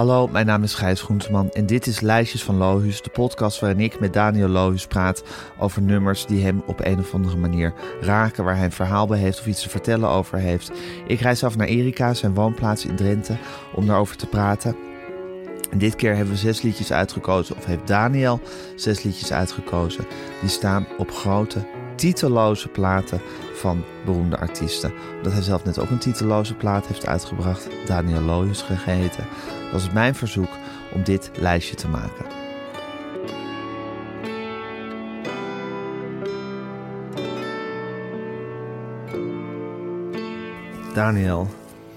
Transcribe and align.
Hallo, 0.00 0.28
mijn 0.28 0.46
naam 0.46 0.62
is 0.62 0.74
Gijs 0.74 1.02
Groenteman 1.02 1.50
en 1.50 1.66
dit 1.66 1.86
is 1.86 2.00
Lijstjes 2.00 2.44
van 2.44 2.56
Lohuus, 2.56 3.02
de 3.02 3.10
podcast 3.10 3.60
waarin 3.60 3.80
ik 3.80 4.00
met 4.00 4.12
Daniel 4.12 4.48
Lohuus 4.48 4.86
praat 4.86 5.22
over 5.58 5.82
nummers 5.82 6.26
die 6.26 6.44
hem 6.44 6.62
op 6.66 6.80
een 6.84 6.98
of 6.98 7.14
andere 7.14 7.36
manier 7.36 7.72
raken, 8.00 8.44
waar 8.44 8.56
hij 8.56 8.64
een 8.64 8.72
verhaal 8.72 9.06
bij 9.06 9.18
heeft 9.18 9.38
of 9.40 9.46
iets 9.46 9.62
te 9.62 9.68
vertellen 9.68 10.08
over 10.08 10.38
heeft. 10.38 10.72
Ik 11.06 11.20
reis 11.20 11.44
af 11.44 11.56
naar 11.56 11.66
Erika, 11.66 12.14
zijn 12.14 12.34
woonplaats 12.34 12.86
in 12.86 12.96
Drenthe, 12.96 13.36
om 13.74 13.86
daarover 13.86 14.16
te 14.16 14.26
praten. 14.26 14.76
En 15.70 15.78
dit 15.78 15.96
keer 15.96 16.14
hebben 16.14 16.34
we 16.34 16.40
zes 16.40 16.62
liedjes 16.62 16.92
uitgekozen, 16.92 17.56
of 17.56 17.64
heeft 17.64 17.86
Daniel 17.86 18.40
zes 18.76 19.02
liedjes 19.02 19.32
uitgekozen. 19.32 20.06
Die 20.40 20.50
staan 20.50 20.86
op 20.98 21.10
grote, 21.10 21.66
titelloze 22.00 22.68
platen 22.68 23.20
van 23.54 23.84
beroemde 24.04 24.38
artiesten. 24.38 24.92
Omdat 25.16 25.32
hij 25.32 25.42
zelf 25.42 25.64
net 25.64 25.78
ook 25.78 25.90
een 25.90 25.98
titelloze 25.98 26.54
plaat 26.54 26.86
heeft 26.86 27.06
uitgebracht, 27.06 27.68
Daniel 27.86 28.20
Lohuus 28.20 28.62
gegeten, 28.62 29.24
was 29.72 29.82
het 29.82 29.92
mijn 29.92 30.14
verzoek 30.14 30.48
om 30.94 31.04
dit 31.04 31.30
lijstje 31.34 31.74
te 31.74 31.88
maken. 31.88 32.26
Daniel, 40.94 41.48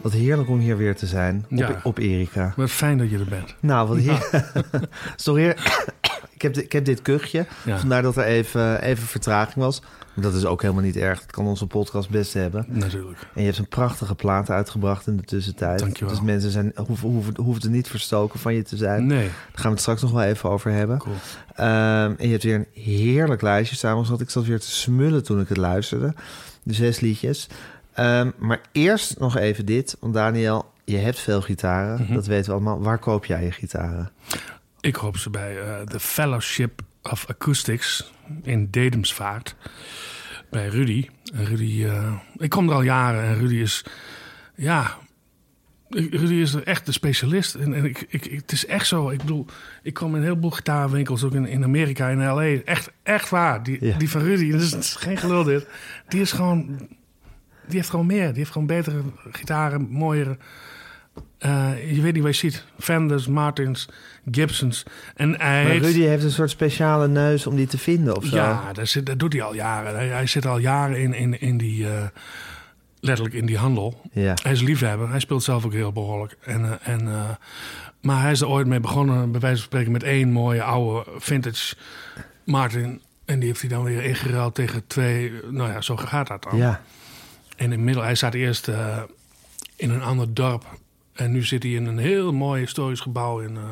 wat 0.02 0.12
heerlijk 0.12 0.50
om 0.50 0.60
hier 0.60 0.78
weer 0.78 0.96
te 0.96 1.06
zijn 1.06 1.46
op, 1.52 1.58
Ja. 1.58 1.80
op 1.84 1.98
Erika. 1.98 2.54
Wat 2.56 2.70
fijn 2.72 2.98
dat 2.98 3.10
je 3.10 3.18
er 3.18 3.26
bent. 3.30 3.56
Nou, 3.60 3.88
wat 3.88 3.98
heer... 3.98 4.50
Sorry, 5.16 5.56
heb, 6.44 6.58
ik 6.58 6.72
heb 6.72 6.86
dit 6.86 7.02
kuchje. 7.02 7.46
Ja. 7.66 7.80
Vandaar 7.80 8.02
dat 8.02 8.18
er 8.18 8.24
even, 8.24 8.82
even 8.82 9.08
vertraging 9.08 9.56
was. 9.66 9.82
Maar 10.14 10.24
dat 10.24 10.34
is 10.34 10.46
ook 10.46 10.62
helemaal 10.62 10.84
niet 10.84 10.98
erg. 10.98 11.20
Dat 11.20 11.32
kan 11.32 11.46
onze 11.46 11.68
podcast 11.68 12.10
best 12.10 12.34
hebben. 12.34 12.66
Natuurlijk. 12.68 13.18
En 13.34 13.40
je 13.42 13.46
hebt 13.46 13.58
een 13.58 13.68
prachtige 13.68 14.16
plaat 14.16 14.50
uitgebracht 14.50 15.08
in 15.08 15.18
de 15.18 15.24
tussentijd. 15.24 15.80
Dankjewel. 15.80 16.14
Dus 16.14 16.24
mensen 16.24 16.52
zijn, 16.52 16.72
hoeven, 16.88 17.10
hoeven, 17.10 17.34
hoeven 17.38 17.64
er 17.64 17.70
niet 17.70 17.88
verstoken 17.88 18.40
van 18.40 18.54
je 18.54 18.64
te 18.64 18.78
zijn. 18.78 19.06
Nee, 19.06 19.24
Daar 19.28 19.32
gaan 19.54 19.64
we 19.64 19.70
het 19.70 19.80
straks 19.80 20.02
nog 20.02 20.12
wel 20.12 20.24
even 20.24 20.50
over 20.50 20.72
hebben. 20.72 20.98
cool. 20.98 21.16
Ehm, 21.56 22.14
en 22.18 22.26
je 22.26 22.28
hebt 22.32 22.44
weer 22.44 22.56
een 22.56 22.68
heerlijk 22.84 23.42
lijstje 23.42 23.76
samengesteld. 23.76 24.22
Ik 24.22 24.30
zat 24.30 24.46
weer 24.46 24.60
te 24.60 24.72
smullen 24.72 25.24
toen 25.24 25.40
ik 25.40 25.48
het 25.50 25.58
luisterde. 25.58 26.14
De 26.64 26.74
zes 26.74 27.00
liedjes. 27.00 27.48
Ehm, 27.94 28.30
maar 28.38 28.62
eerst 28.72 29.20
nog 29.20 29.38
even 29.38 29.66
dit. 29.66 29.98
Want 30.00 30.14
Daniel, 30.14 30.72
je 30.86 30.98
hebt 30.98 31.20
veel 31.20 31.42
gitaren. 31.42 32.02
Mhm. 32.02 32.14
Dat 32.14 32.26
weten 32.26 32.46
we 32.46 32.52
allemaal. 32.52 32.82
Waar 32.82 33.00
koop 33.00 33.26
jij 33.26 33.44
je 33.44 33.52
gitaren? 33.52 34.12
Ik 34.84 34.96
hoop 34.96 35.18
ze 35.18 35.30
bij 35.30 35.60
eh, 35.62 35.86
de 35.86 36.00
Fellowship 36.00 36.82
of 37.04 37.26
Acoustics 37.30 38.12
in 38.42 38.68
Dedemsvaart. 38.72 39.56
Bij 40.50 40.68
Rudy. 40.68 41.08
Rudy, 41.34 41.84
eh, 41.86 42.14
ik 42.38 42.50
kom 42.50 42.70
er 42.70 42.76
al 42.76 42.82
jaren 42.82 43.24
en 43.24 43.38
Rudy 43.40 43.56
is, 43.56 43.86
ja, 44.56 44.98
Rudy 45.90 46.34
is 46.34 46.54
er 46.54 46.64
echt 46.64 46.86
de 46.86 46.92
specialist. 46.92 47.56
En, 47.56 47.74
en 47.74 47.86
ik, 47.86 48.06
ik, 48.10 48.24
het 48.24 48.52
is 48.52 48.66
echt 48.66 48.88
zo. 48.88 49.10
Ik 49.10 49.18
bedoel, 49.18 49.46
ik 49.84 49.94
kom 49.94 50.10
in 50.10 50.16
een 50.16 50.24
heleboel 50.24 50.50
gitaarwinkels, 50.52 51.24
ook 51.24 51.34
in, 51.34 51.46
in 51.48 51.64
Amerika, 51.64 52.10
in 52.10 52.26
L.A. 52.28 52.62
Echt, 52.66 52.92
echt 53.04 53.30
waar. 53.30 53.64
Die, 53.64 53.86
Ja. 53.86 53.98
die 53.98 54.10
van 54.10 54.22
Rudy, 54.22 54.52
dat 54.52 54.62
is, 54.62 54.72
het 54.72 54.84
is 54.84 54.96
geen 54.96 55.18
gelul 55.18 55.44
dit. 55.44 55.68
Die 56.08 56.22
is 56.22 56.32
gewoon, 56.32 56.66
die 57.68 57.76
heeft 57.78 57.90
gewoon 57.90 58.06
meer. 58.06 58.28
Die 58.28 58.38
heeft 58.38 58.52
gewoon 58.52 58.68
betere 58.68 59.02
gitaren, 59.32 59.88
mooiere. 59.90 60.38
Eh, 61.44 61.96
je 61.96 62.02
weet 62.02 62.14
niet 62.14 62.24
wat 62.24 62.38
je 62.38 62.50
ziet. 62.50 62.64
Fenders, 62.80 63.28
Martins, 63.28 63.88
Gibsons. 64.32 64.84
En 65.16 65.42
hij 65.42 65.64
Maar 65.64 65.76
Rudy 65.76 66.02
heeft 66.02 66.24
een 66.24 66.32
soort 66.32 66.50
speciale 66.50 67.08
neus 67.08 67.48
om 67.48 67.56
die 67.56 67.68
te 67.68 67.78
vinden 67.78 68.16
of 68.16 68.26
zo. 68.26 68.36
ja, 68.36 68.74
dat, 68.74 68.88
zit, 68.88 69.06
dat 69.06 69.20
doet 69.20 69.34
hij 69.34 69.42
al 69.42 69.54
jaren. 69.54 69.96
Hij, 69.96 70.08
hij 70.08 70.28
zit 70.28 70.46
al 70.46 70.58
jaren 70.58 70.98
in, 70.98 71.14
in, 71.14 71.42
in 71.42 71.58
die, 71.58 71.90
eh, 71.90 72.04
letterlijk 73.00 73.36
in 73.36 73.46
die 73.46 73.58
handel. 73.58 74.02
Ja. 74.12 74.34
Hij 74.44 74.52
is 74.52 74.62
liefhebber. 74.62 75.10
Hij 75.10 75.20
speelt 75.20 75.44
zelf 75.44 75.66
ook 75.66 75.74
heel 75.74 75.92
behoorlijk. 75.92 76.38
En, 76.42 76.80
eh, 76.82 76.94
en, 76.94 77.10
maar 78.02 78.22
hij 78.22 78.32
is 78.32 78.42
er 78.42 78.48
ooit 78.48 78.68
mee 78.68 78.80
begonnen, 78.80 79.32
bij 79.32 79.42
wijze 79.42 79.58
van 79.58 79.66
spreken, 79.66 79.92
met 79.92 80.04
één 80.04 80.32
mooie 80.32 80.64
oude 80.64 81.12
vintage 81.18 81.76
Martin. 82.44 83.02
En 83.26 83.40
die 83.40 83.48
heeft 83.48 83.62
hij 83.62 83.70
dan 83.70 83.84
weer 83.84 84.04
ingeruild 84.04 84.56
tegen 84.56 84.88
twee. 84.88 85.32
Nou 85.50 85.72
ja, 85.72 85.82
zo 85.82 85.96
gaat 85.96 86.28
dat 86.28 86.44
dan. 86.44 86.58
ja. 86.58 86.82
En 87.56 87.72
inmiddels, 87.72 88.06
hij 88.06 88.16
zat 88.16 88.34
eerst 88.34 88.68
in 89.76 89.90
een 89.90 90.02
ander 90.02 90.34
dorp. 90.34 90.66
En 91.14 91.32
nu 91.32 91.44
zit 91.44 91.64
hij 91.64 91.72
in 91.72 91.86
een 91.86 91.98
heel 91.98 92.34
mooi 92.34 92.62
historisch 92.62 93.00
gebouw 93.00 93.40
in 93.40 93.58
eh 93.58 93.64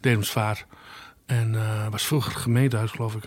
Dedemsvaart. 0.00 0.66
En 1.26 1.54
eh 1.54 1.86
was 1.90 2.06
vroeger 2.06 2.32
het 2.32 2.40
gemeentehuis, 2.40 2.90
geloof 2.90 3.14
ik. 3.14 3.22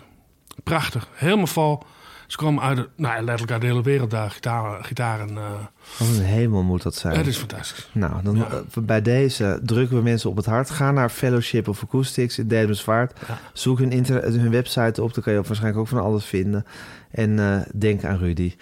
Prachtig, 0.62 1.08
helemaal 1.14 1.46
vol. 1.46 1.82
Ze 2.26 2.36
komen 2.36 2.62
uit, 2.62 2.76
de, 2.76 2.88
nou, 2.96 3.16
letterlijk 3.16 3.50
uit 3.52 3.60
de 3.60 3.66
hele 3.66 3.82
wereld 3.82 4.10
daar, 4.10 4.30
gitaren. 4.30 4.84
gitaren 4.84 5.28
eh. 5.38 5.52
Wat 5.98 6.08
een 6.08 6.22
hemel 6.24 6.62
moet 6.62 6.82
dat 6.82 6.94
zijn. 6.94 7.16
Het 7.16 7.26
is 7.26 7.36
fantastisch. 7.36 7.88
Nou, 7.92 8.22
dan, 8.22 8.36
Ja. 8.36 8.62
bij 8.82 9.02
deze 9.02 9.60
drukken 9.62 9.96
we 9.96 10.02
mensen 10.02 10.30
op 10.30 10.36
het 10.36 10.46
hart. 10.46 10.70
Ga 10.70 10.90
naar 10.90 11.10
Fellowship 11.10 11.68
of 11.68 11.82
Acoustics 11.82 12.38
in 12.38 12.48
Dedemsvaart. 12.48 13.20
Ja. 13.28 13.38
Zoek 13.52 13.78
hun, 13.78 14.04
hun 14.22 14.50
website 14.50 15.02
op, 15.02 15.14
dan 15.14 15.22
kan 15.22 15.32
je 15.32 15.38
waarschijnlijk 15.42 15.78
ook 15.78 15.88
van 15.88 16.02
alles 16.02 16.24
vinden. 16.24 16.64
En 17.10 17.64
denk 17.74 18.04
aan 18.04 18.18
Rudy. 18.18 18.54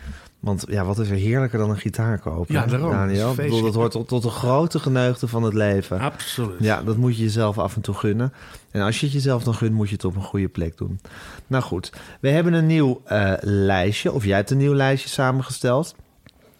Want 0.43 0.65
ja, 0.69 0.85
wat 0.85 0.99
is 0.99 1.11
er 1.11 1.17
heerlijker 1.17 1.59
dan 1.59 1.71
een 1.71 1.79
gitaar 1.79 2.19
kopen? 2.19 2.55
Ja, 2.55 2.67
daarom. 2.67 2.91
Daniel? 2.91 3.31
Ik 3.31 3.37
bedoel, 3.37 3.63
dat 3.63 3.75
hoort 3.75 3.91
tot, 3.91 4.09
tot 4.09 4.23
de 4.23 4.29
grote 4.29 4.79
geneugde 4.79 5.29
van 5.29 5.43
het 5.43 5.55
leven. 5.55 6.01
Absoluut. 6.01 6.57
Ja, 6.59 6.83
dat 6.83 6.97
moet 6.97 7.17
je 7.17 7.23
jezelf 7.23 7.59
af 7.59 7.77
en 7.77 7.81
toe 7.83 7.95
gunnen. 7.95 8.33
En 8.71 8.83
als 8.83 9.01
je 9.01 9.07
het 9.07 9.15
jezelf 9.15 9.43
dan 9.43 9.55
gunt, 9.55 9.73
moet 9.73 9.89
je 9.89 9.95
het 9.95 10.05
op 10.05 10.17
een 10.17 10.23
goede 10.23 10.49
plek 10.49 10.77
doen. 10.77 11.01
Nou 11.47 11.63
goed, 11.63 11.93
we 12.21 12.29
hebben 12.29 12.53
een 12.53 12.67
nieuw 12.67 13.03
eh, 13.05 13.33
lijstje, 13.41 14.13
of 14.13 14.25
jij 14.25 14.37
hebt 14.37 14.51
een 14.51 14.57
nieuw 14.57 14.75
lijstje 14.75 15.09
samengesteld. 15.09 15.95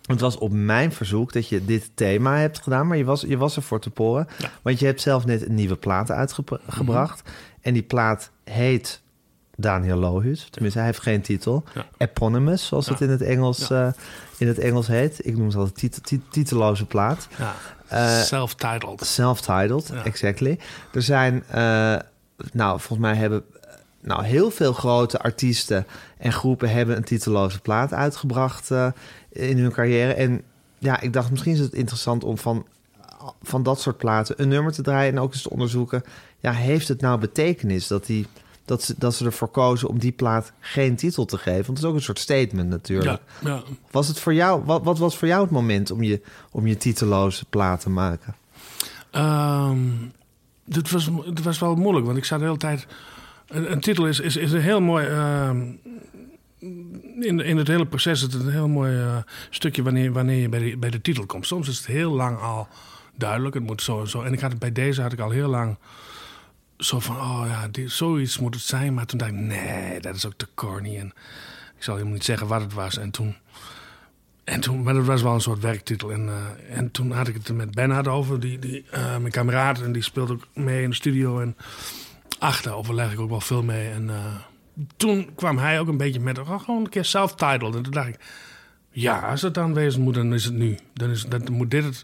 Het 0.03 0.21
was 0.21 0.39
op 0.39 0.53
mijn 0.53 0.93
verzoek 0.93 1.33
dat 1.33 1.49
je 1.49 1.65
dit 1.65 1.91
thema 1.95 2.37
hebt 2.37 2.63
gedaan, 2.63 2.87
maar 2.87 2.97
je 2.97 3.05
was, 3.05 3.21
je 3.21 3.37
was 3.37 3.57
er 3.57 3.63
voor 3.63 3.81
te 3.81 3.91
poren. 3.91 4.27
Want 4.63 4.79
je 4.79 4.87
hebt 4.87 5.01
zelf 5.01 5.27
net 5.27 5.47
een 5.47 5.55
nieuwe 5.55 5.77
plaat 5.77 6.11
uitgebracht. 6.11 7.31
En 7.61 7.73
die 7.73 7.83
plaat 7.83 8.31
heet 8.45 9.03
Daniel 9.57 9.97
Lohuus. 9.97 10.47
Tenminste, 10.51 10.79
hij 10.79 10.89
heeft 10.89 11.03
geen 11.03 11.21
titel. 11.23 11.65
Ja. 11.75 11.87
Eponymous, 11.97 12.67
zoals 12.67 12.89
het 12.89 13.01
in 13.01 13.11
het, 13.11 13.23
Engels, 13.23 13.71
eh, 13.71 13.89
in 14.39 14.49
het 14.49 14.59
Engels 14.59 14.87
heet. 14.87 15.27
Ik 15.27 15.37
noem 15.37 15.47
het 15.47 15.57
altijd 15.57 15.77
tit- 15.77 16.05
tit- 16.07 16.31
titeloze 16.31 16.87
plaat. 16.87 17.29
Ja. 17.39 17.55
Eh, 17.87 18.21
Self-titled. 18.23 19.07
Self-titled, 19.07 19.93
exactly. 20.05 20.59
Er 20.93 21.03
zijn, 21.03 21.45
eh, 21.49 21.61
nou, 22.53 22.79
volgens 22.81 22.99
mij 22.99 23.15
hebben 23.15 23.45
nou, 24.01 24.25
heel 24.25 24.51
veel 24.51 24.73
grote 24.73 25.19
artiesten 25.19 25.87
en 26.19 26.33
groepen 26.33 26.71
hebben 26.71 26.97
een 26.97 27.05
titeloze 27.05 27.61
plaat 27.61 27.93
uitgebracht 27.93 28.71
in 29.29 29.59
hun 29.59 29.73
carrière. 29.73 30.13
En 30.13 30.43
ja, 30.79 31.01
ik 31.01 31.13
dacht 31.13 31.31
misschien 31.31 31.53
is 31.53 31.59
het 31.59 31.73
interessant 31.73 32.25
om 32.25 32.39
van, 32.39 32.67
van 33.43 33.63
dat 33.63 33.81
soort 33.81 33.97
platen 33.97 34.35
een 34.43 34.49
nummer 34.49 34.73
te 34.73 34.83
draaien 34.83 35.13
en 35.13 35.21
ook 35.21 35.33
eens 35.33 35.43
te 35.43 35.51
onderzoeken. 35.51 36.03
Ja, 36.39 36.53
heeft 36.53 36.89
het 36.89 37.01
nou 37.01 37.19
betekenis 37.19 37.87
dat 37.87 38.07
die 38.07 38.27
dat 38.73 38.83
ze, 38.83 38.95
dat 38.99 39.15
ze 39.15 39.25
ervoor 39.25 39.49
kozen 39.49 39.89
om 39.89 39.99
die 39.99 40.13
plaat 40.13 40.53
geen 40.61 40.97
titel 40.97 41.25
te 41.25 41.37
geven? 41.39 41.65
Want 41.65 41.69
het 41.69 41.79
is 41.79 41.85
ook 41.85 41.95
een 41.95 42.03
soort 42.03 42.19
statement 42.19 42.69
natuurlijk. 42.69 43.21
Ja, 43.41 43.51
ja. 43.51 43.63
Was 43.91 44.09
het 44.09 44.19
voor 44.19 44.35
jou, 44.35 44.65
wat, 44.65 44.85
wat 44.85 44.99
was 44.99 45.17
voor 45.17 45.29
jou 45.29 45.43
het 45.43 45.51
moment 45.51 45.91
om 45.91 46.03
je, 46.03 46.21
om 46.51 46.67
je 46.67 46.77
titeloze 46.77 47.45
plaat 47.45 47.81
te 47.81 47.91
maken? 47.91 48.35
Ehm, 49.11 49.79
dit 50.65 50.91
was, 50.91 51.11
het 51.25 51.43
was 51.43 51.59
wel 51.59 51.75
moeilijk, 51.75 52.07
want 52.07 52.19
ik 52.19 52.25
zat 52.25 52.39
de 52.39 52.45
hele 52.45 52.57
tijd. 52.57 52.87
Een, 53.47 53.73
een 53.73 53.81
titel 53.81 54.07
is, 54.07 54.21
is, 54.21 54.37
is 54.37 54.53
een 54.53 54.61
heel 54.61 54.81
mooi. 54.81 55.07
ehm, 55.07 55.61
in, 57.21 57.41
in 57.41 57.57
het 57.57 57.69
hele 57.69 57.87
proces 57.87 58.23
is 58.23 58.33
het 58.33 58.43
een 58.43 58.53
heel 58.53 58.69
mooi 58.69 58.97
eh, 58.97 59.17
stukje 59.51 59.83
wanneer, 59.83 60.13
wanneer 60.13 60.41
je 60.41 60.49
bij 60.49 60.61
de, 60.61 60.77
bij 60.77 60.91
de 60.91 61.01
titel 61.01 61.27
komt. 61.27 61.47
Soms 61.47 61.69
is 61.69 61.77
het 61.77 61.87
heel 61.87 62.13
lang 62.13 62.41
al 62.41 62.69
duidelijk, 63.15 63.55
het 63.55 63.65
moet 63.65 63.83
zo 63.83 64.01
en 64.01 64.09
zo. 64.09 64.23
En 64.23 64.33
ik 64.33 64.41
had 64.41 64.51
het, 64.51 64.61
bij 64.61 64.73
deze 64.73 65.03
had 65.03 65.13
ik 65.13 65.21
al 65.21 65.31
heel 65.31 65.49
lang 65.49 65.77
zo 66.79 67.01
van: 67.01 67.17
oh 67.17 67.43
ja, 67.47 67.69
dit, 67.69 67.91
zoiets 67.91 68.39
moet 68.39 68.55
het 68.55 68.65
zijn. 68.65 68.95
Maar 68.95 69.07
toen 69.07 69.19
dacht 69.19 69.31
ik: 69.31 69.37
nee, 69.37 70.01
dat 70.01 70.15
is 70.15 70.27
ook 70.27 70.37
te 70.37 70.49
corny. 70.55 70.99
En 70.99 71.07
ik 71.77 71.83
zal 71.83 71.95
helemaal 71.95 72.15
niet 72.15 72.25
zeggen 72.25 72.47
wat 72.47 72.61
het 72.61 72.73
was. 72.73 72.99
En 72.99 73.11
toen. 73.11 73.37
En 74.45 74.61
toen, 74.61 74.83
maar 74.83 74.95
dat 74.95 75.05
was 75.05 75.23
wel 75.23 75.35
een 75.35 75.41
soort 75.41 75.61
werktitel. 75.61 76.13
En, 76.13 76.29
eh, 76.29 76.79
en 76.79 76.91
toen 76.91 77.11
had 77.11 77.29
ik 77.29 77.35
het 77.35 77.49
er 77.49 77.55
met 77.55 77.71
Bernhard 77.71 78.09
over, 78.09 78.41
die, 78.41 78.59
die, 78.59 78.85
eh, 78.91 79.17
mijn 79.17 79.33
kameraad. 79.33 79.81
En 79.81 79.93
die 79.93 80.03
speelt 80.03 80.31
ook 80.31 80.47
mee 80.55 80.83
in 80.83 80.89
de 80.89 80.97
studio. 80.97 81.41
En 81.41 81.57
achter 82.39 82.75
overleg 82.75 83.13
ik 83.13 83.21
ook 83.21 83.31
wel 83.31 83.41
veel 83.41 83.63
mee. 83.63 83.91
En 83.91 84.11
eh, 84.11 84.35
toen 84.97 85.35
kwam 85.35 85.59
hij 85.59 85.81
ook 85.81 85.89
een 85.89 85.97
beetje 85.97 86.21
met, 86.21 86.39
oh, 86.39 86.61
gewoon 86.61 86.81
een 86.85 86.89
keer 86.89 87.05
self-titled. 87.05 87.75
En 87.75 87.83
toen 87.83 87.93
dacht 87.93 88.09
ik, 88.09 88.19
ja, 88.93 89.19
als 89.19 89.43
het 89.43 89.55
dan 89.55 89.75
wezen 89.75 90.01
moet, 90.01 90.15
dan 90.15 90.35
is 90.35 90.45
het 90.45 90.55
nu. 90.55 90.79
Dan, 90.93 91.11
is, 91.11 91.25
dan, 91.25 91.43
moet, 91.51 91.71
dit 91.71 91.85
het, 91.85 92.03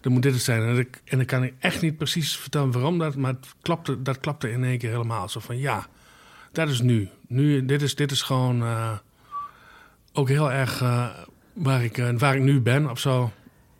dan 0.00 0.12
moet 0.12 0.22
dit 0.22 0.32
het 0.32 0.42
zijn. 0.42 0.62
En, 0.62 0.78
ik, 0.78 1.00
en 1.04 1.16
dan 1.16 1.26
kan 1.26 1.44
ik 1.44 1.54
echt 1.58 1.82
niet 1.82 1.96
precies 1.96 2.36
vertellen 2.36 2.72
waarom 2.72 2.98
dat, 2.98 3.16
maar 3.16 3.32
het 3.32 3.54
klapte, 3.62 4.02
dat 4.02 4.20
klapte 4.20 4.50
in 4.50 4.64
één 4.64 4.78
keer 4.78 4.90
helemaal. 4.90 5.28
Zo 5.28 5.40
van, 5.40 5.58
ja, 5.58 5.86
dat 6.52 6.68
is 6.68 6.80
nu. 6.80 7.08
nu 7.26 7.64
dit, 7.64 7.82
is, 7.82 7.94
dit 7.94 8.10
is 8.10 8.22
gewoon 8.22 8.62
eh, 8.62 8.92
ook 10.12 10.28
heel 10.28 10.52
erg 10.52 10.82
eh, 10.82 11.06
waar, 11.52 11.84
ik, 11.84 11.98
eh, 11.98 12.18
waar 12.18 12.36
ik 12.36 12.42
nu 12.42 12.60
ben 12.60 12.90
of 12.90 12.98
zo. 12.98 13.30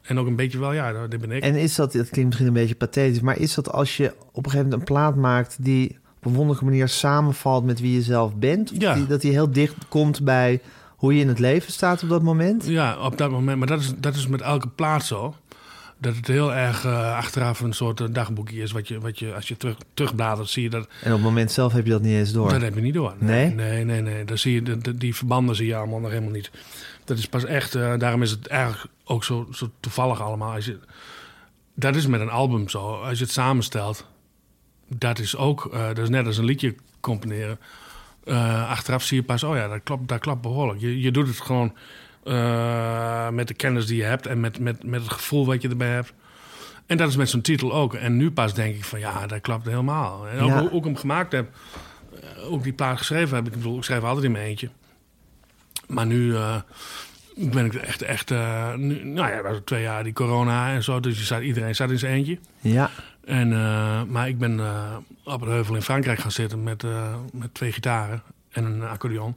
En 0.02 0.18
ook 0.18 0.26
een 0.26 0.36
beetje 0.36 0.58
wel, 0.58 0.72
ja, 0.72 1.06
dit 1.06 1.20
ben 1.20 1.30
ik. 1.30 1.42
En 1.42 1.54
is 1.54 1.74
dat, 1.74 1.92
dat 1.92 2.08
klinkt 2.08 2.28
misschien 2.28 2.46
een 2.46 2.52
beetje 2.52 2.74
pathetisch, 2.74 3.20
maar 3.20 3.38
is 3.38 3.54
dat 3.54 3.72
als 3.72 3.96
je 3.96 4.14
op 4.32 4.44
een 4.44 4.50
gegeven 4.50 4.62
moment 4.62 4.74
een 4.74 4.94
plaat 4.94 5.16
maakt 5.16 5.56
die 5.64 5.98
op 6.16 6.24
een 6.24 6.32
wonderlijke 6.32 6.64
manier 6.64 6.88
samenvalt 6.88 7.64
met 7.64 7.80
wie 7.80 7.92
je 7.92 8.02
zelf 8.02 8.36
bent? 8.36 8.72
Of 8.72 8.80
Ja. 8.80 8.94
Die, 8.94 9.06
dat 9.06 9.20
die 9.20 9.30
heel 9.30 9.50
dicht 9.50 9.74
komt 9.88 10.24
bij 10.24 10.60
hoe 11.02 11.14
je 11.14 11.20
in 11.20 11.28
het 11.28 11.38
leven 11.38 11.72
staat 11.72 12.02
op 12.02 12.08
dat 12.08 12.22
moment? 12.22 12.66
Ja, 12.66 12.98
op 12.98 13.18
dat 13.18 13.30
moment. 13.30 13.58
Maar 13.58 13.66
dat 13.66 13.80
is, 13.80 13.92
dat 13.96 14.14
is 14.14 14.26
met 14.26 14.40
elke 14.40 14.68
plaat 14.68 15.04
zo. 15.04 15.34
dat 15.98 16.16
het 16.16 16.26
heel 16.26 16.54
erg 16.54 16.84
eh, 16.84 17.16
achteraf 17.16 17.60
een 17.60 17.72
soort 17.72 18.00
eh, 18.00 18.06
dagboekje 18.10 18.62
is. 18.62 18.72
Wat 18.72 18.88
je, 18.88 19.00
wat 19.00 19.18
je, 19.18 19.34
als 19.34 19.48
je 19.48 19.56
terug, 19.56 19.76
terugbladert, 19.94 20.48
zie 20.48 20.62
je 20.62 20.70
dat. 20.70 20.86
En 21.02 21.08
op 21.10 21.16
het 21.18 21.26
moment 21.26 21.52
zelf 21.52 21.72
heb 21.72 21.84
je 21.84 21.90
dat 21.90 22.02
niet 22.02 22.14
eens 22.14 22.32
door. 22.32 22.50
Dat 22.50 22.60
heb 22.62 22.74
je 22.74 22.80
niet 22.80 22.94
door. 22.94 23.14
Nee? 23.18 23.50
Nee, 23.54 23.84
nee, 23.84 24.00
nee. 24.00 24.24
Dan 24.24 24.38
zie 24.38 24.52
je, 24.54 24.62
de, 24.62 24.78
de- 24.78 24.94
die 24.96 25.14
verbanden 25.14 25.56
zie 25.56 25.66
je 25.66 25.76
allemaal 25.76 26.00
nog 26.00 26.10
helemaal 26.10 26.30
niet. 26.32 26.50
Dat 27.04 27.18
is 27.18 27.26
pas 27.28 27.44
echt, 27.44 27.74
eh, 27.74 27.98
daarom 27.98 28.22
is 28.22 28.30
het 28.30 28.46
eigenlijk 28.46 28.92
ook 29.04 29.24
zo, 29.24 29.48
zo 29.52 29.70
toevallig 29.80 30.20
allemaal. 30.20 30.54
Als 30.54 30.64
je, 30.64 30.78
dat 31.74 31.96
is 31.96 32.06
met 32.06 32.20
een 32.20 32.30
album 32.30 32.68
zo. 32.68 32.78
Als 33.02 33.18
je 33.18 33.24
het 33.24 33.32
samenstelt, 33.32 34.06
dat 34.88 35.18
is 35.18 35.36
ook, 35.36 35.68
eh, 35.72 35.86
dat 35.86 35.98
is 35.98 36.08
net 36.08 36.26
als 36.26 36.36
een 36.38 36.44
liedje 36.44 36.74
componeren. 37.00 37.58
Eh, 38.24 38.70
achteraf 38.70 39.02
zie 39.02 39.16
je 39.16 39.22
pas, 39.22 39.42
oh 39.42 39.56
ja, 39.56 39.68
dat 39.68 39.80
klopt, 39.82 40.08
dat 40.08 40.18
klopt 40.20 40.40
behoorlijk. 40.40 40.80
Je, 40.80 41.00
je 41.00 41.10
doet 41.10 41.26
het 41.26 41.40
gewoon 41.40 41.74
eh, 42.24 43.28
met 43.28 43.48
de 43.48 43.54
kennis 43.54 43.86
die 43.86 43.96
je 43.96 44.02
hebt 44.02 44.26
en 44.26 44.40
met, 44.40 44.58
met, 44.58 44.84
met 44.84 45.02
het 45.02 45.10
gevoel 45.12 45.46
wat 45.46 45.62
je 45.62 45.68
erbij 45.68 45.88
hebt. 45.88 46.12
En 46.86 46.96
dat 46.96 47.08
is 47.08 47.16
met 47.16 47.28
zo'n 47.30 47.40
titel 47.40 47.72
ook. 47.72 47.94
En 47.94 48.16
nu 48.16 48.30
pas 48.30 48.54
denk 48.54 48.74
ik 48.74 48.84
van 48.84 48.98
ja, 48.98 49.26
dat 49.26 49.40
klopt 49.40 49.66
helemaal. 49.66 50.28
En 50.28 50.40
ook 50.40 50.48
Ja. 50.48 50.60
hoe 50.60 50.68
hoe 50.68 50.78
ik 50.78 50.84
hem 50.84 50.96
gemaakt 50.96 51.32
heb, 51.32 51.48
eh, 52.20 52.52
ook 52.52 52.62
die 52.62 52.72
plaat 52.72 52.98
geschreven 52.98 53.36
heb. 53.36 53.46
Ik 53.46 53.52
bedoel, 53.52 53.76
ik 53.76 53.84
schrijf 53.84 54.02
altijd 54.02 54.24
in 54.24 54.32
mijn 54.32 54.44
eentje. 54.44 54.68
Maar 55.86 56.06
nu 56.06 56.34
ben 57.34 57.64
ik 57.64 57.74
echt, 57.74 58.02
echt 58.02 58.30
nu, 58.76 59.04
nou 59.04 59.30
ja, 59.30 59.36
dat 59.42 59.50
was 59.52 59.60
twee 59.64 59.82
jaar 59.82 60.04
die 60.04 60.12
corona 60.12 60.72
en 60.72 60.82
zo. 60.82 61.00
Dus 61.00 61.18
je 61.18 61.24
zat, 61.24 61.42
iedereen 61.42 61.74
zat 61.74 61.90
in 61.90 61.98
zijn 61.98 62.12
eentje. 62.14 62.38
Ja. 62.60 62.90
En, 63.24 63.52
eh, 63.52 64.02
maar 64.08 64.28
ik 64.28 64.38
ben 64.38 64.60
eh, 64.60 64.96
op 65.24 65.40
een 65.42 65.48
heuvel 65.48 65.74
in 65.74 65.82
Frankrijk 65.82 66.18
gaan 66.18 66.30
zitten 66.30 66.62
met, 66.62 66.84
eh, 66.84 67.14
met 67.32 67.54
twee 67.54 67.72
gitaren 67.72 68.22
en 68.50 68.64
een 68.64 68.82
accordeon. 68.82 69.36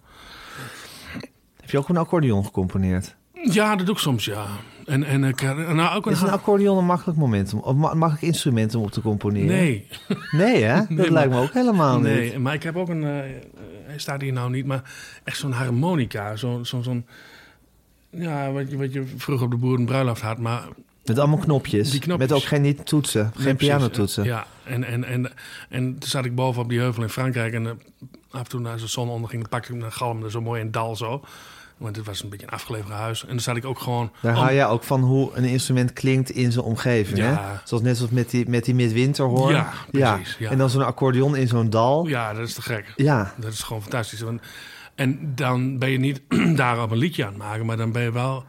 Heb 1.62 1.70
je 1.70 1.78
ook 1.78 1.90
een 1.90 1.98
accordeon 1.98 2.46
gecomponeerd? 2.46 3.16
Ja, 3.52 3.76
dat 3.76 3.86
doe 3.86 3.96
ik 3.96 4.02
soms, 4.02 4.26
ja. 4.26 4.46
En, 4.86 5.04
en 5.04 5.24
ik 5.24 5.42
nou, 5.42 5.96
ook 5.96 6.06
een... 6.06 6.12
Is 6.12 6.22
een 6.22 6.30
accordeon 6.30 6.78
een 6.78 6.86
makkelijk 6.86 7.18
moment 7.20 7.54
om, 7.54 7.60
of 7.60 7.76
ma- 7.76 7.94
makkelijk 7.94 8.22
instrument 8.22 8.76
om 8.76 8.84
op 8.84 8.92
te 8.92 9.02
componeren? 9.02 9.48
Nee, 9.48 9.88
Nee, 10.32 10.64
hè? 10.64 10.76
Dat 10.80 10.90
Nee, 10.90 11.12
lijkt 11.12 11.30
maar- 11.30 11.40
me 11.40 11.46
ook 11.46 11.54
helemaal 11.54 11.96
niet. 11.96 12.04
nee, 12.04 12.40
maar 12.40 12.54
ik 12.54 12.64
heb 12.64 12.76
ook 12.76 12.90
een... 12.90 13.02
hij 13.02 13.98
staat 13.98 14.22
hier 14.22 14.34
nou 14.34 14.50
niet, 14.52 14.66
maar 14.66 14.82
echt 15.24 15.38
zo'n 15.38 15.52
harmonica. 15.52 16.36
Zo'n... 16.36 16.66
Zo, 16.66 16.82
zo'n 16.82 17.06
ja, 18.10 18.52
wat 18.52 18.70
je, 18.70 18.78
wat 18.78 18.94
je 18.94 19.04
vroeger 19.18 19.46
op 19.46 19.52
de 19.52 19.58
boerenbruiloft 19.58 20.22
had, 20.22 20.38
maar 20.38 20.64
Met 21.06 21.20
allemaal 21.20 21.38
knopjes. 21.38 22.06
Met 22.06 22.32
ook 22.32 22.44
geen 22.44 22.62
niet 22.62 22.86
toetsen. 22.86 23.32
Geen 23.36 23.44
Nee, 23.46 23.56
precies, 23.56 23.76
pianotoetsen. 23.76 24.24
Ja, 24.24 24.46
en, 24.64 24.84
en, 24.84 25.04
en, 25.04 25.32
en 25.70 26.00
toen 26.00 26.10
zat 26.10 26.26
ik 26.26 26.36
boven 26.36 26.62
op 26.62 26.70
die 26.70 26.80
heuvel 26.80 27.04
in 27.04 27.10
Frankrijk. 27.10 27.54
En 27.54 27.66
eh, 27.68 27.72
af 28.30 28.42
en 28.44 28.48
toe 28.50 28.68
als 28.70 28.82
de 28.82 28.88
zon 28.88 29.10
onderging, 29.10 29.42
dan 29.42 29.50
pakte 29.50 29.74
ik 29.74 29.84
een 29.84 29.92
galmde 29.92 30.32
zo 30.32 30.42
mooi 30.42 30.62
in 30.62 30.72
dal 30.72 30.96
zo. 30.96 31.22
Want 31.78 31.96
het 31.96 32.06
was 32.06 32.24
een 32.24 32.30
beetje 32.30 32.46
een 32.46 32.52
afgelegen 32.54 32.92
huis. 32.92 33.22
En 33.22 33.28
dan 33.28 33.40
zat 33.40 33.56
ik 33.56 33.66
ook 33.66 33.80
gewoon... 33.80 34.12
Daar 34.22 34.36
om- 34.36 34.42
haal 34.42 34.54
jij 34.54 34.68
ook 34.68 34.84
van 34.84 35.02
hoe 35.02 35.32
een 35.34 35.44
instrument 35.44 35.94
klinkt 35.94 36.30
in 36.30 36.52
zijn 36.52 36.66
omgeving. 36.66 37.18
Ja. 37.18 37.26
Hè? 37.34 37.60
Zoals 37.64 37.84
net 37.84 37.98
zoals 37.98 38.12
met 38.12 38.30
die, 38.30 38.50
met 38.50 38.66
die 38.66 38.76
midwinterhoorn. 38.76 39.54
Ja, 39.56 39.72
precies, 39.92 40.36
ja. 40.40 40.50
En 40.50 40.58
dan 40.58 40.70
zo'n 40.70 40.86
accordeon 40.86 41.36
in 41.36 41.48
zo'n 41.48 41.70
dal. 41.70 42.08
Ja, 42.08 42.34
dat 42.34 42.48
is 42.48 42.54
te 42.54 42.62
gek. 42.62 42.94
Ja. 42.96 43.34
Dat 43.38 43.54
is 43.54 43.62
gewoon 43.62 43.82
fantastisch. 43.82 44.22
Want- 44.22 44.42
En 44.96 45.32
dan 45.36 45.78
ben 45.80 45.90
je 45.90 45.98
niet 45.98 46.22
daar 46.58 46.82
op 46.82 46.92
een 46.92 46.98
liedje 46.98 47.24
aan 47.24 47.30
het 47.30 47.38
maken, 47.38 47.66
maar 47.66 47.78
dan 47.78 47.92
ben 47.92 48.02
je 48.04 48.12
wel 48.12 48.44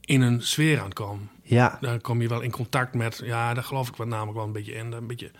in 0.00 0.20
een 0.20 0.42
sfeer 0.42 0.78
aan 0.78 0.84
het 0.84 0.94
komen. 0.94 1.28
Ja. 1.48 1.78
Dan 1.80 2.00
kom 2.00 2.22
je 2.22 2.28
wel 2.28 2.40
in 2.40 2.50
contact 2.50 2.94
met, 2.94 3.20
ja, 3.24 3.54
daar 3.54 3.64
geloof 3.64 3.88
ik 3.88 3.96
wel 3.96 4.06
namelijk 4.06 4.36
wel 4.36 4.46
een 4.46 4.52
beetje 4.52 4.72
in. 4.72 4.92
Een 4.92 5.06
beetje 5.06 5.30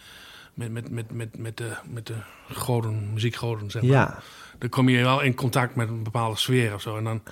met, 0.55 0.73
met, 0.73 0.91
met, 0.91 1.11
met, 1.12 1.38
met, 1.38 1.56
de, 1.56 1.76
met 1.85 2.06
de 2.06 2.17
goden, 2.49 3.12
muziekgoden, 3.12 3.70
zeg 3.70 3.82
maar. 3.82 3.91
Ja. 3.91 4.19
Dan 4.58 4.69
kom 4.69 4.88
je 4.88 5.03
wel 5.03 5.20
in 5.20 5.35
contact 5.35 5.75
met 5.75 5.88
een 5.88 6.03
bepaalde 6.03 6.37
sfeer 6.37 6.75
of 6.75 6.81
zo. 6.81 6.97
En 6.97 7.05
dan, 7.05 7.23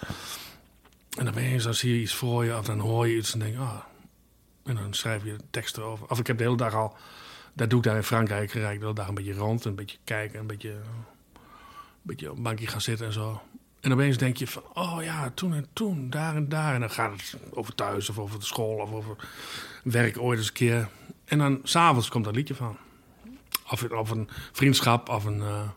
en 1.19 1.25
dan 1.25 1.35
ben 1.35 1.43
je 1.43 1.50
eens, 1.50 1.65
dan 1.65 1.75
zie 1.75 1.94
je 1.94 2.00
iets 2.00 2.15
voor 2.15 2.44
je 2.44 2.56
of 2.56 2.65
dan 2.65 2.79
hoor 2.79 3.09
je 3.09 3.17
iets 3.17 3.32
en 3.32 3.38
denk 3.38 3.53
je, 3.53 3.59
ah. 3.59 3.79
En 4.65 4.75
dan 4.75 4.94
schrijf 4.94 5.25
je 5.25 5.37
teksten 5.50 5.85
over. 5.85 6.06
Of 6.11 6.19
ik 6.19 6.27
heb 6.27 6.38
de 6.38 6.44
hele 6.44 6.56
dag 6.56 6.75
al, 6.75 6.97
dat 7.53 7.70
doe 7.70 7.79
ik 7.79 7.85
daar 7.85 7.97
in 7.97 8.03
Frankrijk, 8.03 8.53
rijd 8.53 8.75
ik 8.75 8.79
de 8.79 8.82
hele 8.85 8.94
dag 8.94 9.09
een 9.09 9.15
beetje 9.15 9.35
rond, 9.35 9.65
een 9.65 9.75
beetje 9.75 9.99
kijken, 10.05 10.41
een 10.41 10.47
beetje, 10.47 10.70
een 10.70 11.41
beetje 12.03 12.31
op 12.31 12.37
een 12.37 12.43
bankje 12.43 12.67
gaan 12.67 12.81
zitten 12.81 13.06
en 13.06 13.12
zo. 13.12 13.43
En 13.85 13.93
opeens 13.93 14.17
denk 14.19 14.37
je 14.37 14.47
van, 14.47 14.63
oh 14.75 15.03
ja, 15.03 15.31
toen 15.35 15.55
en 15.55 15.67
toen, 15.73 16.11
daar 16.11 16.37
en 16.37 16.49
daar. 16.49 16.75
En 16.75 16.81
dan 16.81 16.91
gaat 16.91 17.13
het 17.13 17.37
over 17.51 17.75
thuis 17.75 18.09
of 18.11 18.19
over 18.19 18.39
de 18.39 18.45
school 18.45 18.77
of 18.77 18.93
over 18.93 19.17
werk 19.83 20.19
ooit 20.19 20.39
eens 20.39 20.47
een 20.49 20.53
keer. 20.55 20.89
En 21.25 21.39
dan 21.39 21.61
s'avonds 21.63 22.09
komt 22.09 22.25
dat 22.25 22.35
liedje 22.35 22.55
van. 22.55 22.77
Of, 23.71 23.91
of 23.91 24.11
een 24.11 24.29
vriendschap 24.53 25.09
of 25.09 25.25
een... 25.25 25.41
eh, 25.41 25.69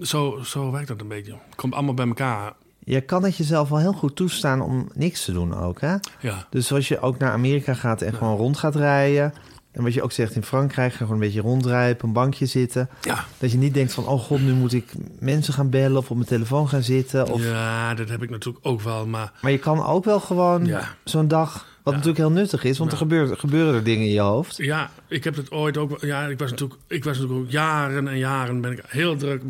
zo, 0.00 0.38
zo 0.44 0.70
werkt 0.70 0.88
dat 0.88 1.00
een 1.00 1.08
beetje. 1.08 1.32
Het 1.32 1.54
komt 1.54 1.74
allemaal 1.74 1.94
bij 1.94 2.06
elkaar. 2.06 2.52
Je 2.78 3.00
kan 3.00 3.24
het 3.24 3.36
jezelf 3.36 3.68
wel 3.68 3.78
heel 3.78 3.92
goed 3.92 4.16
toestaan 4.16 4.60
om 4.60 4.90
niks 4.94 5.24
te 5.24 5.32
doen 5.32 5.54
ook, 5.54 5.80
hè? 5.80 5.96
Ja, 6.20 6.46
Dus 6.50 6.72
als 6.72 6.88
je 6.88 7.00
ook 7.00 7.18
naar 7.18 7.32
Amerika 7.32 7.74
gaat 7.74 8.02
en 8.02 8.14
gewoon 8.14 8.36
rond 8.36 8.58
gaat 8.58 8.74
rijden... 8.74 9.32
en 9.76 9.82
wat 9.82 9.94
je 9.94 10.02
ook 10.02 10.12
zegt 10.12 10.34
in 10.34 10.42
Frankrijk, 10.42 10.92
gewoon 10.92 11.12
een 11.12 11.18
beetje 11.18 11.40
rondrijden... 11.40 11.94
op 11.94 12.02
een 12.02 12.12
bankje 12.12 12.46
zitten. 12.46 12.88
ja. 13.00 13.24
Dat 13.38 13.52
je 13.52 13.58
niet 13.58 13.74
denkt 13.74 13.92
van, 13.94 14.06
oh 14.06 14.20
god, 14.20 14.40
nu 14.40 14.52
moet 14.52 14.72
ik 14.72 14.92
mensen 15.18 15.54
gaan 15.54 15.70
bellen... 15.70 15.96
of 15.96 16.10
op 16.10 16.16
mijn 16.16 16.28
telefoon 16.28 16.68
gaan 16.68 16.82
zitten. 16.82 17.28
Of... 17.28 17.42
ja, 17.44 17.94
dat 17.94 18.08
heb 18.08 18.22
ik 18.22 18.30
natuurlijk 18.30 18.66
ook 18.66 18.80
wel. 18.80 19.06
Maar 19.06 19.32
Maar 19.40 19.50
je 19.50 19.58
kan 19.58 19.84
ook 19.84 20.04
wel 20.04 20.20
gewoon 20.20 20.64
Ja. 20.64 20.94
zo'n 21.04 21.28
dag... 21.28 21.52
wat 21.52 21.64
Ja. 21.84 21.90
natuurlijk 21.90 22.18
heel 22.18 22.30
nuttig 22.30 22.64
is, 22.64 22.78
want 22.78 22.92
er 22.92 22.98
gebeuren, 22.98 23.38
gebeuren 23.38 23.74
er 23.74 23.84
dingen 23.84 24.06
in 24.06 24.12
je 24.12 24.20
hoofd. 24.20 24.56
ja, 24.56 24.90
ik 25.08 25.24
heb 25.24 25.36
het 25.36 25.50
ooit 25.50 25.76
ook... 25.76 26.00
Ja, 26.00 26.26
ik 26.26 26.38
was 26.38 26.50
natuurlijk, 26.50 26.80
ik 26.86 27.04
was 27.04 27.18
natuurlijk 27.18 27.44
ook 27.44 27.50
jaren 27.52 28.08
en 28.08 28.18
jaren... 28.18 28.60
ben 28.60 28.72
ik 28.72 28.82
heel 28.86 29.16
druk 29.16 29.42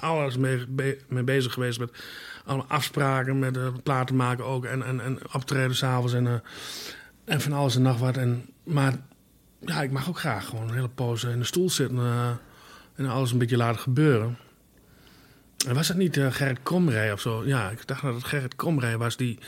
alles 0.00 0.36
mee, 0.36 0.66
mee 1.08 1.22
bezig 1.22 1.52
geweest 1.52 1.78
met... 1.78 1.90
Allemaal 2.44 2.66
afspraken 2.68 3.38
met 3.38 3.56
eh, 3.56 3.62
platen 3.82 4.16
maken 4.16 4.44
ook. 4.44 4.64
En, 4.64 4.82
en, 4.82 5.00
en 5.00 5.18
optreden 5.32 5.76
s'avonds 5.76 6.12
en, 6.14 6.26
eh, 6.26 6.32
en 7.24 7.40
van 7.40 7.52
alles 7.52 7.76
en 7.76 7.82
nog 7.82 7.98
wat. 7.98 8.16
En, 8.16 8.44
maar 8.64 8.94
ja, 9.60 9.82
ik 9.82 9.90
mag 9.90 10.08
ook 10.08 10.18
graag 10.18 10.46
gewoon 10.46 10.68
een 10.68 10.74
hele 10.74 10.88
poos 10.88 11.24
in 11.24 11.38
de 11.38 11.44
stoel 11.44 11.70
zitten... 11.70 11.98
eh, 11.98 12.30
en 12.94 13.06
alles 13.06 13.32
een 13.32 13.38
beetje 13.38 13.56
laten 13.56 13.80
gebeuren. 13.80 14.38
En 15.66 15.74
was 15.74 15.88
het 15.88 15.96
niet 15.96 16.16
eh, 16.16 16.26
Gerrit 16.32 16.62
Komrij 16.62 17.12
of 17.12 17.20
zo? 17.20 17.44
Ja, 17.46 17.70
ik 17.70 17.86
dacht 17.86 18.02
dat 18.02 18.14
het 18.14 18.24
Gerrit 18.24 18.56
Komrij 18.56 18.96
was 18.96 19.16
die, 19.16 19.38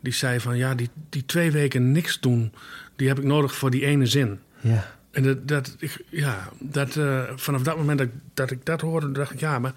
die 0.00 0.12
zei 0.12 0.40
van... 0.40 0.56
ja, 0.56 0.74
die, 0.74 0.88
die 1.08 1.24
twee 1.26 1.50
weken 1.50 1.92
niks 1.92 2.20
doen, 2.20 2.52
die 2.96 3.08
heb 3.08 3.18
ik 3.18 3.24
nodig 3.24 3.54
voor 3.54 3.70
die 3.70 3.84
ene 3.86 4.06
zin. 4.06 4.40
Ja. 4.60 4.86
En 5.10 5.22
dat, 5.22 5.48
dat, 5.48 5.74
ik, 5.78 6.04
ja, 6.08 6.48
dat, 6.58 6.96
eh, 6.96 7.22
vanaf 7.36 7.62
dat 7.62 7.76
moment 7.76 7.98
dat, 7.98 8.06
ik- 8.06 8.14
dat 8.34 8.50
ik 8.50 8.64
dat 8.66 8.80
hoorde, 8.80 9.12
dacht 9.12 9.32
ik... 9.32 9.40
ja, 9.40 9.58
maar 9.58 9.72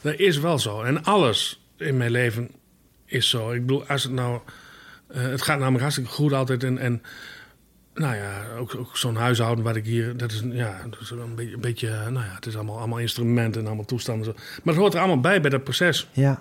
dat 0.00 0.14
is 0.14 0.38
wel 0.38 0.58
zo. 0.58 0.82
En 0.82 1.04
alles 1.04 1.60
in 1.76 1.96
mijn 1.96 2.10
leven 2.10 2.50
is 3.04 3.28
zo. 3.28 3.50
Ik 3.52 3.60
bedoel, 3.60 3.86
als 3.86 4.02
het 4.02 4.12
nou... 4.12 4.40
het 5.12 5.42
gaat 5.42 5.58
namelijk 5.58 5.80
hartstikke 5.82 6.10
goed 6.10 6.32
altijd 6.32 6.64
en... 6.64 6.78
en 6.78 7.02
nou 7.96 8.14
ja, 8.16 8.42
ook, 8.58 8.74
ook 8.74 8.96
zo'n 8.96 9.16
huishouden 9.16 9.64
waar 9.64 9.76
ik 9.76 9.84
hier... 9.84 10.16
Dat 10.16 10.32
is, 10.32 10.42
ja, 10.50 10.80
dat 10.90 11.00
is 11.00 11.10
een 11.10 11.34
beetje... 11.34 11.54
Een 11.54 11.60
beetje 11.60 11.88
eh, 11.88 12.00
nou 12.02 12.24
ja, 12.26 12.32
het 12.34 12.46
is 12.46 12.54
allemaal, 12.54 12.78
allemaal 12.78 12.98
instrumenten 12.98 13.60
en 13.60 13.66
allemaal 13.66 13.84
toestanden. 13.84 14.34
Maar 14.34 14.74
het 14.74 14.76
hoort 14.76 14.94
er 14.94 14.98
allemaal 14.98 15.20
bij, 15.20 15.40
bij 15.40 15.50
dat 15.50 15.64
proces. 15.64 16.08
Ja. 16.12 16.40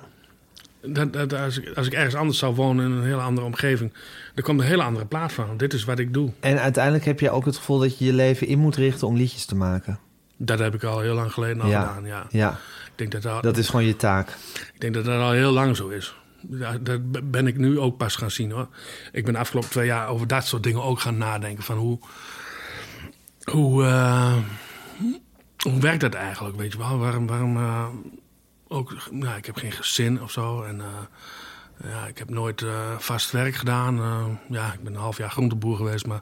Dat, 0.81 1.13
dat, 1.13 1.33
als, 1.33 1.57
ik, 1.57 1.77
als 1.77 1.87
ik 1.87 1.93
ergens 1.93 2.15
anders 2.15 2.37
zou 2.37 2.55
wonen 2.55 2.85
in 2.85 2.91
een 2.91 3.03
hele 3.03 3.21
andere 3.21 3.47
omgeving... 3.47 3.93
dan 4.33 4.43
komt 4.43 4.59
een 4.59 4.65
hele 4.65 4.83
andere 4.83 5.05
plaat 5.05 5.33
van. 5.33 5.57
Dit 5.57 5.73
is 5.73 5.83
wat 5.83 5.99
ik 5.99 6.13
doe. 6.13 6.31
En 6.39 6.59
uiteindelijk 6.61 7.05
heb 7.05 7.19
je 7.19 7.29
ook 7.31 7.45
het 7.45 7.57
gevoel 7.57 7.79
dat 7.79 7.97
je 7.97 8.05
je 8.05 8.13
leven 8.13 8.47
in 8.47 8.59
moet 8.59 8.75
richten 8.75 9.07
om 9.07 9.15
liedjes 9.15 9.45
te 9.45 9.55
maken. 9.55 9.99
Dat 10.37 10.59
heb 10.59 10.73
ik 10.73 10.83
al 10.83 10.99
heel 10.99 11.13
lang 11.15 11.31
geleden 11.33 11.61
al 11.61 11.69
Ja. 11.69 11.81
gedaan, 11.87 12.05
ja. 12.05 12.25
Ja, 12.29 12.49
Ik 12.85 12.91
denk 12.95 13.11
dat, 13.11 13.21
dat, 13.21 13.43
dat 13.43 13.57
is 13.57 13.69
gewoon 13.69 13.85
je 13.85 13.95
taak. 13.95 14.29
ik 14.73 14.75
denk 14.77 14.93
dat 14.93 15.05
dat 15.05 15.21
al 15.21 15.31
heel 15.31 15.51
lang 15.51 15.75
zo 15.75 15.87
is. 15.87 16.15
Ja, 16.49 16.77
dat 16.77 17.31
ben 17.31 17.47
ik 17.47 17.57
nu 17.57 17.79
ook 17.79 17.97
pas 17.97 18.15
gaan 18.15 18.31
zien 18.31 18.51
hoor. 18.51 18.67
Ik 19.11 19.23
ben 19.23 19.33
de 19.33 19.39
afgelopen 19.39 19.69
twee 19.69 19.85
jaar 19.85 20.07
over 20.07 20.27
dat 20.27 20.45
soort 20.45 20.63
dingen 20.63 20.83
ook 20.83 20.99
gaan 20.99 21.17
nadenken. 21.17 21.63
Van 21.63 21.77
hoe. 21.77 21.99
Hoe, 23.43 23.85
eh, 23.85 24.37
hoe 25.57 25.79
werkt 25.79 26.01
dat 26.01 26.13
eigenlijk? 26.13 26.55
Weet 26.55 26.71
je 26.71 26.77
wel? 26.77 26.97
Waarom. 26.97 27.27
waarom 27.27 27.57
eh, 27.57 27.87
ook, 28.67 28.97
nou, 29.11 29.37
ik 29.37 29.45
heb 29.45 29.55
geen 29.55 29.71
gezin 29.71 30.21
of 30.21 30.31
zo. 30.31 30.63
En 30.63 30.81
eh, 30.81 31.89
ja, 31.91 32.07
ik 32.07 32.17
heb 32.17 32.29
nooit 32.29 32.65
vast 32.97 33.31
werk 33.31 33.55
gedaan. 33.55 33.95
Ja, 34.49 34.73
ik 34.73 34.83
ben 34.83 34.93
een 34.93 34.99
half 34.99 35.17
jaar 35.17 35.29
groenteboer 35.29 35.77
geweest. 35.77 36.05
Maar, 36.05 36.21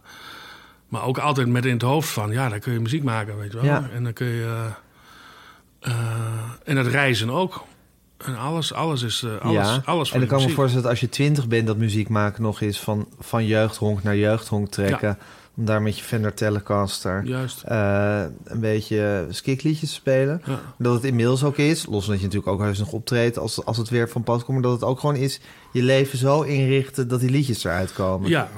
maar 0.88 1.03
ook 1.03 1.18
altijd 1.18 1.48
met 1.48 1.65
in 1.65 1.74
het 1.74 1.82
hoofd 1.82 2.10
van. 2.10 2.32
Ja, 2.32 2.50
dan 2.50 2.60
kun 2.60 2.74
je 2.74 2.80
muziek 2.80 3.03
maken, 3.03 3.38
weet 3.38 3.51
je 3.51 3.58
wel. 3.58 3.65
Ja. 3.65 3.89
En 3.94 4.03
dan 4.03 4.13
kun 4.13 4.27
je. 4.27 4.70
en 6.63 6.77
het 6.77 6.88
reizen 6.88 7.30
ook. 7.30 7.63
En 8.25 8.38
alles, 8.38 8.74
alles 8.74 9.01
is. 9.01 9.24
eh, 9.24 9.38
alles, 9.42 9.68
ja. 9.68 9.82
alles 9.86 10.12
en 10.12 10.20
dan 10.20 10.27
voor 10.27 10.38
kan 10.38 10.42
ik 10.42 10.48
me 10.48 10.53
voorstellen 10.53 10.84
dat 10.84 10.92
als 10.92 11.00
je 11.00 11.10
twintig 11.10 11.48
bent... 11.48 11.68
dat 11.68 11.77
muziek 11.77 12.10
maken 12.10 12.44
nog 12.44 12.62
is 12.62 12.80
van, 12.80 13.08
van 13.20 13.46
jeugdhonk 13.46 14.03
naar 14.03 14.15
jeugdhonk 14.18 14.70
trekken. 14.72 15.18
Om 15.56 15.65
daar 15.65 15.82
met 15.82 15.98
je 15.98 16.03
Fender 16.03 16.34
Telecaster... 16.34 17.25
Juist. 17.25 17.62
eh, 17.62 18.24
een 18.44 18.60
beetje 18.60 19.25
skikliedjes 19.30 19.89
te 19.89 19.96
spelen. 19.96 20.42
Ja. 20.46 20.60
Dat 20.77 20.94
het 20.94 21.03
inmiddels 21.03 21.44
ook 21.44 21.58
is, 21.58 21.86
los 21.86 22.03
van 22.03 22.13
dat 22.13 22.22
je 22.22 22.27
natuurlijk 22.27 22.51
ook 22.53 22.62
heus 22.62 22.80
nog 22.80 22.92
optreedt... 22.92 23.38
als, 23.38 23.65
als 23.65 23.77
het 23.77 23.89
weer 23.89 24.10
van 24.10 24.24
pas 24.24 24.44
komt, 24.44 24.60
maar 24.60 24.70
dat 24.70 24.80
het 24.80 24.89
ook 24.89 25.00
gewoon 25.00 25.15
is... 25.15 25.39
je 25.72 25.84
leven 25.84 26.18
zo 26.18 26.42
inrichten 26.42 27.08
dat 27.08 27.20
die 27.20 27.30
liedjes 27.30 27.63
eruit 27.63 27.94
komen. 27.94 28.30
ja, 28.30 28.50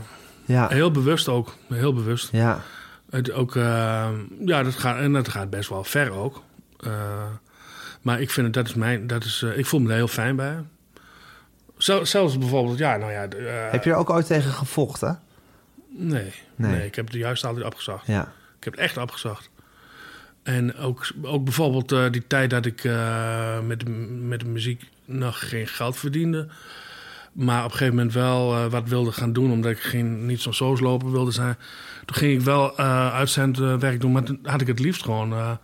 Ja, 0.46 0.68
heel 0.68 0.92
bewust 0.92 1.28
ook. 1.28 1.56
Heel 1.70 1.94
bewust. 1.94 2.30
ja. 2.32 2.62
Het 3.10 3.32
ook, 3.32 3.56
eh, 3.56 4.10
ja, 4.46 4.64
dat 4.64 4.76
gaat, 4.76 4.98
en 4.98 5.14
dat 5.14 5.28
gaat 5.28 5.50
best 5.50 5.70
wel 5.70 5.84
ver 5.84 6.12
ook. 6.12 6.42
Eh, 6.80 6.92
maar 8.06 8.22
ik 8.22 8.30
vind 8.30 8.46
het, 8.46 8.56
dat 8.56 8.68
is 8.68 8.74
mijn, 8.74 9.08
dat 9.08 9.24
is, 9.24 9.42
eh, 9.42 9.58
ik 9.58 9.66
voel 9.66 9.80
me 9.80 9.90
er 9.90 9.96
heel 9.96 10.08
fijn 10.08 10.36
bij. 10.36 10.56
Zel- 11.78 12.06
zelfs 12.06 12.38
bijvoorbeeld, 12.38 12.78
ja, 12.78 12.98
nou 12.98 13.12
ja. 13.12 13.28
eh, 13.28 13.72
Heb 13.72 13.84
je 13.84 13.90
er 13.90 13.96
ook 13.96 14.10
ooit 14.10 14.26
tegen 14.28 14.52
gevochten? 14.52 15.20
Nee, 15.90 16.34
Nee. 16.56 16.72
nee. 16.72 16.86
ik 16.86 16.96
heb 16.96 17.06
het 17.06 17.16
juist 17.16 17.46
altijd 17.46 17.66
opgezocht. 17.66 18.08
Ja. 18.08 18.22
Ik 18.58 18.64
heb 18.64 18.74
het 18.74 18.82
echt 18.82 18.98
opgezocht. 18.98 19.50
En 20.44 20.78
ook, 20.78 21.08
ook 21.22 21.44
bijvoorbeeld 21.44 21.92
eh, 21.92 22.06
die 22.12 22.28
tijd 22.28 22.50
dat 22.50 22.66
ik 22.66 22.84
met, 23.64 23.80
de- 23.80 23.90
met 24.22 24.40
de 24.40 24.46
muziek 24.46 24.84
nog 25.06 25.50
geen 25.50 25.68
geld 25.68 25.98
verdiende. 25.98 26.48
Maar 27.32 27.60
op 27.60 27.72
een 27.72 27.78
gegeven 27.78 27.96
moment 27.96 28.14
wel 28.14 28.70
wat 28.70 28.90
wilde 28.90 29.12
gaan 29.12 29.34
doen, 29.34 29.52
omdat 29.52 29.72
ik 29.72 29.80
geen, 29.80 30.26
niet 30.26 30.42
zo'n 30.42 30.54
soosloper 30.54 31.12
wilde 31.12 31.32
zijn. 31.32 31.58
Toen 32.06 32.16
ging 32.16 32.34
ik 32.40 32.42
wel 32.46 32.78
uitzendwerk 32.78 34.02
doen, 34.02 34.12
maar 34.12 34.24
toen 34.24 34.40
had 34.44 34.62
ik 34.62 34.68
het 34.68 34.80
liefst 34.80 35.04
gewoon 35.04 35.58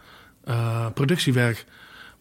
productiewerk. 0.93 1.65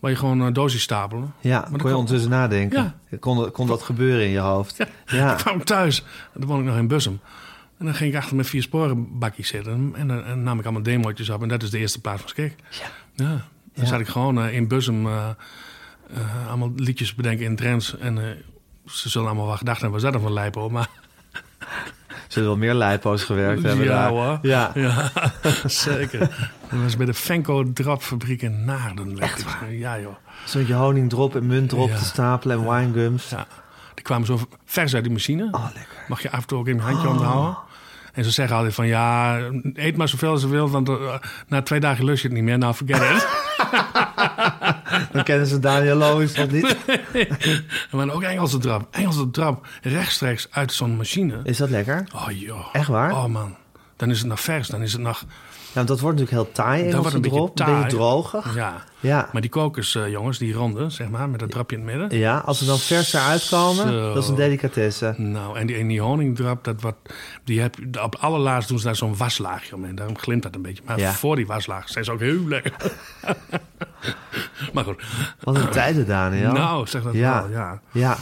Waar 0.00 0.10
je 0.10 0.16
gewoon 0.16 0.46
uh, 0.46 0.52
doosjes 0.52 0.82
stapelen. 0.82 1.34
Ja, 1.40 1.60
dat 1.70 1.80
kon 1.80 1.90
je 1.90 1.96
ondertussen 1.96 2.30
nadenken? 2.30 2.94
Ja. 3.10 3.16
Kon, 3.18 3.50
kon 3.50 3.66
dat 3.66 3.82
gebeuren 3.82 4.24
in 4.24 4.30
je 4.30 4.38
hoofd? 4.38 4.76
Ja. 4.76 4.86
Ja. 5.06 5.32
Ik 5.36 5.38
kwam 5.38 5.64
thuis, 5.64 6.02
en 6.32 6.40
dan 6.40 6.48
woon 6.48 6.60
ik 6.60 6.66
nog 6.66 6.76
in 6.76 6.88
Bussum. 6.88 7.20
En 7.78 7.84
dan 7.84 7.94
ging 7.94 8.12
ik 8.12 8.18
achter 8.18 8.34
mijn 8.34 8.48
vier 8.48 8.62
sporen 8.62 9.18
bakjes 9.18 9.48
zitten. 9.48 9.92
En 9.94 10.08
dan 10.08 10.24
en 10.24 10.42
nam 10.42 10.58
ik 10.58 10.64
allemaal 10.64 10.82
demootjes 10.82 11.30
op. 11.30 11.42
En 11.42 11.48
dat 11.48 11.62
is 11.62 11.70
de 11.70 11.78
eerste 11.78 12.00
plaats 12.00 12.20
van 12.20 12.28
Skik. 12.30 12.54
Ja. 12.70 12.86
Ja. 13.24 13.46
Dan 13.74 13.86
zat 13.86 14.00
ik 14.00 14.08
gewoon 14.08 14.42
eh, 14.42 14.54
in 14.54 14.68
Bussum 14.68 15.06
eh, 15.06 15.28
eh, 16.14 16.48
allemaal 16.48 16.72
liedjes 16.76 17.14
bedenken 17.14 17.44
in 17.44 17.56
trends. 17.56 17.98
En 17.98 18.18
eh, 18.18 18.24
ze 18.86 19.08
zullen 19.08 19.26
allemaal 19.26 19.46
wel 19.46 19.56
gedacht 19.56 19.80
hebben, 19.80 20.00
was 20.00 20.02
dat 20.02 20.12
dan 20.12 20.22
van 20.22 20.32
Lijpo? 20.32 20.70
Maar 20.70 20.88
Zullen 22.30 22.48
wel 22.48 22.58
meer 22.58 22.74
lijpo's 22.74 23.22
gewerkt 23.24 23.62
hebben 23.62 23.84
ja 23.84 23.90
daar. 23.92 24.08
hoor. 24.08 24.38
Ja. 24.42 24.70
Ja, 24.74 25.10
zeker. 25.64 26.18
Dat 26.70 26.80
was 26.82 26.96
bij 26.96 27.06
de 27.06 27.14
Fenco 27.14 27.72
Drapfabriek 27.72 28.42
in 28.42 28.64
Naarden. 28.64 29.18
Echt 29.18 29.44
Ja 29.70 29.98
joh. 30.00 30.14
Zo'n 30.44 30.66
je 30.66 30.74
honingdrop 30.74 31.36
en 31.36 31.46
muntdrop 31.46 31.88
Ja. 31.88 31.96
te 31.96 32.04
stapelen 32.04 32.58
en 32.58 32.68
winegums. 32.92 33.28
Ja. 33.28 33.46
Die 33.94 34.04
kwamen 34.04 34.26
zo 34.26 34.38
vers 34.64 34.94
uit 34.94 35.02
die 35.04 35.12
machine. 35.12 35.48
Oh, 35.52 35.64
lekker. 35.74 35.96
Mag 36.08 36.22
je 36.22 36.30
af 36.30 36.40
en 36.40 36.46
toe 36.46 36.58
ook 36.58 36.68
in 36.68 36.74
je 36.76 36.80
handje 36.82 37.08
onderhouden. 37.08 37.56
En 38.12 38.24
ze 38.24 38.30
zeggen 38.30 38.56
altijd 38.56 38.74
van 38.74 38.86
ja, 38.86 39.38
eet 39.74 39.96
maar 39.96 40.08
zoveel 40.08 40.30
als 40.30 40.40
je 40.42 40.48
wilt, 40.48 40.70
want 40.70 40.88
eh, 40.88 41.14
na 41.48 41.62
twee 41.62 41.80
dagen 41.80 42.04
lust 42.04 42.22
je 42.22 42.28
het 42.28 42.36
niet 42.36 42.46
meer. 42.46 42.58
Nou, 42.58 42.74
forget 42.74 42.96
it. 43.16 43.26
Dan 45.12 45.24
kennen 45.24 45.46
ze 45.46 45.58
Daniel 45.58 45.96
Loos 45.96 46.34
nog 46.34 46.50
niet. 46.50 46.76
maar 47.92 48.10
ook 48.10 48.22
Engelse 48.22 48.58
drap. 48.58 48.86
Engelse 48.90 49.30
drap, 49.30 49.66
rechtstreeks 49.82 50.48
uit 50.50 50.72
zo'n 50.72 50.96
machine. 50.96 51.40
Is 51.42 51.56
dat 51.56 51.70
lekker? 51.70 52.04
Oh 52.14 52.30
joh. 52.30 52.68
Echt 52.72 52.88
waar? 52.88 53.12
Oh 53.12 53.26
man. 53.26 53.56
Dan 53.96 54.10
is 54.10 54.18
het 54.18 54.28
nog 54.28 54.40
vers. 54.40 54.68
Dan 54.68 54.82
is 54.82 54.92
het 54.92 55.02
nog... 55.02 55.24
Ja, 55.72 55.76
want 55.76 55.88
dat 55.88 56.00
wordt 56.00 56.18
natuurlijk 56.18 56.44
heel 56.46 56.54
taai, 56.64 56.90
Dat 56.90 57.00
wordt 57.00 57.14
een 57.14 57.20
beetje 57.20 57.36
drop. 57.36 57.58
Een 57.60 57.64
beetje 57.64 57.80
taai. 57.80 57.88
drogig. 57.94 58.54
Ja. 58.54 58.84
Ja. 59.00 59.28
Maar 59.32 59.40
die 59.40 59.50
kokers, 59.50 59.94
eh, 59.94 60.08
jongens, 60.10 60.38
die 60.38 60.52
ronde, 60.52 60.90
zeg 60.90 61.08
maar, 61.08 61.28
met 61.28 61.40
dat 61.40 61.50
drapje 61.50 61.76
in 61.76 61.82
het 61.88 61.96
midden. 61.98 62.18
ja, 62.18 62.38
als 62.38 62.58
ze 62.58 62.64
dan 62.64 62.78
vers 62.78 63.12
eruit 63.12 63.48
komen, 63.50 63.88
Zo. 63.88 64.14
dat 64.14 64.22
is 64.22 64.28
een 64.28 64.34
delicatesse. 64.34 65.14
Nou, 65.16 65.58
en 65.58 65.66
die, 65.66 65.76
en 65.76 65.86
die 65.86 66.00
honingdrap, 66.00 66.64
dat 66.64 66.80
wat, 66.82 66.94
die 67.44 67.60
heb, 67.60 67.76
op 68.02 68.14
allerlaatst 68.16 68.68
doen 68.68 68.78
ze 68.78 68.84
daar 68.84 68.96
zo'n 68.96 69.16
waslaagje 69.16 69.74
omheen. 69.74 69.94
Daarom 69.94 70.18
glimt 70.18 70.42
dat 70.42 70.54
een 70.54 70.62
beetje. 70.62 70.82
Maar 70.86 70.98
Ja. 70.98 71.12
voor 71.12 71.36
die 71.36 71.46
waslaag 71.46 71.88
zijn 71.88 72.04
ze 72.04 72.12
ook 72.12 72.20
heel 72.20 72.46
lekker. 72.48 72.72
maar 74.72 74.84
goed. 74.84 75.02
Wat 75.40 75.56
een 75.56 75.68
tijden, 75.70 76.06
Daniel. 76.06 76.52
Nou, 76.52 76.86
zeg 76.86 77.02
dat 77.02 77.14
Ja. 77.14 77.40
wel, 77.42 77.50
ja. 77.50 77.80
Ja. 77.92 78.16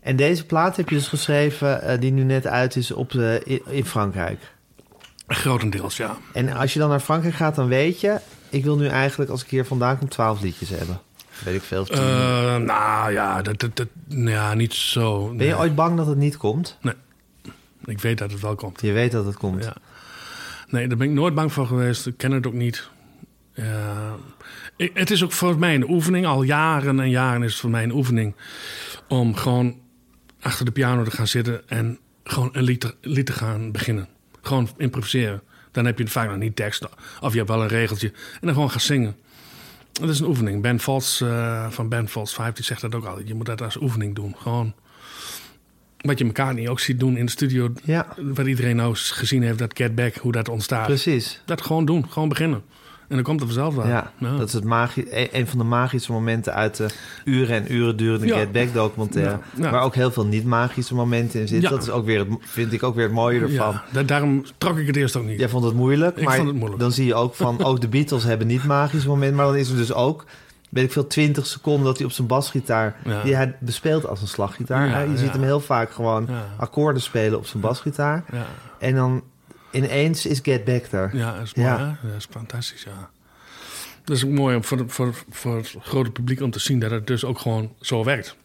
En 0.00 0.16
deze 0.16 0.46
plaat 0.46 0.76
heb 0.76 0.88
je 0.88 0.94
dus 0.94 1.08
geschreven, 1.08 1.82
eh, 1.82 2.00
die 2.00 2.12
nu 2.12 2.22
net 2.22 2.46
uit 2.46 2.76
is, 2.76 2.90
op 2.92 3.10
de, 3.10 3.40
in, 3.44 3.60
in 3.66 3.84
Frankrijk. 3.86 4.38
Grotendeels, 5.34 5.96
ja. 5.96 6.16
En 6.32 6.52
als 6.52 6.72
je 6.72 6.78
dan 6.78 6.88
naar 6.88 7.00
Frankrijk 7.00 7.34
gaat, 7.34 7.54
dan 7.54 7.68
weet 7.68 8.00
je... 8.00 8.20
ik 8.48 8.64
wil 8.64 8.76
nu 8.76 8.86
eigenlijk, 8.86 9.30
als 9.30 9.42
ik 9.42 9.50
hier 9.50 9.64
vandaan 9.64 9.98
kom, 9.98 10.08
twaalf 10.08 10.40
liedjes 10.40 10.68
hebben. 10.68 11.00
Weet 11.44 11.54
ik 11.54 11.62
veel. 11.62 11.86
Eh, 11.86 12.56
nou 12.56 13.12
ja, 13.12 13.42
dat, 13.42 13.60
dat, 13.60 13.76
dat, 13.76 13.88
ja, 14.08 14.54
niet 14.54 14.74
zo. 14.74 15.26
ben 15.26 15.46
je 15.46 15.52
nee. 15.52 15.58
ooit 15.60 15.74
bang 15.74 15.96
dat 15.96 16.06
het 16.06 16.16
niet 16.16 16.36
komt? 16.36 16.78
Ik 17.84 18.00
weet 18.00 18.18
dat 18.18 18.30
het 18.30 18.40
wel 18.40 18.54
komt. 18.54 18.80
Je 18.80 18.92
weet 18.92 19.12
dat 19.12 19.24
het 19.24 19.36
komt. 19.36 19.64
Ja. 19.64 19.74
Nee, 20.68 20.88
daar 20.88 20.96
ben 20.96 21.08
ik 21.08 21.14
nooit 21.14 21.34
bang 21.34 21.52
voor 21.52 21.66
geweest. 21.66 22.06
Ik 22.06 22.16
ken 22.16 22.32
het 22.32 22.46
ook 22.46 22.52
niet. 22.52 22.88
Ik- 24.76 24.90
het 24.94 25.10
is 25.10 25.24
ook 25.24 25.32
voor 25.32 25.58
mij 25.58 25.74
een 25.74 25.90
oefening. 25.90 26.26
Al 26.26 26.42
jaren 26.42 27.00
en 27.00 27.10
jaren 27.10 27.42
is 27.42 27.52
het 27.52 27.60
voor 27.60 27.70
mij 27.70 27.82
een 27.82 27.92
oefening. 27.92 28.34
Om 29.08 29.34
gewoon 29.34 29.76
achter 30.40 30.64
de 30.64 30.70
piano 30.70 31.02
te 31.02 31.10
gaan 31.10 31.26
zitten 31.26 31.68
en 31.68 31.98
gewoon 32.24 32.48
een 32.52 32.62
lied 32.62 32.80
te, 32.80 32.94
lied 33.00 33.26
te 33.26 33.32
gaan 33.32 33.70
beginnen. 33.70 34.08
Gewoon 34.42 34.68
improviseren. 34.76 35.42
Dan 35.70 35.84
heb 35.84 35.98
je 35.98 36.06
vaak 36.06 36.28
nog 36.28 36.38
niet 36.38 36.56
tekst. 36.56 36.88
Of 37.20 37.30
je 37.32 37.38
hebt 37.38 37.50
wel 37.50 37.62
een 37.62 37.68
regeltje. 37.68 38.08
En 38.08 38.40
dan 38.40 38.54
gewoon 38.54 38.70
gaan 38.70 38.80
zingen. 38.80 39.16
Dat 39.92 40.08
is 40.08 40.20
een 40.20 40.26
oefening. 40.26 40.62
Ben 40.62 40.80
Vals 40.80 41.20
eh, 41.20 41.70
van 41.70 41.88
Ben 41.88 42.08
Vals 42.08 42.34
5 42.34 42.54
die 42.54 42.64
zegt 42.64 42.80
dat 42.80 42.94
ook 42.94 43.04
altijd. 43.04 43.28
Je 43.28 43.34
moet 43.34 43.46
dat 43.46 43.62
als 43.62 43.76
oefening 43.76 44.14
doen. 44.14 44.34
Gewoon 44.38 44.74
wat 46.00 46.18
je 46.18 46.24
elkaar 46.24 46.54
niet 46.54 46.68
ook 46.68 46.80
ziet 46.80 47.00
doen 47.00 47.16
in 47.16 47.24
de 47.24 47.30
studio. 47.30 47.72
Ja, 47.84 48.06
Wat 48.16 48.46
iedereen 48.46 48.76
nou 48.76 48.94
gezien 48.96 49.42
heeft, 49.42 49.58
dat 49.58 49.76
Get 49.76 49.94
Back, 49.94 50.14
hoe 50.14 50.32
dat 50.32 50.48
ontstaat. 50.48 50.86
precies. 50.86 51.40
Dat 51.44 51.62
gewoon 51.62 51.84
doen, 51.84 52.08
gewoon 52.10 52.28
beginnen. 52.28 52.62
En 53.10 53.16
dan 53.16 53.24
komt 53.24 53.40
het 53.40 53.48
vanzelf 53.52 53.74
wel. 53.74 53.86
Ja, 53.86 54.12
dat 54.18 54.48
is 54.48 54.52
het 54.52 54.64
magi 54.64 55.06
een 55.32 55.46
van 55.46 55.58
de 55.58 55.64
magische 55.64 56.12
momenten 56.12 56.54
uit 56.54 56.76
de 56.76 56.86
uren 57.24 57.56
en 57.56 57.72
uren 57.74 57.96
durende 57.96 58.26
Ja. 58.26 58.38
Get 58.38 58.52
Back 58.52 58.74
documentaire. 58.74 59.38
Ja. 59.56 59.70
Waar 59.70 59.82
ook 59.82 59.94
heel 59.94 60.10
veel 60.10 60.26
niet-magische 60.26 60.94
momenten 60.94 61.40
in 61.40 61.48
zitten. 61.48 61.70
Dat 61.70 61.82
is 61.82 61.90
ook 61.90 62.04
weer 62.04 62.18
het, 62.18 62.28
vind 62.40 62.72
ik 62.72 62.82
ook 62.82 62.94
weer 62.94 63.04
het 63.04 63.12
mooie 63.12 63.40
ervan. 63.40 63.80
Da- 63.92 64.02
daarom 64.02 64.44
trok 64.58 64.78
ik 64.78 64.86
het 64.86 64.96
eerst 64.96 65.16
ook 65.16 65.24
niet. 65.24 65.38
Jij 65.38 65.48
vond 65.48 65.64
het 65.64 65.74
moeilijk, 65.74 66.16
Ik 66.16 66.24
maar 66.24 66.34
vond 66.36 66.46
het 66.48 66.56
moeilijk. 66.56 66.80
dan 66.80 66.92
zie 66.92 67.06
je 67.06 67.14
ook 67.14 67.34
van... 67.34 67.64
ook 67.64 67.80
de 67.80 67.88
Beatles 67.88 68.24
hebben 68.24 68.46
niet 68.46 68.64
magische 68.64 69.08
momenten... 69.08 69.36
maar 69.36 69.46
dan 69.46 69.56
is 69.56 69.70
er 69.70 69.76
dus 69.76 69.92
ook, 69.92 70.24
weet 70.70 70.84
ik 70.84 70.92
veel, 70.92 71.06
20 71.06 71.46
seconden... 71.46 71.84
dat 71.84 71.96
hij 71.96 72.06
op 72.06 72.12
zijn 72.12 72.26
basgitaar... 72.26 72.96
Ja. 73.04 73.22
die 73.22 73.34
hij 73.34 73.56
bespeelt 73.60 74.06
als 74.06 74.20
een 74.20 74.28
slaggitaar. 74.28 74.88
Ja, 74.88 75.00
je 75.00 75.10
ja. 75.10 75.16
ziet 75.16 75.32
hem 75.32 75.42
heel 75.42 75.60
vaak 75.60 75.90
gewoon 75.92 76.28
akkoorden 76.56 77.02
spelen 77.02 77.38
op 77.38 77.46
zijn 77.46 77.62
basgitaar. 77.62 78.24
En 78.78 78.94
dan 78.94 79.22
ineens 79.70 80.26
is 80.26 80.38
Get 80.42 80.64
Back 80.64 80.84
er. 80.90 81.16
ja 81.16 81.32
dat 81.36 81.42
is 81.46 81.54
mooi, 81.54 81.68
Ja. 81.68 81.98
Dat 82.02 82.16
is 82.16 82.26
fantastisch, 82.30 82.82
ja. 82.82 83.10
Dat 84.04 84.16
is 84.16 84.24
ook 84.24 84.30
mooi 84.30 84.56
om 84.56 84.64
voor, 84.64 84.84
voor, 84.86 85.14
voor 85.30 85.56
het 85.56 85.74
grote 85.80 86.10
publiek 86.10 86.40
om 86.40 86.50
te 86.50 86.58
zien 86.58 86.78
dat 86.78 86.90
het 86.90 87.06
dus 87.06 87.24
ook 87.24 87.38
gewoon 87.38 87.72
zo 87.80 88.04
werkt. 88.04 88.36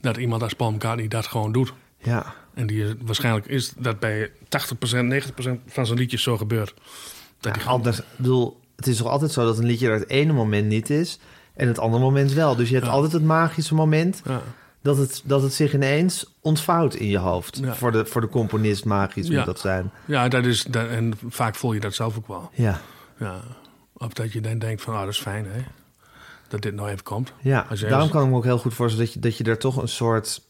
Dat 0.00 0.16
iemand 0.16 0.42
als 0.42 0.52
Paul 0.54 0.72
McCartney 0.72 1.08
dat 1.08 1.26
gewoon 1.26 1.52
doet. 1.52 1.72
Ja, 1.98 2.34
En 2.54 2.66
die, 2.66 2.84
is- 2.84 2.94
waarschijnlijk 3.00 3.46
is 3.46 3.72
dat 3.78 4.00
bij 4.00 4.30
80%, 4.48 5.08
90% 5.08 5.60
van 5.66 5.86
zijn 5.86 5.98
liedjes 5.98 6.22
zo 6.22 6.36
gebeurt. 6.36 6.74
Dat 7.40 7.54
Ja, 7.54 7.60
gewoon, 7.60 7.76
anders, 7.76 8.00
bedoel, 8.16 8.60
het 8.76 8.86
is 8.86 8.96
toch 8.96 9.06
altijd 9.08 9.32
zo 9.32 9.44
dat 9.44 9.58
een 9.58 9.64
liedje 9.64 9.86
er 9.88 9.92
het 9.98 10.08
ene 10.08 10.32
moment 10.32 10.66
niet 10.66 10.90
is... 10.90 11.18
en 11.54 11.68
het 11.68 11.78
andere 11.78 12.02
moment 12.02 12.32
wel. 12.32 12.56
Dus 12.56 12.68
je 12.68 12.74
hebt 12.74 12.86
Ja. 12.86 12.92
altijd 12.92 13.12
het 13.12 13.24
magische 13.24 13.74
moment... 13.74 14.22
ja. 14.24 14.42
Dat 14.86 14.96
het, 14.96 15.22
dat 15.24 15.42
het 15.42 15.52
zich 15.52 15.74
ineens 15.74 16.26
ontvouwt 16.40 16.94
in 16.94 17.06
je 17.06 17.18
hoofd. 17.18 17.58
Ja. 17.62 17.74
Voor, 17.74 17.92
de, 17.92 18.06
voor 18.06 18.20
de 18.20 18.28
componist 18.28 18.84
magisch 18.84 19.28
Ja. 19.28 19.36
moet 19.36 19.46
dat 19.46 19.60
zijn. 19.60 19.90
ja, 20.04 20.28
dat 20.28 20.44
is, 20.44 20.62
dat, 20.62 20.88
en 20.88 21.12
vaak 21.28 21.54
voel 21.54 21.72
je 21.72 21.80
dat 21.80 21.94
zelf 21.94 22.16
ook 22.16 22.26
wel. 22.26 22.50
Ja, 22.52 22.80
Ja, 23.18 23.40
of 23.92 24.12
dat 24.12 24.32
je 24.32 24.40
dan 24.40 24.58
denkt 24.58 24.82
van, 24.82 24.94
ah, 24.94 25.00
dat 25.00 25.08
is 25.08 25.20
fijn, 25.20 25.46
hè. 25.46 25.64
Dat 26.48 26.62
dit 26.62 26.74
nou 26.74 26.88
even 26.88 27.02
komt. 27.02 27.32
ja. 27.40 27.66
Daarom 27.88 28.10
kan 28.10 28.24
ik 28.24 28.30
me 28.30 28.36
ook 28.36 28.44
heel 28.44 28.58
goed 28.58 28.74
voorstellen... 28.74 29.06
dat 29.06 29.14
je, 29.14 29.20
dat 29.20 29.36
je 29.36 29.44
er 29.44 29.58
toch 29.58 29.76
een 29.76 29.88
soort 29.88 30.42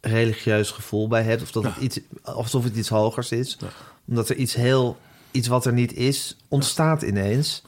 religieus 0.00 0.70
gevoel 0.70 1.08
bij 1.08 1.22
hebt. 1.22 1.42
Of 1.42 1.52
dat 1.52 1.64
het 1.64 1.76
iets, 1.76 2.00
alsof 2.22 2.64
het 2.64 2.76
iets 2.76 2.88
hogers 2.88 3.32
is. 3.32 3.56
Ja. 3.60 3.68
Omdat 4.08 4.28
er 4.28 4.36
iets 4.36 4.54
heel... 4.54 4.98
iets 5.30 5.48
wat 5.48 5.66
er 5.66 5.72
niet 5.72 5.94
is, 5.94 6.36
ontstaat 6.48 7.02
ineens. 7.02 7.62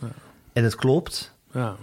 En 0.53 0.65
het 0.65 0.75
klopt. 0.75 1.33
Ja, 1.55 1.77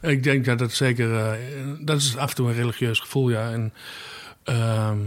ik 0.00 0.22
denk 0.22 0.44
dat 0.44 0.60
het 0.60 0.72
zeker... 0.72 1.14
eh, 1.16 1.32
dat 1.80 1.96
is 1.96 2.16
af 2.16 2.28
en 2.28 2.34
toe 2.34 2.48
een 2.48 2.54
religieus 2.54 3.00
gevoel, 3.00 3.28
ja. 3.30 3.50
En 3.50 3.72
ehm, 4.44 4.98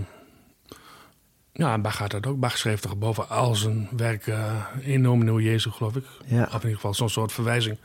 ja, 1.53 1.77
Bach 1.77 1.97
had 1.97 2.11
dat 2.11 2.25
ook. 2.27 2.39
Bach 2.39 2.57
schreef 2.57 2.79
toch 2.79 2.97
boven 2.97 3.29
al 3.29 3.55
zijn 3.55 3.89
werk 3.97 4.27
eh 4.27 4.65
in 4.79 5.01
nomino 5.01 5.39
Jezus, 5.39 5.73
geloof 5.73 5.95
ik. 5.95 6.05
Ja. 6.25 6.43
Of 6.43 6.53
in 6.53 6.59
ieder 6.59 6.75
geval 6.75 6.93
zo'n 6.93 7.09
soort 7.09 7.31
verwijzing. 7.31 7.77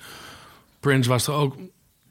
Prince 0.80 1.08
was 1.08 1.26
er 1.26 1.34
ook 1.34 1.56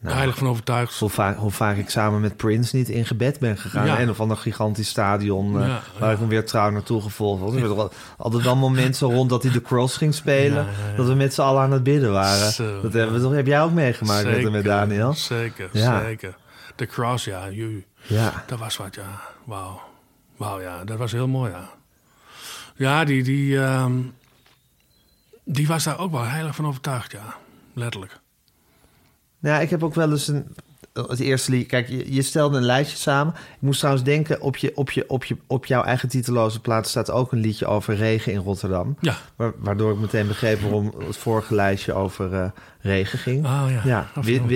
Nou. 0.05 0.17
heilig 0.17 0.37
van 0.37 0.47
overtuigd. 0.47 0.99
Hoe 0.99 1.09
vaak, 1.09 1.37
hoe 1.37 1.51
vaak 1.51 1.77
ik 1.77 1.89
samen 1.89 2.21
met 2.21 2.37
Prince 2.37 2.75
niet 2.75 2.89
in 2.89 3.05
gebed 3.05 3.39
ben 3.39 3.57
gegaan. 3.57 3.85
Ja. 3.85 3.97
En 3.97 4.09
of 4.09 4.19
ander 4.19 4.37
gigantisch 4.37 4.89
stadion 4.89 5.61
eh, 5.61 5.67
waar 5.99 6.09
ja. 6.09 6.11
ik 6.11 6.19
hem 6.19 6.27
weer 6.27 6.45
trouw 6.45 6.69
naartoe 6.69 7.01
gevolgd 7.01 7.41
was. 7.41 7.55
Er 7.55 7.89
altijd 8.17 8.55
momenten 8.55 8.95
zo 8.95 9.09
rond 9.09 9.29
dat 9.29 9.43
hij 9.43 9.51
de 9.51 9.61
cross 9.61 9.97
ging 9.97 10.13
spelen. 10.13 10.67
Dat 10.97 11.07
we 11.07 11.13
met 11.13 11.33
z'n 11.33 11.41
allen 11.41 11.61
aan 11.61 11.71
het 11.71 11.83
bidden 11.83 12.11
waren. 12.11 12.51
Zo, 12.51 12.81
dat 12.81 12.93
hebben 12.93 13.15
we 13.15 13.21
toch, 13.21 13.33
heb 13.33 13.47
jij 13.47 13.61
ook 13.61 13.71
meegemaakt 13.71 14.25
met, 14.25 14.51
met 14.51 14.63
Daniel? 14.63 15.13
Zeker, 15.13 15.69
zeker. 15.73 16.35
De 16.75 16.85
cross, 16.85 17.25
ja. 17.25 17.49
ju. 17.49 17.85
Ja. 18.01 18.43
Dat 18.47 18.59
was 18.59 18.77
wat, 18.77 18.95
ja. 18.95 19.21
Wauw. 19.43 19.81
Wauw, 20.37 20.61
ja. 20.61 20.83
Dat 20.83 20.97
was 20.97 21.11
heel 21.11 21.27
mooi, 21.27 21.51
ja. 21.51 21.69
Ja, 22.75 23.03
die, 23.03 23.23
die, 23.23 23.59
ehm, 23.59 23.93
die 25.43 25.67
was 25.67 25.83
daar 25.83 25.99
ook 25.99 26.11
wel 26.11 26.23
heilig 26.23 26.55
van 26.55 26.67
overtuigd, 26.67 27.11
ja. 27.11 27.35
Letterlijk. 27.73 28.23
Nou, 29.45 29.61
ik 29.61 29.69
heb 29.69 29.83
ook 29.83 29.95
wel 29.95 30.11
eens 30.11 30.27
een. 30.27 30.45
Het 31.07 31.19
eerste 31.19 31.51
lied. 31.51 31.67
Kijk, 31.67 31.87
je, 31.89 32.13
je 32.13 32.21
stelde 32.21 32.57
een 32.57 32.63
lijstje 32.63 32.97
samen. 32.97 33.33
Ik 33.33 33.59
moest 33.59 33.77
trouwens 33.79 34.05
denken. 34.05 34.41
Op, 34.41 34.57
je, 34.57 34.71
op, 34.75 34.91
je, 34.91 35.09
op, 35.09 35.23
je, 35.25 35.37
op 35.47 35.65
jouw 35.65 35.83
eigen 35.83 36.09
titeloze 36.09 36.59
plaat 36.61 36.87
staat 36.87 37.11
ook 37.11 37.31
een 37.31 37.39
liedje 37.39 37.65
over 37.65 37.95
regen 37.95 38.31
in 38.31 38.39
Rotterdam. 38.39 38.95
Ja. 38.99 39.15
Wa- 39.35 39.51
Waardoor 39.57 39.91
ik 39.91 39.99
meteen 39.99 40.27
begreep 40.27 40.61
waarom 40.61 40.93
het 41.07 41.17
vorige 41.17 41.55
lijstje 41.55 41.93
over 41.93 42.33
eh, 42.33 42.45
regen 42.81 43.19
ging. 43.19 43.45
Oh 43.45 43.63
ja. 43.69 43.81
Ja, 43.83 44.07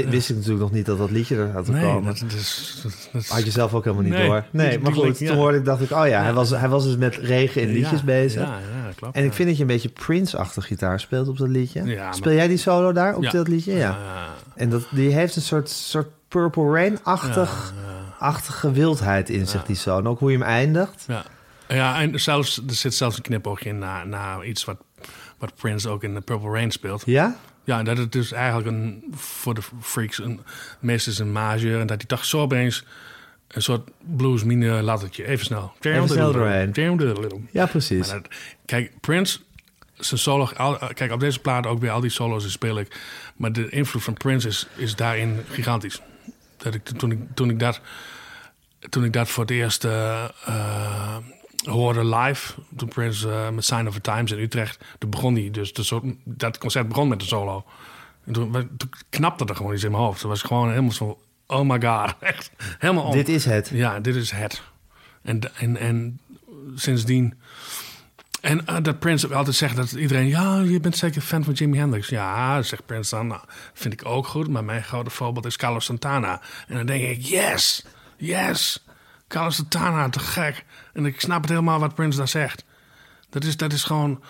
wist 0.10 0.30
ik 0.30 0.36
natuurlijk 0.36 0.62
nog 0.64 0.72
niet 0.72 0.86
dat 0.86 0.98
dat 0.98 1.12
liedje 1.12 1.36
er 1.36 1.52
had 1.52 1.66
te 1.66 1.72
Nee, 1.72 1.84
komen. 1.84 2.04
dat, 2.04 2.20
dat 2.20 2.32
is... 2.40 2.80
Dat, 3.14 3.28
Had 3.28 3.44
je 3.46 3.52
zelf 3.52 3.74
ook 3.74 3.84
helemaal 3.84 4.06
niet 4.06 4.14
Nee, 4.14 4.28
door. 4.28 4.44
Nee, 4.52 4.70
die- 4.70 4.80
maar 4.80 4.94
goed, 4.94 5.20
ja. 5.20 5.28
toen 5.28 5.38
hoorde 5.38 5.58
ik, 5.58 5.66
dacht 5.66 5.82
ik, 5.82 5.92
oh 5.92 6.08
ja, 6.08 6.22
Hij, 6.24 6.34
was, 6.34 6.50
hij 6.50 6.70
was 6.70 6.84
dus 6.84 6.98
met 6.98 7.16
regen 7.16 7.62
in 7.62 7.70
liedjes 7.70 8.04
bezig. 8.04 8.42
Ja, 8.42 8.48
ja, 8.86 8.92
klopt. 8.96 9.16
En 9.16 9.24
ik 9.24 9.34
vind 9.34 9.48
dat 9.48 9.58
je 9.58 9.64
een 9.64 9.70
beetje 9.70 9.90
Prince-achtig 9.90 10.66
gitaar 10.66 11.00
speelt 11.00 11.28
op 11.28 11.38
dat 11.38 11.48
liedje. 11.48 11.84
Maar- 11.96 12.16
Speel 12.16 12.34
jij 12.34 12.48
die 12.48 12.58
solo 12.58 12.92
daar 12.92 13.16
op 13.16 13.32
dat 13.32 13.48
liedje? 13.48 13.72
Ja. 13.74 13.78
Ja. 13.80 13.98
En 14.60 14.70
dat, 14.70 14.88
die 14.92 15.14
heeft 15.14 15.36
een 15.36 15.42
soort, 15.42 15.70
soort 15.70 16.08
Purple 16.28 16.72
Rain-achtig 16.72 17.74
achtige 18.20 18.72
wildheid 18.72 19.30
in 19.30 19.48
zich, 19.48 19.64
die 19.64 19.76
solo. 19.76 20.10
Ook 20.10 20.20
hoe 20.20 20.32
je 20.32 20.38
hem 20.38 20.48
eindigt. 20.48 21.04
Ja, 21.08 21.24
ja 21.68 22.02
en 22.02 22.20
zelfs, 22.20 22.58
er 22.68 22.74
zit 22.74 22.96
zelfs 22.96 23.18
een 23.18 23.22
knipoogje 23.24 23.70
in 23.70 23.80
naar, 23.80 24.08
naar 24.08 24.46
iets 24.46 24.66
wat, 24.66 24.78
wat 25.38 25.56
Prince 25.56 25.90
ook 25.90 26.04
in 26.04 26.14
The 26.14 26.22
Purple 26.22 26.52
Rain 26.52 26.72
speelt. 26.72 27.04
Ja? 27.06 27.36
Ja, 27.64 27.84
dat 27.84 27.98
het 27.98 28.12
dus 28.12 28.32
eigenlijk 28.32 28.68
een, 28.68 29.04
voor 29.16 29.54
de 29.54 29.62
freaks 29.82 30.20
een, 30.20 30.40
meestal 30.80 31.14
is 31.14 31.20
een 31.20 31.32
majeur. 31.32 31.80
En 31.80 31.88
dat 31.88 31.98
hij 31.98 32.08
toch 32.08 32.26
zo 32.26 32.42
opeens 32.42 32.86
een 33.48 33.62
soort 33.62 33.90
blues 34.16 34.44
lattertje. 34.82 35.26
Even 35.26 35.46
snel. 35.46 35.74
Even 35.80 36.10
snel 36.10 36.32
doorheen. 36.32 36.72
Ja, 37.52 37.66
precies. 37.66 38.10
Dat- 38.10 38.28
kijk, 38.66 38.92
Prince, 39.00 39.40
zijn 40.00 40.20
solo... 40.20 40.50
al- 40.58 40.80
kijk, 40.94 41.12
op 41.12 41.20
deze 41.20 41.40
plaat 41.40 41.66
ook 41.66 41.80
weer 41.80 41.92
al 41.92 42.00
die 42.00 42.10
solo's 42.10 42.44
die 42.44 42.52
speel 42.52 42.80
ik. 42.80 43.00
Maar 43.36 43.52
de 43.52 43.70
invloed 43.70 44.04
van 44.04 44.14
Prince 44.14 44.48
is, 44.48 44.68
is 44.76 44.96
daarin 44.96 45.44
gigantisch. 45.50 46.02
Dat 46.58 46.74
ik, 46.74 46.84
toen, 46.84 47.12
ik, 47.12 47.20
toen, 47.34 47.50
ik 47.50 47.60
dat, 47.60 47.82
toen 48.90 49.04
ik 49.04 49.14
dat 49.14 49.30
voor 49.30 49.44
het 49.44 49.52
eerst 49.52 49.84
eh, 49.84 50.24
eh, 50.46 51.18
hoorde 51.64 52.06
live... 52.06 52.54
toen 52.76 52.88
Prince 52.88 53.32
eh, 53.32 53.50
met 53.50 53.66
Sign 53.66 53.88
of 53.88 53.94
the 53.94 54.02
Times 54.02 54.32
in 54.32 54.40
Utrecht... 54.40 54.84
toen 54.98 55.10
begon 55.10 55.36
hij 55.36 55.52
dus... 55.52 55.74
De 55.74 56.16
dat 56.24 56.58
concert 56.58 56.88
begon 56.88 57.08
met 57.08 57.20
de 57.20 57.26
solo. 57.26 57.66
En 58.26 58.34
toen, 58.34 58.52
toen 58.52 58.90
knapte 59.10 59.46
er 59.46 59.56
gewoon 59.56 59.74
iets 59.74 59.84
in 59.84 59.92
mijn 59.92 60.04
hoofd. 60.04 60.20
Het 60.20 60.30
was 60.30 60.42
gewoon 60.42 60.70
helemaal 60.70 60.92
zo... 60.92 61.20
Oh 61.48 61.70
my 61.70 61.82
god, 61.82 62.16
echt 62.20 62.52
helemaal 62.80 63.04
om. 63.04 63.12
Dit 63.12 63.30
is 63.30 63.46
het. 63.46 63.70
Ja, 63.74 64.00
dit 64.00 64.16
is 64.16 64.32
het. 64.32 64.62
En, 65.22 65.56
en, 65.56 65.78
en 65.78 66.20
sindsdien... 66.76 67.34
En 68.42 68.66
eh, 68.66 68.76
dat 68.82 69.00
Prince 69.00 69.36
altijd 69.36 69.56
zegt 69.56 69.76
dat 69.76 69.92
iedereen... 69.92 70.28
Ja, 70.28 70.60
je 70.60 70.80
bent 70.80 70.98
zeker 70.98 71.22
fan 71.22 71.44
van 71.44 71.54
Jimi 71.54 71.78
Hendrix. 71.78 72.08
Ja, 72.08 72.62
zegt 72.62 72.86
Prince 72.86 73.16
dan. 73.16 73.28
Nou, 73.28 73.42
vind 73.74 73.94
ik 73.94 74.06
ook 74.06 74.28
goed. 74.28 74.48
Maar 74.48 74.64
mijn 74.64 74.84
grote 74.84 75.10
voorbeeld 75.10 75.46
is 75.46 75.58
Carlos 75.58 75.86
Santana. 75.86 76.42
En 76.68 76.76
dan 76.76 76.86
denk 76.86 77.04
ik, 77.04 77.22
yes, 77.22 77.86
yes. 78.18 78.86
Carlos 79.28 79.56
Santana, 79.56 80.10
te 80.10 80.20
gek. 80.20 80.66
En 80.94 81.06
ik 81.06 81.22
snap 81.22 81.42
het 81.42 81.50
helemaal 81.50 81.80
wat 81.80 81.96
Prince 81.96 82.18
daar 82.18 82.28
zegt. 82.28 82.64
Dat 83.30 83.44
is, 83.44 83.58
dat 83.58 83.74
is 83.74 83.84
gewoon 83.84 84.24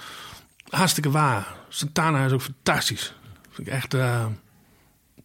hartstikke 0.70 1.12
waar. 1.12 1.48
Santana 1.70 2.26
is 2.26 2.32
ook 2.32 2.42
fantastisch. 2.42 3.14
Vind 3.52 3.68
ik 3.68 3.74
echt 3.74 3.94
eh, 3.94 4.26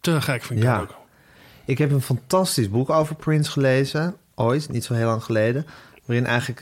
te 0.01 0.21
gek, 0.21 0.43
vind 0.43 0.59
ik 0.59 0.65
Ja. 0.65 0.81
ook. 0.81 0.95
Ik 1.65 1.79
heb 1.79 1.91
een 1.91 2.03
fantastisch 2.03 2.71
boek 2.71 2.91
over 2.91 3.15
Prince 3.15 3.51
gelezen. 3.51 4.17
Ooit, 4.35 4.69
niet 4.71 4.85
zo 4.85 4.95
heel 4.95 5.07
lang 5.07 5.23
geleden. 5.25 5.67
Waarin 6.05 6.27
eigenlijk... 6.27 6.61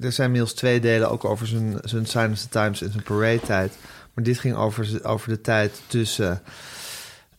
er 0.00 0.12
zijn 0.12 0.26
inmiddels 0.26 0.54
twee 0.54 0.80
delen 0.80 1.10
ook 1.10 1.24
over 1.24 1.46
zijn, 1.46 1.78
zijn 1.82 2.04
the 2.34 2.48
Times 2.48 2.82
en 2.82 2.90
zijn 2.90 3.02
Parade-tijd. 3.02 3.72
Maar 4.14 4.24
dit 4.24 4.38
ging 4.38 4.54
over, 4.56 5.00
over 5.02 5.28
de 5.28 5.40
tijd 5.40 5.82
tussen... 5.86 6.42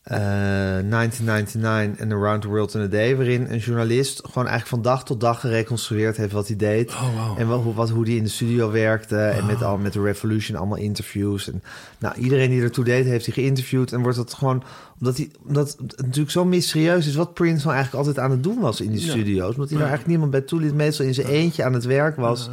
eh, 0.06 0.18
1999 0.18 2.00
en 2.00 2.12
Around 2.12 2.42
the 2.42 2.48
World 2.48 2.74
in 2.74 2.80
a 2.80 2.86
Day... 2.86 3.16
waarin 3.16 3.46
een 3.50 3.58
journalist 3.58 4.16
gewoon 4.24 4.48
eigenlijk 4.48 4.68
van 4.68 4.82
dag 4.82 5.04
tot 5.04 5.20
dag 5.20 5.40
gereconstrueerd 5.40 6.16
heeft 6.16 6.32
wat 6.32 6.46
hij 6.46 6.56
deed. 6.56 6.90
Oh, 6.90 7.26
wow. 7.28 7.38
En 7.40 7.46
wat, 7.48 7.62
hoe- 7.62 7.74
wat, 7.74 7.90
hoe 7.90 8.04
die 8.04 8.16
in 8.16 8.22
de 8.22 8.28
studio 8.28 8.70
werkte. 8.70 9.16
En 9.18 9.46
met, 9.46 9.62
al, 9.62 9.76
met 9.78 9.92
de 9.92 10.02
Revolution 10.02 10.56
allemaal 10.58 10.78
interviews. 10.78 11.50
En, 11.52 11.62
nou, 11.98 12.14
iedereen 12.18 12.50
die 12.50 12.62
ertoe 12.62 12.84
deed, 12.84 13.04
heeft 13.04 13.24
hij 13.26 13.34
geïnterviewd. 13.34 13.92
En 13.92 14.02
wordt 14.02 14.16
dat 14.16 14.34
gewoon... 14.34 14.62
Omdat, 15.00 15.16
hij, 15.16 15.30
omdat 15.46 15.76
het 15.86 15.96
natuurlijk 16.00 16.30
zo 16.30 16.44
mysterieus 16.44 17.06
is... 17.06 17.14
wat 17.14 17.34
Prince 17.34 17.64
nou 17.64 17.76
eigenlijk 17.76 18.06
altijd 18.06 18.24
aan 18.24 18.30
het 18.30 18.42
doen 18.42 18.60
was 18.60 18.80
in 18.80 18.90
die 18.90 19.04
Ja. 19.04 19.10
studio's. 19.10 19.54
Omdat 19.54 19.68
hij 19.68 19.78
daar 19.78 19.88
eigenlijk 19.88 20.08
niemand 20.08 20.30
bij 20.30 20.40
toeliet. 20.40 20.74
Meestal 20.74 21.06
in 21.06 21.14
zijn 21.14 21.26
eentje 21.26 21.64
aan 21.64 21.72
het 21.72 21.84
werk 21.84 22.16
was. 22.16 22.50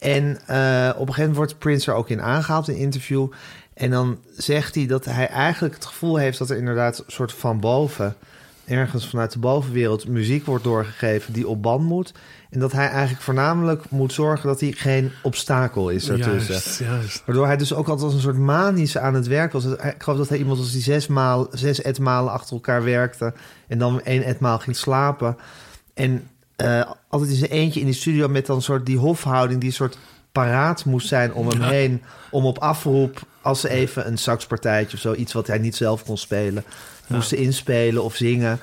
En 0.00 0.38
eh, 0.46 0.88
op 0.88 1.08
een 1.08 1.14
gegeven 1.14 1.16
moment 1.16 1.36
wordt 1.36 1.58
Prince 1.58 1.90
er 1.90 1.96
ook 1.96 2.08
in 2.08 2.22
aangehaald 2.22 2.68
in 2.68 2.74
een 2.74 2.80
interview. 2.80 3.28
En 3.74 3.90
dan 3.90 4.18
zegt 4.36 4.74
hij 4.74 4.86
dat 4.86 5.04
hij 5.04 5.28
eigenlijk 5.28 5.74
het 5.74 5.84
gevoel 5.84 6.16
heeft... 6.16 6.38
dat 6.38 6.50
er 6.50 6.56
inderdaad 6.56 6.98
een 6.98 7.04
soort 7.06 7.32
van 7.32 7.60
boven... 7.60 8.16
ergens 8.64 9.08
vanuit 9.08 9.32
de 9.32 9.38
bovenwereld 9.38 10.08
muziek 10.08 10.46
wordt 10.46 10.64
doorgegeven... 10.64 11.32
die 11.32 11.48
op 11.48 11.62
band 11.62 11.84
moet. 11.84 12.14
En 12.50 12.60
dat 12.60 12.72
hij 12.72 12.88
eigenlijk 12.88 13.22
voornamelijk 13.22 13.90
moet 13.90 14.12
zorgen... 14.12 14.48
dat 14.48 14.60
hij 14.60 14.72
geen 14.72 15.12
obstakel 15.22 15.88
is 15.88 16.04
daartussen. 16.04 16.52
Juist, 16.52 16.78
juist. 16.78 17.22
Waardoor 17.26 17.46
hij 17.46 17.56
dus 17.56 17.74
ook 17.74 17.88
altijd 17.88 18.06
als 18.06 18.14
een 18.14 18.20
soort 18.20 18.38
manisch 18.38 18.98
aan 18.98 19.14
het 19.14 19.26
werk 19.26 19.52
was. 19.52 19.64
Ik 19.64 19.94
geloof 19.98 20.18
dat 20.18 20.28
hij 20.28 20.38
iemand 20.38 20.58
was 20.58 20.72
die 20.72 20.82
zes, 20.82 21.06
maal, 21.06 21.48
zes 21.52 21.82
etmalen 21.82 22.32
achter 22.32 22.54
elkaar 22.54 22.84
werkte... 22.84 23.32
en 23.68 23.78
dan 23.78 24.02
één 24.02 24.22
etmaal 24.22 24.58
ging 24.58 24.76
slapen. 24.76 25.36
En 25.94 26.28
eh, 26.60 26.90
altijd 27.08 27.30
in 27.30 27.36
zijn 27.36 27.50
eentje 27.50 27.80
in 27.80 27.86
die 27.86 27.94
studio 27.94 28.28
met 28.28 28.46
dan 28.46 28.62
soort 28.62 28.86
die 28.86 28.98
hofhouding... 28.98 29.60
die 29.60 29.70
soort 29.72 29.98
paraat 30.32 30.84
moest 30.84 31.08
zijn 31.08 31.34
om 31.34 31.48
hem 31.48 31.60
Ja. 31.60 31.68
heen... 31.68 32.02
om 32.30 32.44
op 32.44 32.58
afroep, 32.58 33.22
als 33.42 33.60
ze 33.60 33.68
even 33.68 34.06
een 34.06 34.18
saxpartijtje 34.18 34.96
of 34.96 35.02
zo... 35.02 35.14
iets 35.14 35.32
wat 35.32 35.46
hij 35.46 35.58
niet 35.58 35.76
zelf 35.76 36.04
kon 36.04 36.18
spelen... 36.18 36.64
moesten 37.06 37.38
inspelen 37.38 38.04
of 38.04 38.14
zingen... 38.16 38.58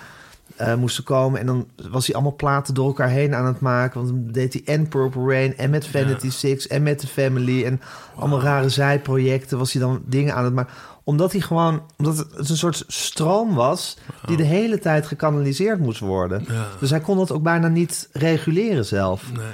eh, 0.56 0.76
moesten 0.76 1.04
komen. 1.04 1.40
En 1.40 1.46
dan 1.46 1.68
was 1.90 2.06
hij 2.06 2.16
allemaal 2.16 2.36
platen 2.36 2.74
door 2.74 2.88
elkaar 2.88 3.10
heen 3.10 3.36
aan 3.36 3.46
het 3.46 3.60
maken. 3.60 4.02
Want 4.02 4.14
dan 4.14 4.32
deed 4.32 4.54
hij 4.54 4.62
en 4.66 4.88
Purple 4.88 5.34
Rain 5.34 5.58
en 5.58 5.70
met 5.70 5.88
Vanity 5.88 6.30
Six 6.30 6.68
en 6.68 6.84
met 6.84 6.98
The 7.00 7.08
Family. 7.08 7.66
En 7.66 7.82
allemaal 8.16 8.42
rare 8.42 8.70
zijprojecten 8.70 9.58
was 9.58 9.74
hij 9.74 9.82
dan 9.82 10.02
dingen 10.06 10.36
aan 10.36 10.44
het 10.44 10.54
maken. 10.54 10.74
Omdat 11.08 11.32
hij 11.32 11.41
gewoon, 11.41 11.82
omdat 11.98 12.17
het 12.17 12.50
een 12.50 12.58
soort 12.58 12.84
stroom 12.88 13.54
was 13.56 13.98
die 14.26 14.38
de 14.38 14.43
hele 14.43 14.80
tijd 14.80 15.08
gekanaliseerd 15.08 15.80
moest 15.80 16.00
worden. 16.00 16.46
Ja. 16.48 16.67
Dus 16.80 16.89
hij 16.89 17.00
kon 17.00 17.17
dat 17.17 17.32
ook 17.32 17.43
bijna 17.43 17.67
niet 17.67 18.10
reguleren 18.12 18.86
zelf. 18.86 19.24
Nee. 19.34 19.46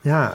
Ja, 0.00 0.34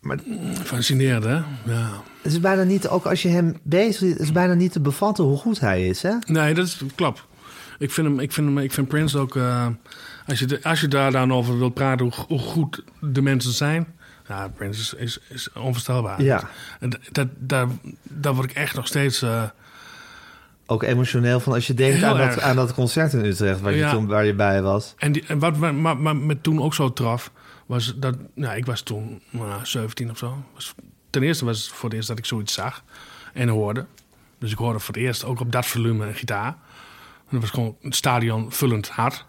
maar 0.00 0.18
Fascinerend, 0.64 1.24
hè? 1.24 1.34
Ja. 1.72 1.90
het 2.22 2.32
is 2.32 2.40
bijna 2.40 2.62
niet, 2.62 2.88
ook 2.88 3.06
als 3.06 3.22
je 3.22 3.28
hem 3.28 3.56
bezig 3.62 3.94
ziet, 3.96 4.12
het 4.12 4.20
is 4.22 4.32
bijna 4.32 4.54
niet 4.54 4.72
te 4.72 4.80
bevatten 4.80 5.24
hoe 5.24 5.36
goed 5.38 5.60
hij 5.60 5.86
is, 5.86 6.02
hè? 6.02 6.12
Nee, 6.26 6.54
dat 6.54 6.66
is 6.66 6.80
klopt. 6.94 7.24
Ik 7.78 7.90
vind, 7.90 8.06
hem, 8.06 8.20
ik 8.20 8.32
vind, 8.32 8.46
hem, 8.46 8.58
ik 8.58 8.72
vind 8.72 8.88
Prince 8.88 9.18
ook... 9.18 9.36
eh, 9.36 9.66
als, 10.26 10.38
je 10.38 10.46
de- 10.46 10.60
als 10.62 10.80
je 10.80 10.88
daar 10.88 11.12
dan 11.12 11.32
over 11.32 11.58
wilt 11.58 11.74
praten 11.74 12.06
hoe, 12.06 12.24
hoe 12.28 12.38
goed 12.38 12.84
de 13.00 13.22
mensen 13.22 13.52
zijn... 13.52 13.86
Ja, 14.30 14.48
Prince 14.48 14.80
is, 14.80 14.94
is, 14.94 15.18
is 15.28 15.52
onvoorstelbaar. 15.52 16.22
Ja. 16.22 16.48
En 16.80 16.90
dat, 17.12 17.28
daar, 17.38 17.66
daar 18.02 18.34
word 18.34 18.50
ik 18.50 18.56
echt 18.56 18.74
nog 18.74 18.86
steeds... 18.86 19.22
eh, 19.22 19.42
Ook 20.66 20.82
emotioneel 20.82 21.40
van 21.40 21.52
als 21.52 21.66
je 21.66 21.74
denkt 21.74 22.02
aan 22.02 22.16
dat, 22.16 22.40
aan 22.40 22.56
dat 22.56 22.74
concert 22.74 23.12
in 23.12 23.24
Utrecht 23.24 23.60
waar 23.60 23.72
je, 23.72 23.78
Ja. 23.78 23.90
toen, 23.90 24.06
waar 24.06 24.24
je 24.24 24.34
bij 24.34 24.62
was. 24.62 24.94
En, 24.98 25.12
die, 25.12 25.24
en 25.26 25.38
wat 25.38 25.56
me 25.56 25.72
maar, 25.72 25.96
maar 25.96 26.16
met 26.16 26.42
toen 26.42 26.62
ook 26.62 26.74
zo 26.74 26.92
traf, 26.92 27.30
was 27.66 27.94
dat... 27.96 28.16
Nou, 28.34 28.56
ik 28.56 28.66
was 28.66 28.80
toen 28.80 29.22
nou, 29.30 29.60
17 29.66 30.10
of 30.10 30.18
zo. 30.18 30.44
Was, 30.54 30.74
ten 31.10 31.22
eerste 31.22 31.44
was 31.44 31.58
het 31.58 31.68
voor 31.68 31.88
het 31.88 31.96
eerst 31.98 32.08
dat 32.08 32.18
ik 32.18 32.24
zoiets 32.26 32.52
zag 32.54 32.82
en 33.32 33.48
hoorde. 33.48 33.86
Dus 34.38 34.52
ik 34.52 34.58
hoorde 34.58 34.78
voor 34.78 34.94
het 34.94 35.02
eerst 35.02 35.24
ook 35.24 35.40
op 35.40 35.52
dat 35.52 35.66
volume 35.66 36.06
een 36.06 36.14
gitaar. 36.14 36.46
En 36.46 37.36
dat 37.36 37.40
was 37.40 37.50
gewoon 37.50 37.76
een 37.82 37.92
stadion 37.92 38.52
vullend 38.52 38.88
hard. 38.88 39.24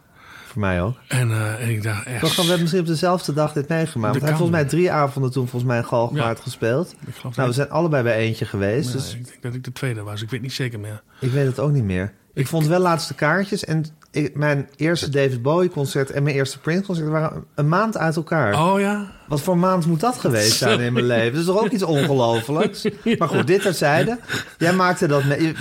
Voor 0.52 0.62
mij 0.62 0.82
ook. 0.82 0.96
En, 1.08 1.32
eh, 1.32 1.64
en 1.64 1.70
ik 1.70 1.84
dacht 1.84 2.06
echt... 2.06 2.20
Toch 2.20 2.36
we 2.36 2.42
hebben 2.42 2.60
misschien 2.60 2.82
op 2.82 2.88
dezelfde 2.88 3.34
dag 3.34 3.54
dit 3.54 3.68
meegemaakt. 3.68 4.16
Hij 4.16 4.24
heeft 4.26 4.38
volgens 4.38 4.60
mij 4.60 4.68
drie 4.70 4.92
avonden 4.92 5.32
toen 5.32 5.48
volgens 5.48 5.72
mij 5.72 5.78
in 5.80 5.86
Galgenwaard 5.86 6.38
Ja. 6.38 6.44
gespeeld. 6.44 6.96
Ik 7.08 7.36
Nou, 7.36 7.48
we 7.48 7.54
zijn 7.56 7.70
allebei 7.70 8.04
bij 8.04 8.16
eentje 8.18 8.46
geweest. 8.46 8.88
Ja, 8.88 8.94
dus 8.94 9.14
ik 9.16 9.26
denk 9.26 9.42
dat 9.44 9.54
ik 9.54 9.64
de 9.64 9.72
tweede 9.72 10.02
was. 10.02 10.22
Ik 10.22 10.30
weet 10.30 10.42
niet 10.42 10.54
zeker 10.54 10.80
meer. 10.80 11.02
ik 11.20 11.32
weet 11.32 11.46
het 11.46 11.60
ook 11.60 11.72
niet 11.72 11.84
meer. 11.84 12.14
Ik 12.34 12.48
vond 12.48 12.68
wel 12.68 12.80
laatste 12.80 13.14
kaartjes. 13.14 13.66
En 13.66 13.86
ik- 14.12 14.36
mijn 14.36 14.70
eerste 14.76 15.10
David 15.10 15.42
Bowie 15.42 15.70
concert 15.70 16.12
en 16.12 16.24
mijn 16.24 16.36
eerste 16.36 16.60
Prince 16.60 16.84
concert 16.86 17.08
waren 17.10 17.44
een 17.56 17.68
maand 17.70 17.98
uit 17.98 18.16
elkaar. 18.16 18.54
Oh 18.72 18.80
ja? 18.80 19.12
Wat 19.28 19.42
voor 19.42 19.58
maand 19.58 19.86
moet 19.86 20.00
dat 20.00 20.18
geweest 20.18 20.58
zijn 20.58 20.80
in 20.80 20.94
mijn 20.94 21.06
leven? 21.06 21.32
Dat 21.32 21.40
is 21.42 21.48
toch 21.48 21.60
ook 21.64 21.70
iets 21.72 21.84
ongelofelijks? 21.84 22.88
Maar 23.18 23.28
goed, 23.28 23.48
dit 23.48 23.62
terzijde. 23.62 24.20
Jij 24.58 24.74
maakte 24.74 25.08
dat 25.08 25.24
mee. 25.24 25.56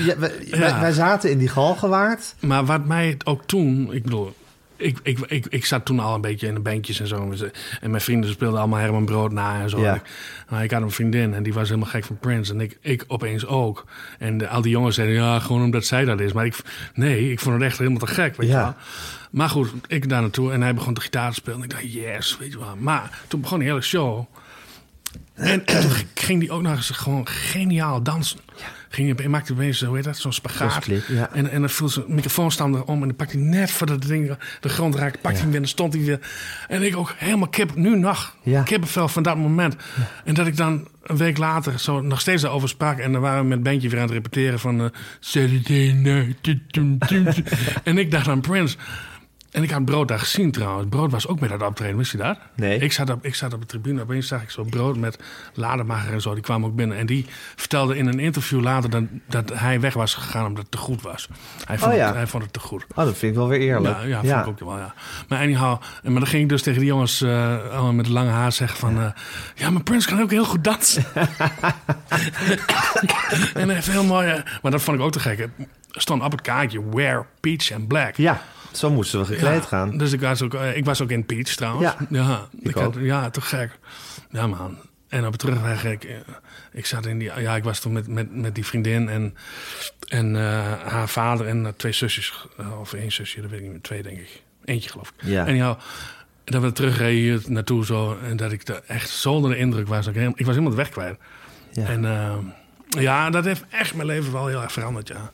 Wij- 0.50 0.80
wij 0.80 0.92
zaten 0.92 1.30
in 1.30 1.38
die 1.38 1.48
Galgenwaard. 1.48 2.34
Maar 2.40 2.64
wat 2.64 2.84
mij 2.86 3.16
ook 3.24 3.44
toen... 3.46 3.92
Ik 3.92 4.02
bedoel... 4.02 4.32
Ik, 4.80 4.98
ik, 5.02 5.18
ik, 5.18 5.46
ik 5.48 5.64
zat 5.64 5.84
toen 5.84 6.00
al 6.00 6.14
een 6.14 6.20
beetje 6.20 6.46
in 6.46 6.54
de 6.54 6.60
bandjes 6.60 7.00
en 7.00 7.06
zo. 7.06 7.34
En 7.80 7.90
mijn 7.90 8.02
vrienden 8.02 8.30
speelden 8.30 8.58
allemaal 8.58 8.78
Herman 8.78 9.04
Brood 9.04 9.32
na 9.32 9.60
en 9.60 9.70
zo. 9.70 9.80
Ja. 9.80 9.88
En 9.88 9.94
ik, 9.94 10.02
nou, 10.50 10.62
ik 10.62 10.70
had 10.70 10.82
een 10.82 10.90
vriendin 10.90 11.34
en 11.34 11.42
die 11.42 11.52
was 11.52 11.68
helemaal 11.68 11.90
gek 11.90 12.04
van 12.04 12.18
Prince. 12.18 12.52
En 12.52 12.60
ik, 12.60 12.78
ik 12.80 13.04
opeens 13.06 13.46
ook. 13.46 13.84
En 14.18 14.38
de- 14.38 14.48
al 14.48 14.60
die 14.62 14.70
jongens 14.70 14.94
zeiden, 14.94 15.16
ja, 15.16 15.38
gewoon 15.40 15.62
omdat 15.62 15.84
zij 15.86 16.04
dat 16.04 16.20
is. 16.20 16.32
Maar 16.32 16.46
ik, 16.46 16.56
nee, 16.94 17.30
ik 17.30 17.40
vond 17.40 17.54
het 17.54 17.64
echt 17.64 17.78
helemaal 17.78 17.98
te 18.00 18.06
gek, 18.06 18.36
weet 18.36 18.48
Ja. 18.48 18.58
je 18.58 18.62
wel. 18.64 18.74
Maar 19.30 19.48
goed, 19.48 19.70
ik 19.86 20.08
daar 20.08 20.20
naartoe 20.20 20.52
en 20.52 20.60
hij 20.62 20.74
begon 20.74 20.94
de 20.94 21.00
gitaar 21.00 21.28
te 21.28 21.34
spelen. 21.34 21.58
En 21.58 21.64
ik 21.64 21.70
dacht, 21.70 21.92
yes, 21.92 22.36
weet 22.38 22.52
je 22.52 22.58
wel. 22.58 22.76
Maar 22.78 23.20
toen 23.28 23.40
begon 23.40 23.58
die 23.58 23.68
hele 23.68 23.80
show. 23.80 24.24
En, 25.34 25.46
en 25.46 25.64
toen 25.82 25.90
ging 26.14 26.40
die 26.40 26.50
ook 26.50 26.62
nog 26.62 26.76
eens 26.76 26.90
gewoon 26.90 27.26
geniaal 27.28 28.02
dansen. 28.02 28.38
Ging 28.92 29.18
hij, 29.18 29.28
maakte 29.28 29.52
opeens, 29.52 29.80
hoe 29.82 29.94
heet 29.96 30.04
dat, 30.04 30.18
zo'n 30.18 30.32
spagaat. 30.32 30.86
Ja. 31.08 31.30
En, 31.32 31.50
en 31.50 31.60
dan 31.60 31.70
viel 31.70 31.88
zijn 31.88 32.04
microfoonstand 32.08 32.74
erom 32.74 33.00
en 33.00 33.08
dan 33.08 33.16
pakte 33.16 33.36
hij 33.36 33.46
net 33.46 33.70
voordat 33.70 33.96
het 33.98 34.08
ding 34.08 34.36
de 34.60 34.68
grond 34.68 34.94
raakte, 34.94 35.18
pakte 35.18 35.28
hij 35.28 35.40
hem 35.40 35.46
weer 35.46 35.54
en 35.56 35.62
dan 35.62 35.70
stond 35.70 35.92
hij 35.94 36.02
weer. 36.04 36.18
En 36.68 36.82
ik 36.82 36.96
ook 36.96 37.14
helemaal 37.16 37.48
kip, 37.48 37.74
nu 37.74 37.98
nog, 37.98 38.36
Ja. 38.42 38.62
kippenvel 38.62 39.08
van 39.08 39.22
dat 39.22 39.36
moment. 39.36 39.76
En 40.24 40.34
dat 40.34 40.46
ik 40.46 40.56
dan 40.56 40.88
een 41.02 41.16
week 41.16 41.38
later 41.38 41.78
zo 41.78 42.00
nog 42.00 42.20
steeds 42.20 42.42
daarover 42.42 42.68
sprak 42.68 42.98
en 42.98 43.12
dan 43.12 43.20
waren 43.20 43.42
we 43.42 43.48
met 43.48 43.62
bandje 43.62 43.88
weer 43.88 43.98
aan 43.98 44.04
het 44.04 44.14
repeteren 44.14 44.58
van 44.58 44.80
eh 44.80 44.86
Saturday 45.20 45.90
night. 45.92 46.56
en 47.84 47.98
ik 47.98 48.10
dacht 48.10 48.28
aan 48.28 48.40
Prince. 48.40 48.76
En 49.50 49.62
ik 49.62 49.70
had 49.70 49.84
Brood 49.84 50.08
daar 50.08 50.18
gezien 50.18 50.50
trouwens. 50.50 50.88
Brood 50.88 51.10
was 51.10 51.26
ook 51.26 51.40
met 51.40 51.50
dat 51.50 51.62
optreden, 51.62 51.96
wist 51.96 52.12
je 52.12 52.18
dat? 52.18 52.38
Nee. 52.54 52.78
Ik 52.78 52.92
zat 52.92 53.10
op, 53.10 53.24
ik 53.24 53.34
zat 53.34 53.52
op 53.54 53.60
de 53.60 53.66
tribune, 53.66 54.02
opeens 54.02 54.26
zag 54.28 54.42
ik 54.42 54.50
zo 54.50 54.62
Brood 54.64 54.96
met 54.96 55.18
Lademacher 55.54 56.12
en 56.12 56.20
zo. 56.20 56.34
Die 56.34 56.42
kwam 56.42 56.64
ook 56.64 56.74
binnen. 56.74 56.96
En 56.96 57.06
die 57.06 57.26
vertelde 57.56 57.96
in 57.96 58.06
een 58.06 58.18
interview 58.18 58.60
later 58.60 58.90
dat, 58.90 59.02
dat 59.26 59.52
hij 59.58 59.80
weg 59.80 59.94
was 59.94 60.14
gegaan 60.14 60.46
omdat 60.46 60.62
het 60.62 60.70
te 60.70 60.78
goed 60.78 61.02
was. 61.02 61.28
Hij 61.64 61.78
vond, 61.78 61.92
Oh 61.92 61.98
ja. 61.98 62.06
het, 62.06 62.14
hij 62.14 62.26
vond 62.26 62.42
het 62.42 62.52
te 62.52 62.60
goed. 62.60 62.84
Oh, 62.88 62.96
dat 63.04 63.16
vind 63.18 63.32
ik 63.32 63.38
wel 63.38 63.48
weer 63.48 63.60
eerlijk. 63.60 63.96
Ja, 64.06 64.20
ja, 64.22 64.42
vond 64.44 64.58
ik 64.58 64.62
ook 64.62 64.68
wel, 64.68 64.78
ja. 64.78 64.94
Maar 65.28 65.38
anyhow, 65.40 65.80
en- 66.02 66.10
maar 66.12 66.20
dan 66.20 66.30
ging 66.30 66.42
ik 66.42 66.48
dus 66.48 66.62
tegen 66.62 66.80
die 66.80 66.88
jongens 66.88 67.22
eh, 67.22 67.56
allemaal 67.70 67.92
met 67.92 68.08
lange 68.08 68.30
haar 68.30 68.52
zeggen 68.52 68.78
van... 68.78 68.98
eh, 69.00 69.06
ja, 69.54 69.70
maar 69.70 69.82
Prince 69.82 70.08
kan 70.08 70.20
ook 70.20 70.30
heel 70.30 70.44
goed 70.44 70.64
dansen. 70.64 71.04
en 73.54 73.64
hij 73.66 73.74
heeft 73.74 73.90
heel 73.90 74.04
mooi... 74.04 74.28
eh, 74.28 74.42
maar 74.62 74.70
dat 74.72 74.82
vond 74.82 74.96
ik 74.98 75.02
ook 75.02 75.12
te 75.12 75.20
gek. 75.20 75.38
Er 75.38 75.48
stond 76.00 76.22
op 76.22 76.30
het 76.32 76.40
kaartje 76.40 76.88
Wear 76.90 77.26
Peach 77.40 77.72
and 77.72 77.88
Black. 77.88 78.16
Ja, 78.16 78.42
zo 78.72 78.90
moesten 78.90 79.20
we 79.20 79.26
gekleed 79.26 79.62
Ja, 79.62 79.68
gaan. 79.68 79.98
Dus 79.98 80.12
ik 80.12 80.20
was 80.20 80.42
ook, 80.42 80.54
eh, 80.54 80.76
ik 80.76 80.84
was 80.84 81.00
ook 81.02 81.10
in 81.10 81.24
Peach 81.26 81.48
trouwens. 81.54 81.94
Ja, 82.10 82.48
ik 82.62 82.76
ook. 82.76 82.82
had, 82.82 82.94
ja 82.98 83.30
toch 83.30 83.48
gek. 83.48 83.78
Ja, 84.30 84.46
man. 84.46 84.78
En 85.08 85.26
op 85.26 85.36
terugweg, 85.36 85.84
ik, 85.84 86.04
eh, 86.04 86.16
ik 86.72 86.86
zat 86.86 87.06
in 87.06 87.18
die... 87.18 87.30
Ja, 87.40 87.56
ik 87.56 87.64
was 87.64 87.80
toen 87.80 87.92
met, 87.92 88.06
met, 88.06 88.34
met 88.34 88.54
die 88.54 88.66
vriendin 88.66 89.08
en, 89.08 89.34
en 90.08 90.36
eh, 90.36 90.42
haar 90.92 91.08
vader 91.08 91.46
en 91.46 91.74
twee 91.76 91.92
zusjes. 91.92 92.46
of 92.80 92.92
één 92.92 93.12
zusje, 93.12 93.40
dat 93.40 93.50
weet 93.50 93.58
ik 93.58 93.64
niet 93.64 93.72
meer. 93.72 93.82
Twee, 93.82 94.02
denk 94.02 94.18
ik. 94.18 94.42
Eentje, 94.64 94.90
geloof 94.90 95.08
ik. 95.16 95.24
Ja. 95.28 95.46
En 95.46 95.54
ja, 95.56 95.76
dat 96.44 96.62
we 96.62 96.72
terugreden 96.72 97.20
hier 97.20 97.40
naartoe 97.46 97.84
zo. 97.84 98.18
En 98.24 98.36
dat 98.36 98.52
ik 98.52 98.68
er 98.68 98.82
echt 98.86 99.08
zo 99.10 99.32
onder 99.32 99.50
de 99.50 99.56
indruk 99.56 99.88
was. 99.88 100.06
Ik, 100.06 100.14
helemaal- 100.14 100.34
ik 100.38 100.46
was 100.46 100.54
helemaal 100.54 100.76
weg 100.76 100.88
kwijt. 100.88 101.18
Ja. 101.72 101.86
En 101.86 102.02
ja, 102.88 103.30
dat 103.30 103.44
heeft 103.44 103.64
echt 103.70 103.94
mijn 103.94 104.06
leven 104.06 104.32
wel 104.32 104.46
heel 104.46 104.62
erg 104.62 104.72
veranderd, 104.72 105.08
ja. 105.08 105.30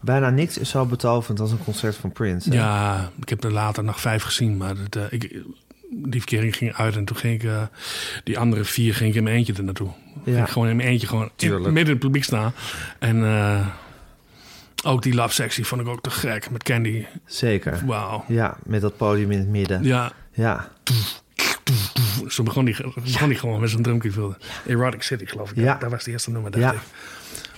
Bijna 0.00 0.30
niks 0.30 0.58
is 0.58 0.68
zo 0.70 0.84
betoverend 0.84 1.40
als 1.40 1.50
een 1.50 1.64
concert 1.64 1.96
van 1.96 2.12
Prince. 2.12 2.48
hè? 2.50 2.54
Ja, 2.56 3.10
ik 3.20 3.28
heb 3.28 3.44
er 3.44 3.52
later 3.52 3.84
nog 3.84 4.00
vijf 4.00 4.22
gezien, 4.22 4.56
maar 4.56 4.76
het, 4.76 4.96
eh, 4.96 5.02
ik, 5.10 5.42
die 5.90 6.20
verkering 6.20 6.56
ging 6.56 6.74
uit 6.74 6.96
en 6.96 7.04
toen 7.04 7.16
ging 7.16 7.34
ik 7.42 7.48
eh, 7.48 7.62
die 8.24 8.38
andere 8.38 8.64
vier 8.64 8.94
ging 8.94 9.10
ik 9.10 9.16
in 9.16 9.22
mijn 9.22 9.36
eentje 9.36 9.52
er 9.52 9.64
naartoe. 9.64 9.90
Ging 10.24 10.38
ik 10.38 10.48
gewoon 10.48 10.68
in 10.68 10.76
mijn 10.76 10.88
eentje 10.88 11.06
gewoon 11.06 11.30
in, 11.36 11.50
midden 11.50 11.74
in 11.74 11.86
het 11.90 11.98
publiek 11.98 12.24
staan. 12.24 12.52
En 12.98 13.24
eh, 13.24 13.66
ook 14.84 15.02
die 15.02 15.14
love 15.14 15.34
sectie 15.34 15.66
vond 15.66 15.80
ik 15.80 15.86
ook 15.88 16.02
te 16.02 16.10
gek 16.10 16.50
met 16.50 16.62
Candy. 16.62 17.04
Zeker. 17.24 17.82
Wauw. 17.86 18.24
Ja, 18.28 18.56
met 18.64 18.80
dat 18.80 18.96
podium 18.96 19.30
in 19.30 19.38
het 19.38 19.48
midden. 19.48 19.82
Ja, 19.82 20.12
Ja. 20.32 20.68
zo 22.28 22.42
begon 22.42 22.64
die, 22.64 22.76
begon 23.04 23.28
die 23.28 23.38
gewoon 23.38 23.60
met 23.60 23.70
zijn 23.70 23.82
drumkey. 23.82 24.12
Erotic 24.66 25.02
City, 25.02 25.26
geloof 25.26 25.50
ik. 25.50 25.56
Ja. 25.56 25.74
Dat 25.74 25.90
was 25.90 26.04
de 26.04 26.10
eerste 26.10 26.30
nummer, 26.30 26.50
dacht 26.50 26.64
Ja. 26.64 26.72
ik. 26.72 26.80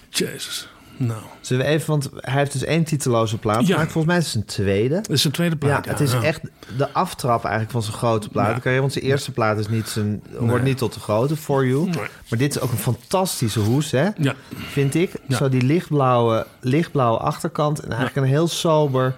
Jezus. 0.09 0.69
Nou, 1.01 1.21
Zullen 1.41 1.65
we 1.67 1.71
even, 1.73 1.91
want 1.91 2.09
hij 2.17 2.39
heeft 2.39 2.53
dus 2.53 2.65
één 2.65 2.85
titeloze 2.85 3.39
plaat 3.39 3.67
Ja. 3.67 3.77
Volgens 3.79 4.05
mij 4.05 4.17
is 4.17 4.23
het 4.25 4.33
zijn 4.33 4.45
tweede. 4.45 4.95
dat 4.95 5.09
is 5.11 5.21
zijn 5.21 5.33
tweede 5.33 5.57
plaat. 5.57 5.85
ja, 5.85 5.91
het 5.91 6.01
is 6.01 6.13
ja. 6.13 6.23
echt 6.23 6.41
de 6.77 6.93
aftrap 6.93 7.41
eigenlijk 7.43 7.73
van 7.73 7.83
zijn 7.83 7.97
grote 7.97 8.29
platencarrière. 8.29 8.81
Want 8.81 8.93
zijn 8.93 9.05
eerste 9.05 9.33
plaat 9.33 9.59
is 9.59 9.69
niet 9.69 9.89
zijn, 9.89 10.23
hoort 10.39 10.63
niet 10.63 10.79
tot 10.79 10.95
de 10.95 11.01
grote, 11.01 11.37
For 11.37 11.67
You. 11.67 11.85
Nee. 11.85 11.95
Maar 12.29 12.39
dit 12.39 12.57
is 12.57 12.61
ook 12.61 12.71
een 12.71 12.77
fantastische 12.79 13.61
hoes, 13.61 13.91
hè? 13.91 14.09
Ja, 14.17 14.35
vind 14.51 14.95
ik. 14.95 15.13
Ja. 15.29 15.37
Zo 15.37 15.49
die 15.49 15.63
lichtblauwe, 15.63 16.47
lichtblauwe 16.61 17.19
achterkant. 17.19 17.79
En 17.81 17.89
eigenlijk 17.93 18.17
een 18.17 18.33
heel 18.33 18.49
sober 18.49 19.15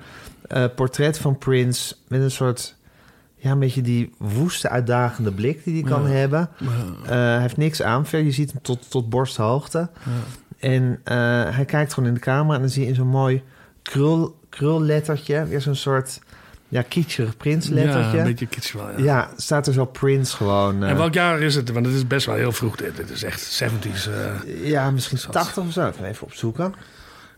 eh, 0.48 0.64
portret 0.76 1.18
van 1.18 1.38
Prince. 1.38 1.94
Met 2.08 2.20
een 2.20 2.30
soort, 2.30 2.74
ja, 3.36 3.50
een 3.50 3.58
beetje 3.58 3.82
die 3.82 4.14
woeste, 4.18 4.68
uitdagende 4.68 5.32
blik 5.32 5.64
die 5.64 5.82
hij 5.82 5.90
kan 5.90 6.02
Ja. 6.02 6.08
hebben. 6.08 6.50
Eh, 7.02 7.08
hij 7.08 7.40
heeft 7.40 7.56
niks 7.56 7.82
aan. 7.82 8.06
Ver, 8.06 8.20
je 8.20 8.30
ziet 8.32 8.52
hem 8.52 8.62
tot, 8.62 8.90
tot 8.90 9.08
borsthoogte. 9.10 9.88
En 10.60 11.00
eh, 11.04 11.16
hij 11.56 11.64
kijkt 11.64 11.92
gewoon 11.94 12.08
in 12.08 12.14
de 12.14 12.20
camera 12.20 12.54
en 12.54 12.60
dan 12.60 12.70
zie 12.70 12.82
je 12.82 12.88
in 12.88 12.94
zo'n 12.94 13.06
mooi 13.06 13.42
krul, 13.82 14.38
krullettertje... 14.48 15.44
weer 15.46 15.60
zo'n 15.60 15.74
soort, 15.74 16.18
ja, 16.68 16.82
kitscherig 16.82 17.36
Prince 17.36 17.74
ja, 17.74 18.12
een 18.14 18.24
beetje 18.24 18.46
kitsch 18.46 18.72
wel. 18.72 18.90
Ja. 18.90 18.98
Ja, 19.04 19.30
staat 19.36 19.66
er 19.66 19.72
zo 19.72 19.84
Prince 19.84 20.36
gewoon. 20.36 20.82
eh, 20.82 20.90
En 20.90 20.96
welk 20.96 21.14
jaar 21.14 21.40
is 21.40 21.54
het? 21.54 21.70
Want 21.70 21.86
het 21.86 21.94
is 21.94 22.06
best 22.06 22.26
wel 22.26 22.34
heel 22.34 22.52
vroeg. 22.52 22.76
Dit, 22.76 22.96
dit 22.96 23.10
is 23.10 23.22
echt 23.22 23.62
70s. 23.64 24.08
eh, 24.10 24.68
ja, 24.68 24.90
misschien 24.90 25.18
80 25.30 25.64
of 25.64 25.72
zo. 25.72 25.86
Even 25.88 26.04
even 26.04 26.26
opzoeken. 26.26 26.74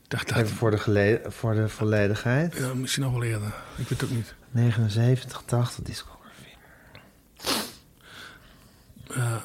dacht 0.09 0.29
dat. 0.29 0.39
Even 0.39 0.57
voor 0.57 0.71
de, 0.71 1.21
voor 1.29 1.55
de 1.55 1.69
volledigheid. 1.69 2.57
Ja, 2.59 2.75
misschien 2.75 3.03
nog 3.03 3.13
wel 3.13 3.23
eerder. 3.23 3.53
Ik 3.77 3.89
weet 3.89 4.01
het 4.01 4.05
ook 4.05 4.11
niet. 4.17 4.35
79, 4.51 5.43
80 5.47 5.85
discography. 5.85 6.21
Ja, 9.15 9.43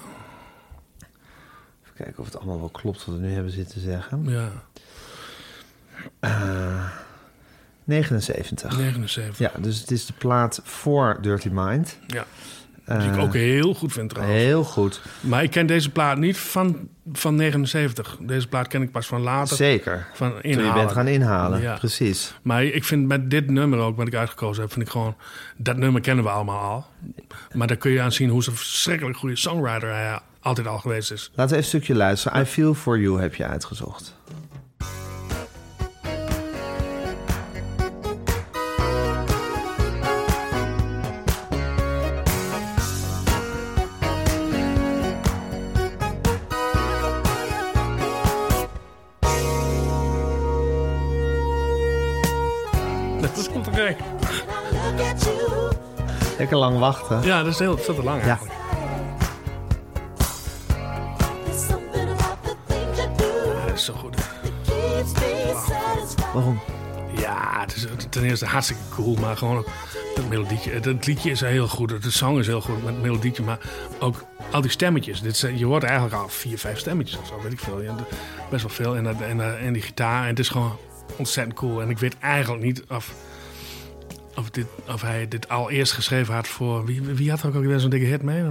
kijken 1.98 2.20
of 2.20 2.26
het 2.26 2.38
allemaal 2.38 2.60
wel 2.60 2.70
klopt 2.70 3.06
wat 3.06 3.16
we 3.16 3.22
nu 3.22 3.34
hebben 3.34 3.52
zitten 3.52 3.82
zeggen. 3.82 4.24
ja. 4.26 4.52
79. 7.84 8.78
79. 8.78 9.38
Ja, 9.38 9.52
dus 9.62 9.80
het 9.80 9.92
is 9.92 10.06
de 10.06 10.14
plaat 10.18 10.60
voor 10.64 11.18
Dirty 11.22 11.50
Mind. 11.52 11.98
Ja. 12.08 12.26
Die 12.86 13.10
ik 13.10 13.16
Eh, 13.16 13.24
ook 13.24 13.34
heel 13.34 13.74
goed 13.74 13.92
vind 13.94 14.10
trouwens. 14.10 14.38
Heel 14.40 14.64
goed. 14.64 15.02
Maar 15.20 15.44
ik 15.44 15.52
ken 15.52 15.66
deze 15.68 15.90
plaat 15.90 16.18
niet 16.18 16.38
van, 16.38 16.88
van 17.14 17.36
79. 17.36 18.18
Deze 18.22 18.48
plaat 18.48 18.68
ken 18.68 18.82
ik 18.82 18.92
pas 18.92 19.08
van 19.08 19.22
later. 19.22 19.56
Zeker. 19.56 20.08
Van 20.14 20.30
Toen 20.30 20.40
je 20.42 20.48
inhalen. 20.48 20.74
bent 20.74 20.92
gaan 20.92 21.08
inhalen. 21.08 21.62
Ja. 21.62 21.78
Precies. 21.78 22.34
Maar 22.42 22.64
ik 22.64 22.84
vind 22.84 23.08
met 23.08 23.30
dit 23.30 23.50
nummer 23.50 23.80
ook, 23.80 23.98
wat 23.98 24.08
ik 24.08 24.16
uitgekozen 24.16 24.62
heb, 24.64 24.72
vind 24.74 24.86
ik 24.86 24.92
gewoon... 24.92 25.16
Dat 25.58 25.78
nummer 25.78 26.02
kennen 26.02 26.24
we 26.24 26.30
allemaal 26.30 26.60
al. 26.72 26.86
Maar 27.54 27.68
daar 27.68 27.78
kun 27.78 27.92
je 27.92 28.02
aan 28.02 28.12
zien 28.12 28.30
hoe 28.30 28.44
ze 28.44 28.50
een 28.50 28.56
verschrikkelijk 28.56 29.18
goede 29.18 29.36
songwriter 29.36 29.90
hij 29.90 30.20
altijd 30.48 30.68
al 30.68 30.78
geweest 30.80 31.12
is. 31.12 31.32
Laten 31.36 31.36
we 31.36 31.44
even 31.44 31.58
een 31.58 31.64
stukje 31.64 31.96
luisteren. 31.96 32.42
I 32.42 32.46
Feel 32.46 32.74
For 32.74 33.00
You 33.00 33.22
heb 33.22 33.36
je 33.36 33.46
uitgezocht. 33.46 34.16
Lekker 56.38 56.58
lang 56.58 56.80
wachten. 56.80 57.22
Ja, 57.24 57.44
dat 57.44 57.54
is 57.54 57.60
heel 57.60 57.78
veel 57.78 57.96
te 57.96 58.04
lang 58.04 58.22
Ja. 58.22 58.28
eigenlijk. 58.28 58.56
Dat 58.56 58.57
Ja, 67.18 67.60
het 67.62 67.76
is 67.76 67.86
ten 68.10 68.24
eerste 68.24 68.46
hartstikke 68.46 68.82
cool, 68.94 69.16
maar 69.16 69.38
gewoon 69.38 69.58
ook 69.58 69.68
dat 70.16 70.30
melodietje. 70.30 70.72
Het, 70.72 70.86
het 70.86 71.06
liedje 71.06 71.30
is 71.32 71.40
heel 71.42 71.68
goed, 71.68 72.04
de 72.04 72.10
zang 72.10 72.40
is 72.40 72.48
heel 72.48 72.62
goed 72.62 72.84
met 72.84 72.94
het 72.94 73.02
melodietje, 73.04 73.44
maar 73.44 73.60
ook 74.00 74.24
al 74.52 74.62
die 74.62 74.72
stemmetjes. 74.72 75.22
Dit, 75.22 75.38
zijn- 75.38 75.58
je 75.58 75.66
hoort 75.66 75.84
eigenlijk 75.84 76.14
al 76.16 76.30
vier, 76.30 76.58
vijf 76.58 76.80
stemmetjes 76.80 77.20
of 77.20 77.28
zo, 77.28 77.42
weet 77.42 77.52
ik 77.52 77.60
veel. 77.60 77.82
Best 78.50 78.62
wel 78.64 78.72
veel. 78.72 78.96
En, 78.98 79.40
en 79.60 79.74
die 79.74 79.82
gitaar, 79.82 80.22
en 80.24 80.28
het 80.30 80.40
is 80.40 80.50
gewoon 80.50 80.78
ontzettend 81.18 81.56
cool. 81.58 81.82
En 81.82 81.90
ik 81.90 81.98
weet 81.98 82.18
eigenlijk 82.20 82.64
niet 82.64 82.84
of, 82.90 83.14
of, 84.36 84.50
dit, 84.50 84.66
of 84.88 85.02
hij 85.02 85.28
dit 85.28 85.50
al 85.50 85.70
eerst 85.70 85.92
geschreven 85.92 86.34
had 86.34 86.48
voor... 86.48 86.86
Wie, 86.86 87.02
wie 87.02 87.30
had 87.30 87.46
ook 87.46 87.56
alweer 87.56 87.80
zo'n 87.80 87.90
dikke 87.90 88.06
hit 88.06 88.22
mee? 88.22 88.44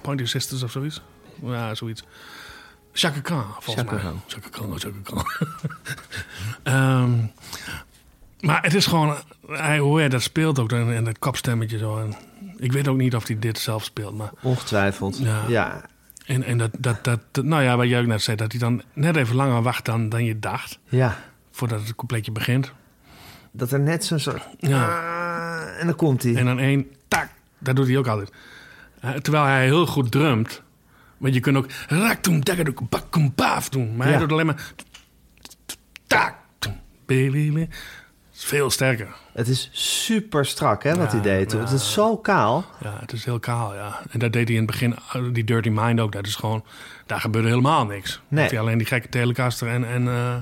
Pointer 0.00 0.28
Sisters 0.28 0.62
of 0.62 0.70
zoiets? 0.70 1.02
Ja, 1.42 1.74
zoiets. 1.74 2.04
Chaka 2.92 3.20
Khan, 3.20 3.44
volgens 3.58 3.88
Chaka 3.88 4.02
mij. 4.02 4.12
Chaka 4.26 4.48
Khan, 4.50 4.78
Chaka 4.78 4.96
Khan. 5.02 5.24
Ehm, 6.62 7.12
maar 8.40 8.62
het 8.62 8.74
is 8.74 8.86
gewoon, 8.86 9.16
hij, 9.48 9.78
hoe 9.78 9.98
hij 9.98 10.08
dat 10.08 10.22
speelt 10.22 10.58
ook, 10.58 10.72
en, 10.72 10.94
en 10.94 11.04
dat 11.04 11.18
kopstemmetje 11.18 11.78
zo. 11.78 11.98
En 11.98 12.14
ik 12.56 12.72
weet 12.72 12.88
ook 12.88 12.96
niet 12.96 13.14
of 13.14 13.26
hij 13.26 13.38
dit 13.38 13.58
zelf 13.58 13.84
speelt, 13.84 14.16
maar... 14.16 14.30
Ongetwijfeld. 14.42 15.18
Ja. 15.18 15.42
ja. 15.48 15.84
En, 16.26 16.42
en 16.42 16.58
dat, 16.58 16.70
dat, 16.78 17.04
dat, 17.04 17.20
dat- 17.30 17.44
nou 17.44 17.62
ja, 17.62 17.76
wat 17.76 17.88
jij 17.88 18.00
ook 18.00 18.06
net 18.06 18.22
zei, 18.22 18.36
dat 18.36 18.50
hij 18.50 18.60
dan 18.60 18.82
net 18.92 19.16
even 19.16 19.36
langer 19.36 19.62
wacht 19.62 19.84
dan, 19.84 20.08
dan 20.08 20.24
je 20.24 20.38
dacht, 20.38 20.78
Ja. 20.88 21.18
voordat 21.50 21.80
het 21.80 21.94
completje 21.94 22.32
begint. 22.32 22.72
Dat 23.52 23.72
er 23.72 23.80
net 23.80 24.04
zo'n 24.04 24.18
soort... 24.18 24.42
Ja. 24.58 24.84
Ah, 24.84 25.80
en 25.80 25.86
dan 25.86 25.96
komt 25.96 26.22
hij. 26.22 26.34
En 26.34 26.44
dan 26.44 26.58
één, 26.58 26.86
tak, 27.08 27.28
dat 27.58 27.76
doet 27.76 27.86
hij 27.86 27.96
ook 27.98 28.06
altijd. 28.06 28.32
Eh, 29.00 29.10
terwijl 29.10 29.44
hij 29.44 29.64
heel 29.64 29.86
goed 29.86 30.10
drumt, 30.10 30.62
want 31.20 31.34
je 31.34 31.40
kunt 31.40 31.56
ook 31.56 31.66
raktum, 31.88 32.44
dakaduk, 32.44 32.88
bakkum, 32.88 33.32
baaf 33.34 33.68
doen. 33.68 33.96
Maar 33.96 34.06
hij 34.08 34.18
doet 34.18 34.32
alleen 34.32 34.46
maar 34.46 34.72
tak, 36.06 36.34
is 38.34 38.44
veel 38.44 38.70
sterker. 38.70 39.08
Het 39.32 39.48
is 39.48 39.68
super 39.72 40.46
strak, 40.46 40.82
hè, 40.82 40.94
wat 40.94 41.12
Ja, 41.12 41.20
hij 41.20 41.20
deed 41.38 41.52
ja. 41.52 41.58
Het 41.58 41.70
is 41.70 41.92
zo 41.92 42.16
kaal. 42.16 42.64
Ja, 42.82 42.96
het 43.00 43.12
is 43.12 43.24
heel 43.24 43.38
kaal, 43.38 43.74
ja. 43.74 44.00
En 44.10 44.18
dat 44.18 44.32
deed 44.32 44.48
hij 44.48 44.56
in 44.56 44.62
het 44.62 44.70
begin, 44.70 44.94
die 45.32 45.44
Dirty 45.44 45.68
Mind 45.72 46.00
ook. 46.00 46.12
Dat 46.12 46.26
is 46.26 46.34
gewoon, 46.34 46.64
daar 47.06 47.20
gebeurde 47.20 47.48
helemaal 47.48 47.86
niks. 47.86 48.20
Nee. 48.28 48.48
Hij 48.48 48.60
alleen 48.60 48.78
die 48.78 48.86
gekke 48.86 49.08
Telecaster 49.08 49.68
en... 49.68 49.84
en 49.88 50.08
eh, 50.08 50.36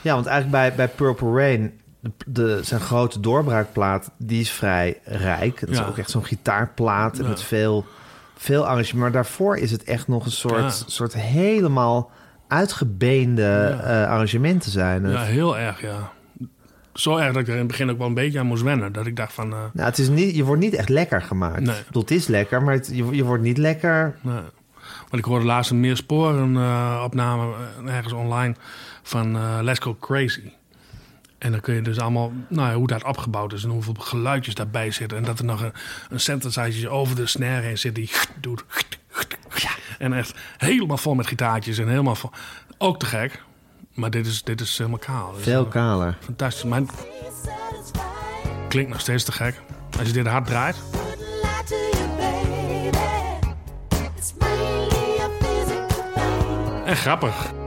Ja, 0.00 0.14
want 0.14 0.26
eigenlijk 0.26 0.50
bij, 0.50 0.74
bij 0.74 0.88
Purple 0.94 1.32
Rain... 1.32 1.80
De, 2.02 2.10
de- 2.26 2.60
zijn 2.62 2.80
grote 2.80 3.20
doorbraakplaat, 3.20 4.10
die 4.18 4.40
is 4.40 4.50
vrij 4.50 4.98
rijk. 5.04 5.60
Het 5.60 5.68
is 5.70 5.78
Ja. 5.78 5.84
ook 5.86 5.98
echt 5.98 6.10
zo'n 6.10 6.24
gitaarplaat 6.24 7.18
met 7.22 7.42
veel, 7.42 7.86
veel 8.42 8.62
arrangement. 8.66 8.98
Maar 9.02 9.12
daarvoor 9.12 9.56
is 9.56 9.70
het 9.70 9.84
echt 9.84 10.08
nog 10.08 10.24
een 10.24 10.30
soort, 10.30 10.58
Ja. 10.60 10.70
soort 10.86 11.12
helemaal 11.14 12.10
uitgebeende 12.48 13.42
Ja. 13.42 13.80
eh, 13.80 14.10
arrangementen 14.10 14.70
zijn. 14.70 15.04
het. 15.04 15.12
ja, 15.12 15.22
heel 15.22 15.58
erg, 15.58 15.80
ja. 15.80 16.12
Zo 16.92 17.16
erg 17.16 17.32
dat 17.32 17.42
ik 17.42 17.46
er 17.46 17.52
in 17.52 17.58
het 17.58 17.66
begin 17.68 17.90
ook 17.90 17.98
wel 17.98 18.06
een 18.06 18.14
beetje 18.14 18.38
aan 18.38 18.46
moest 18.46 18.62
wennen. 18.62 18.92
Dat 18.92 19.06
ik 19.06 19.16
dacht 19.16 19.32
van... 19.32 19.52
eh, 19.52 19.58
Nou, 19.72 19.88
het 19.88 19.98
is 19.98 20.08
niet, 20.08 20.36
je 20.36 20.44
wordt 20.44 20.62
niet 20.62 20.74
echt 20.74 20.88
lekker 20.88 21.22
gemaakt. 21.22 21.60
Nee. 21.60 21.78
Ik 21.78 21.86
bedoel, 21.86 22.02
het 22.02 22.10
is 22.10 22.26
lekker, 22.26 22.62
maar 22.62 22.74
het- 22.74 22.90
je, 22.92 23.04
je 23.10 23.24
wordt 23.24 23.42
niet 23.42 23.58
lekker... 23.58 24.16
nee. 24.20 24.34
Want 25.00 25.22
ik 25.22 25.24
hoorde 25.24 25.44
laatst 25.44 25.70
een 25.70 25.80
meer 25.80 25.96
sporen 25.96 26.56
opname 27.04 27.52
eh, 27.86 27.94
ergens 27.96 28.12
online 28.12 28.54
van 29.02 29.38
Let's 29.64 29.78
Go 29.80 29.96
Crazy. 30.00 30.50
En 31.40 31.50
dan 31.50 31.60
kun 31.60 31.74
je 31.74 31.82
dus 31.82 31.98
allemaal, 31.98 32.32
nou 32.48 32.68
ja, 32.68 32.74
hoe 32.74 32.86
dat 32.86 33.04
opgebouwd 33.04 33.52
is 33.52 33.64
en 33.64 33.70
hoeveel 33.70 33.94
geluidjes 33.98 34.54
daarbij 34.54 34.90
zitten. 34.90 35.18
En 35.18 35.24
dat 35.24 35.38
er 35.38 35.44
nog 35.44 35.62
een, 35.62 35.72
een 36.10 36.20
synthesizer 36.20 36.90
over 36.90 37.16
de 37.16 37.26
snare 37.26 37.66
heen 37.66 37.78
zit 37.78 37.94
die 37.94 38.10
doet. 38.40 38.64
En 39.98 40.12
echt 40.12 40.34
helemaal 40.56 40.96
vol 40.96 41.14
met 41.14 41.26
gitaartjes 41.26 41.78
en 41.78 41.88
helemaal 41.88 42.14
vol. 42.14 42.30
Ook 42.78 42.98
te 42.98 43.06
gek. 43.06 43.42
Maar 43.94 44.10
dit 44.10 44.26
is, 44.26 44.42
dit 44.42 44.60
is 44.60 44.78
helemaal 44.78 44.98
kaal. 44.98 45.34
Veel 45.36 45.66
kaler. 45.66 46.16
Fantastisch. 46.20 46.64
Maar 46.64 46.80
het 46.80 46.90
klinkt 48.68 48.90
nog 48.90 49.00
steeds 49.00 49.24
te 49.24 49.32
gek. 49.32 49.60
Als 49.98 50.06
je 50.06 50.12
dit 50.12 50.26
hard 50.26 50.46
draait. 50.46 50.76
En 56.84 56.96
grappig. 56.96 57.59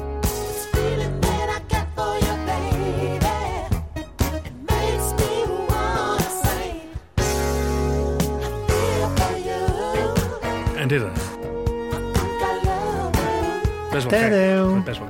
Er. 11.01 11.12
Best 13.91 14.10
wel 14.10 14.19
Tadaa. 14.19 14.73
gek. 14.73 14.84
Best 14.84 14.99
wel. 14.99 15.10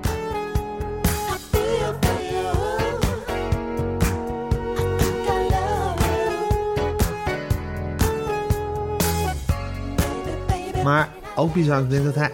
Maar 10.83 11.09
ook 11.35 11.53
bizar, 11.53 11.81
ik 11.81 11.89
denk 11.89 12.03
dat 12.03 12.15
hij 12.15 12.31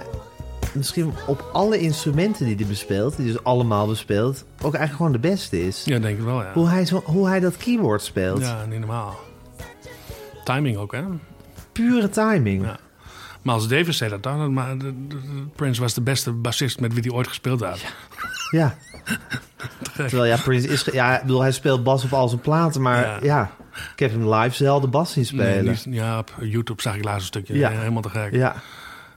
misschien 0.73 1.13
op 1.27 1.49
alle 1.53 1.77
instrumenten 1.77 2.45
die 2.45 2.55
hij 2.55 2.65
bespeelt... 2.65 3.15
die 3.17 3.25
dus 3.25 3.43
allemaal 3.43 3.87
bespeelt, 3.87 4.45
ook 4.55 4.73
eigenlijk 4.73 4.95
gewoon 4.95 5.11
de 5.11 5.19
beste 5.19 5.65
is. 5.67 5.83
Ja, 5.83 5.99
denk 5.99 6.17
ik 6.17 6.23
wel, 6.23 6.41
ja. 6.41 6.53
Hoe, 6.53 6.67
hij 6.67 6.85
zo, 6.85 7.01
hoe 7.05 7.27
hij 7.27 7.39
dat 7.39 7.57
keyboard 7.57 8.01
speelt. 8.01 8.41
Ja, 8.41 8.65
niet 8.65 8.79
normaal. 8.79 9.19
Timing 10.43 10.77
ook, 10.77 10.91
hè? 10.91 11.03
Pure 11.71 12.09
timing. 12.09 12.65
Ja. 12.65 12.79
Miles 13.41 13.67
Davis 13.67 13.97
zei 13.97 14.09
dat 14.09 14.23
dan. 14.23 14.53
Maar 14.53 14.77
de, 14.77 15.07
de- 15.07 15.07
de- 15.07 15.45
Prince 15.55 15.81
was 15.81 15.93
de 15.93 16.01
beste 16.01 16.31
bassist 16.31 16.79
met 16.79 16.93
wie 16.93 17.01
hij 17.01 17.11
ooit 17.11 17.27
gespeeld 17.27 17.61
had. 17.61 17.79
Ja. 18.51 18.75
Terwijl 19.95 20.25
ja, 20.25 20.37
Prince 20.37 20.67
is... 20.67 20.83
Ja, 20.83 21.15
ik 21.15 21.21
bedoel, 21.21 21.41
hij 21.41 21.51
speelt 21.51 21.83
bas 21.83 22.03
op 22.03 22.13
al 22.13 22.27
zijn 22.29 22.41
platen, 22.41 22.81
maar 22.81 23.01
ja... 23.05 23.17
Ja. 23.21 23.51
ik 23.93 23.99
heb 23.99 24.11
hem 24.11 24.33
live 24.33 24.55
zelden 24.55 24.89
bas 24.89 25.11
zien 25.11 25.27
Nee, 25.31 25.47
spelen. 25.53 25.65
niet- 25.65 25.85
ja, 25.89 26.17
op 26.17 26.33
YouTube 26.39 26.81
zag 26.81 26.95
ik 26.95 27.03
laatst 27.03 27.19
een 27.19 27.25
stukje. 27.25 27.53
Ja. 27.57 27.69
Ja. 27.69 27.77
Helemaal 27.77 28.01
te 28.01 28.09
gek. 28.09 28.33
Ja, 28.33 28.55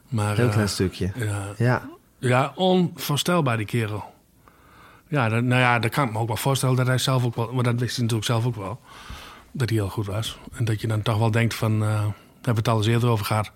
maar, 0.08 0.36
heel 0.36 0.46
eh, 0.46 0.52
klein 0.52 0.68
stukje. 0.68 1.12
Ja, 1.16 1.42
Ja. 1.56 1.82
ja, 2.18 2.52
onvoorstelbaar 2.54 3.56
die 3.56 3.66
kerel. 3.66 4.04
Ja, 5.08 5.28
dat, 5.28 5.42
nou 5.42 5.60
ja, 5.60 5.78
dat 5.78 5.90
kan 5.90 6.06
ik 6.06 6.12
me 6.12 6.18
ook 6.18 6.26
wel 6.26 6.36
voorstellen 6.36 6.76
dat 6.76 6.86
hij 6.86 6.98
zelf 6.98 7.24
ook 7.24 7.34
wel... 7.36 7.52
Maar 7.52 7.64
dat 7.64 7.80
wist 7.80 7.96
hij 7.96 8.02
natuurlijk 8.04 8.30
zelf 8.30 8.46
ook 8.46 8.56
wel. 8.56 8.80
Dat 9.52 9.68
hij 9.68 9.78
heel 9.78 9.88
goed 9.88 10.06
was. 10.06 10.38
En 10.52 10.64
dat 10.64 10.80
je 10.80 10.86
dan 10.86 11.02
toch 11.02 11.18
wel 11.18 11.30
denkt 11.30 11.54
van... 11.54 11.82
eh 11.82 11.88
daar 11.88 12.50
hebben 12.50 12.64
we 12.64 12.70
het 12.70 12.76
al 12.76 12.76
eens 12.76 12.86
eerder 12.86 13.08
over 13.08 13.24
gehad. 13.26 13.50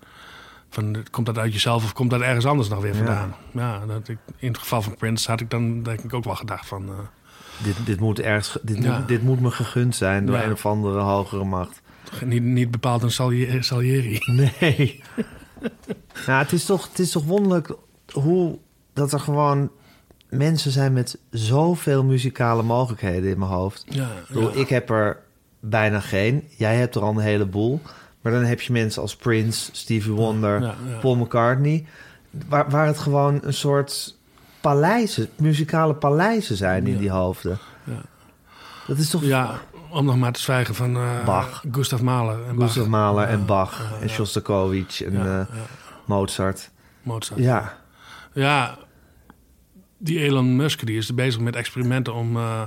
Van, 0.69 0.95
komt 1.11 1.25
dat 1.25 1.37
uit 1.37 1.53
jezelf 1.53 1.83
of 1.83 1.93
komt 1.93 2.09
dat 2.09 2.21
ergens 2.21 2.45
anders 2.45 2.69
nog 2.69 2.81
weer 2.81 2.95
vandaan? 2.95 3.35
Ja, 3.51 3.85
dat 3.85 4.07
ik, 4.07 4.17
in 4.37 4.47
het 4.47 4.57
geval 4.57 4.81
van 4.81 4.95
Prince 4.95 5.31
had 5.31 5.41
ik 5.41 5.49
dan 5.49 5.83
denk 5.83 5.99
ik 5.99 6.13
ook 6.13 6.23
wel 6.23 6.35
gedacht 6.35 6.67
van... 6.67 6.87
eh, 6.89 6.93
Dit, 7.63 7.75
dit 7.85 7.99
moet 7.99 8.19
ergens... 8.19 8.47
ge- 8.49 8.59
Dit, 8.63 8.83
Ja. 8.83 8.97
moet, 8.97 9.07
dit 9.07 9.21
moet 9.23 9.39
me 9.41 9.51
gegund 9.51 9.95
zijn 9.95 10.25
door 10.25 10.35
Ja. 10.35 10.43
een 10.43 10.51
of 10.51 10.65
andere 10.65 10.99
hogere 10.99 11.43
macht. 11.43 11.81
niet, 12.25 12.43
niet 12.43 12.71
bepaald 12.71 13.03
een 13.03 13.11
Salieri. 13.11 13.63
Salieri. 13.63 14.17
Nee. 14.59 15.03
nou, 16.27 16.43
het 16.43 16.51
is, 16.51 16.65
toch, 16.65 16.87
het 16.89 16.99
is 16.99 17.11
toch 17.11 17.23
wonderlijk 17.23 17.75
hoe 18.13 18.57
dat 18.93 19.11
er 19.13 19.19
gewoon 19.19 19.71
mensen 20.29 20.71
zijn 20.71 20.93
met 20.93 21.19
zoveel 21.29 22.03
muzikale 22.03 22.63
mogelijkheden 22.63 23.31
in 23.31 23.39
mijn 23.39 23.51
hoofd. 23.51 23.83
Ja, 23.89 24.07
ja. 24.33 24.49
ik 24.53 24.69
heb 24.69 24.89
er 24.89 25.19
bijna 25.59 25.99
geen. 25.99 26.43
Jij 26.57 26.75
hebt 26.75 26.95
er 26.95 27.01
al 27.01 27.09
een 27.09 27.17
heleboel. 27.17 27.81
Maar 28.21 28.31
dan 28.31 28.43
heb 28.43 28.61
je 28.61 28.71
mensen 28.71 29.01
als 29.01 29.15
Prince, 29.15 29.69
Stevie 29.73 30.11
Wonder, 30.11 30.61
Ja, 30.61 30.75
ja. 30.89 30.97
Paul 30.99 31.15
McCartney. 31.15 31.85
Waar, 32.49 32.69
waar 32.69 32.85
het 32.87 32.97
gewoon 32.97 33.39
een 33.43 33.53
soort 33.53 34.15
paleizen, 34.61 35.29
muzikale 35.35 35.93
paleizen 35.93 36.55
zijn 36.55 36.87
in 36.87 36.93
Ja. 36.93 36.99
die 36.99 37.09
hoofden. 37.09 37.57
Ja. 37.83 38.01
Dat 38.87 38.97
is 38.97 39.09
toch 39.09 39.23
Ja, 39.23 39.59
om 39.89 40.05
nog 40.05 40.17
maar 40.17 40.31
te 40.31 40.39
zwijgen 40.39 40.75
van 40.75 40.95
eh, 40.95 41.25
Bach. 41.25 41.63
Gustav 41.71 42.01
Mahler. 42.01 42.47
En 42.47 42.55
Gustav 42.59 42.75
Bach. 42.83 42.87
Mahler 42.87 43.27
en 43.27 43.45
Bach 43.45 43.81
ja, 43.91 44.01
en. 44.01 44.09
Shostakovich 44.09 45.03
en 45.03 45.25
eh. 45.25 45.45
Mozart. 46.05 46.69
Mozart. 47.01 47.39
Ja, 47.39 47.77
Ja, 48.33 48.77
die 49.97 50.19
Elon 50.19 50.55
Musk 50.55 50.85
die 50.85 50.97
is 50.97 51.13
bezig 51.15 51.41
met 51.41 51.55
experimenten 51.55 52.13
om, 52.13 52.37
eh, 52.37 52.61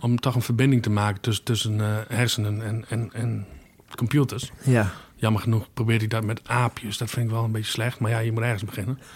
om 0.00 0.20
toch 0.20 0.34
een 0.34 0.42
verbinding 0.42 0.82
te 0.82 0.90
maken 0.90 1.20
tussen, 1.20 1.44
tussen 1.44 1.78
hersenen 2.08 2.62
en, 2.62 2.84
en, 2.88 3.10
en 3.12 3.46
computers. 3.98 4.50
ja. 4.62 4.90
Jammer 5.20 5.40
genoeg 5.42 5.66
probeert 5.74 5.98
hij 6.00 6.08
dat 6.08 6.24
met 6.24 6.40
aapjes. 6.46 6.98
Dat 6.98 7.10
vind 7.10 7.26
ik 7.26 7.32
wel 7.32 7.44
een 7.44 7.52
beetje 7.52 7.70
slecht. 7.70 7.98
Maar 7.98 8.10
ja, 8.10 8.18
je 8.18 8.32
moet 8.32 8.42
ergens 8.42 8.64
beginnen. 8.64 8.98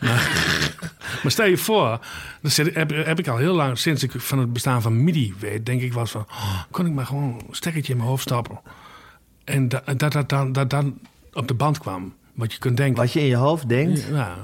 Maar, 0.00 0.30
maar 1.22 1.32
stel 1.32 1.46
je 1.46 1.56
voor, 1.58 1.98
dan 2.40 2.50
zit, 2.50 2.74
heb, 2.74 2.90
heb 2.90 3.18
ik 3.18 3.28
al 3.28 3.36
heel 3.36 3.54
lang, 3.54 3.78
sinds 3.78 4.02
ik 4.02 4.12
van 4.16 4.38
het 4.38 4.52
bestaan 4.52 4.82
van 4.82 5.04
MIDI 5.04 5.34
weet, 5.38 5.66
denk 5.66 5.80
ik 5.82 5.92
wel 5.92 6.00
eens 6.00 6.10
van, 6.10 6.26
oh, 6.30 6.62
kon 6.70 6.86
ik 6.86 6.92
maar 6.92 7.06
gewoon 7.06 7.22
een 7.48 7.54
stekkertje 7.54 7.92
in 7.92 7.98
mijn 7.98 8.08
hoofd 8.10 8.22
stappen. 8.22 8.60
En 9.44 9.68
da- 9.68 9.82
dat 9.96 10.12
dat 10.12 10.28
dan, 10.28 10.52
dat 10.52 10.70
dan 10.70 10.98
op 11.32 11.48
de 11.48 11.54
band 11.54 11.78
kwam. 11.78 12.14
Wat 12.34 12.52
je 12.52 12.58
kunt 12.58 12.76
denken. 12.76 13.02
Wat 13.02 13.12
je 13.12 13.20
in 13.20 13.26
je 13.26 13.36
hoofd 13.36 13.68
denkt. 13.68 14.06
Ja, 14.10 14.36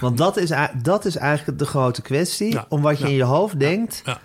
Want 0.00 0.18
dat 0.18 0.36
is, 0.36 0.52
dat 0.82 1.04
is 1.04 1.16
eigenlijk 1.16 1.58
de 1.58 1.66
grote 1.66 2.02
kwestie. 2.02 2.52
Ja, 2.52 2.66
Om 2.68 2.82
wat 2.82 2.98
je 2.98 3.04
ja. 3.04 3.10
in 3.10 3.16
je 3.16 3.22
hoofd 3.24 3.58
denkt. 3.60 4.02
ja, 4.04 4.20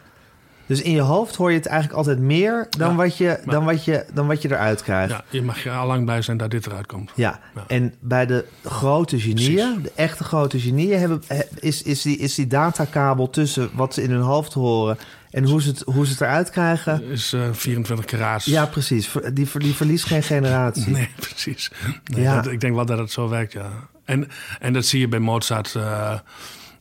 Dus 0.67 0.81
in 0.81 0.91
je 0.91 1.01
hoofd 1.01 1.35
hoor 1.35 1.49
je 1.51 1.57
het 1.57 1.65
eigenlijk 1.65 1.97
altijd 1.97 2.19
meer 2.19 2.67
dan, 2.77 2.89
Ja. 2.89 2.95
wat, 2.95 3.17
je, 3.17 3.39
dan, 3.45 3.65
wat, 3.65 3.85
je, 3.85 4.05
dan 4.13 4.27
wat 4.27 4.41
je 4.41 4.51
eruit 4.51 4.83
krijgt. 4.83 5.11
ja, 5.11 5.23
je 5.29 5.41
mag 5.41 5.65
er 5.65 5.71
al 5.71 5.87
lang 5.87 6.05
bij 6.05 6.21
zijn 6.21 6.37
dat 6.37 6.51
dit 6.51 6.65
eruit 6.65 6.85
komt. 6.85 7.11
Ja, 7.15 7.39
Ja. 7.55 7.63
en 7.67 7.93
bij 7.99 8.25
de 8.25 8.45
grote 8.65 9.19
genieën, 9.19 9.55
Precies. 9.73 9.83
de 9.83 9.91
echte 9.95 10.23
grote 10.23 10.59
genieën, 10.59 10.99
hebben, 10.99 11.23
he- 11.27 11.43
is, 11.59 11.81
is, 11.83 12.01
die, 12.01 12.17
is 12.17 12.35
die 12.35 12.47
datakabel 12.47 13.29
tussen 13.29 13.69
wat 13.73 13.93
ze 13.93 14.03
in 14.03 14.11
hun 14.11 14.21
hoofd 14.21 14.53
horen 14.53 14.97
en 15.31 15.43
hoe 15.43 15.61
ze 15.61 15.69
het, 15.69 15.81
hoe 15.85 16.05
ze 16.05 16.11
het 16.11 16.21
eruit 16.21 16.49
krijgen. 16.49 17.03
is 17.03 17.33
eh 17.33 17.41
24 17.51 18.05
karaats. 18.05 18.45
Ja, 18.45 18.65
precies. 18.65 19.11
Die, 19.33 19.47
die 19.57 19.73
verliest 19.75 20.05
geen 20.05 20.23
generatie. 20.23 20.89
Nee, 20.91 21.09
precies. 21.29 21.71
Nee, 22.03 22.21
Ja. 22.21 22.41
dat- 22.41 22.51
ik 22.51 22.61
denk 22.61 22.75
wel 22.75 22.85
dat 22.85 22.97
het 22.97 23.11
zo 23.11 23.29
werkt, 23.29 23.51
ja. 23.51 23.69
En, 24.05 24.27
en 24.59 24.73
dat 24.73 24.85
zie 24.85 24.99
je 24.99 25.07
bij 25.07 25.19
Mozart. 25.19 25.75
eh, 25.75 26.13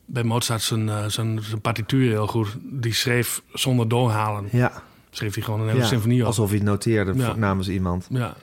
bij 0.09 0.23
Mozart 0.23 0.61
zijn, 0.61 0.89
eh, 0.89 1.05
zijn, 1.05 1.39
zijn 1.43 1.61
partituur 1.61 2.09
heel 2.09 2.27
goed. 2.27 2.47
Die 2.61 2.93
schreef 2.93 3.41
zonder 3.53 3.87
doorhalen. 3.87 4.47
Ja, 4.51 4.83
Schreef 5.09 5.33
hij 5.33 5.43
gewoon 5.43 5.59
een 5.61 5.67
hele 5.67 5.79
ja. 5.79 5.85
symfonie 5.85 6.21
op. 6.21 6.27
alsof 6.27 6.47
hij 6.49 6.57
het 6.57 6.67
noteerde 6.67 7.13
Ja. 7.15 7.35
namens 7.35 7.69
iemand. 7.69 8.07
Ja. 8.09 8.35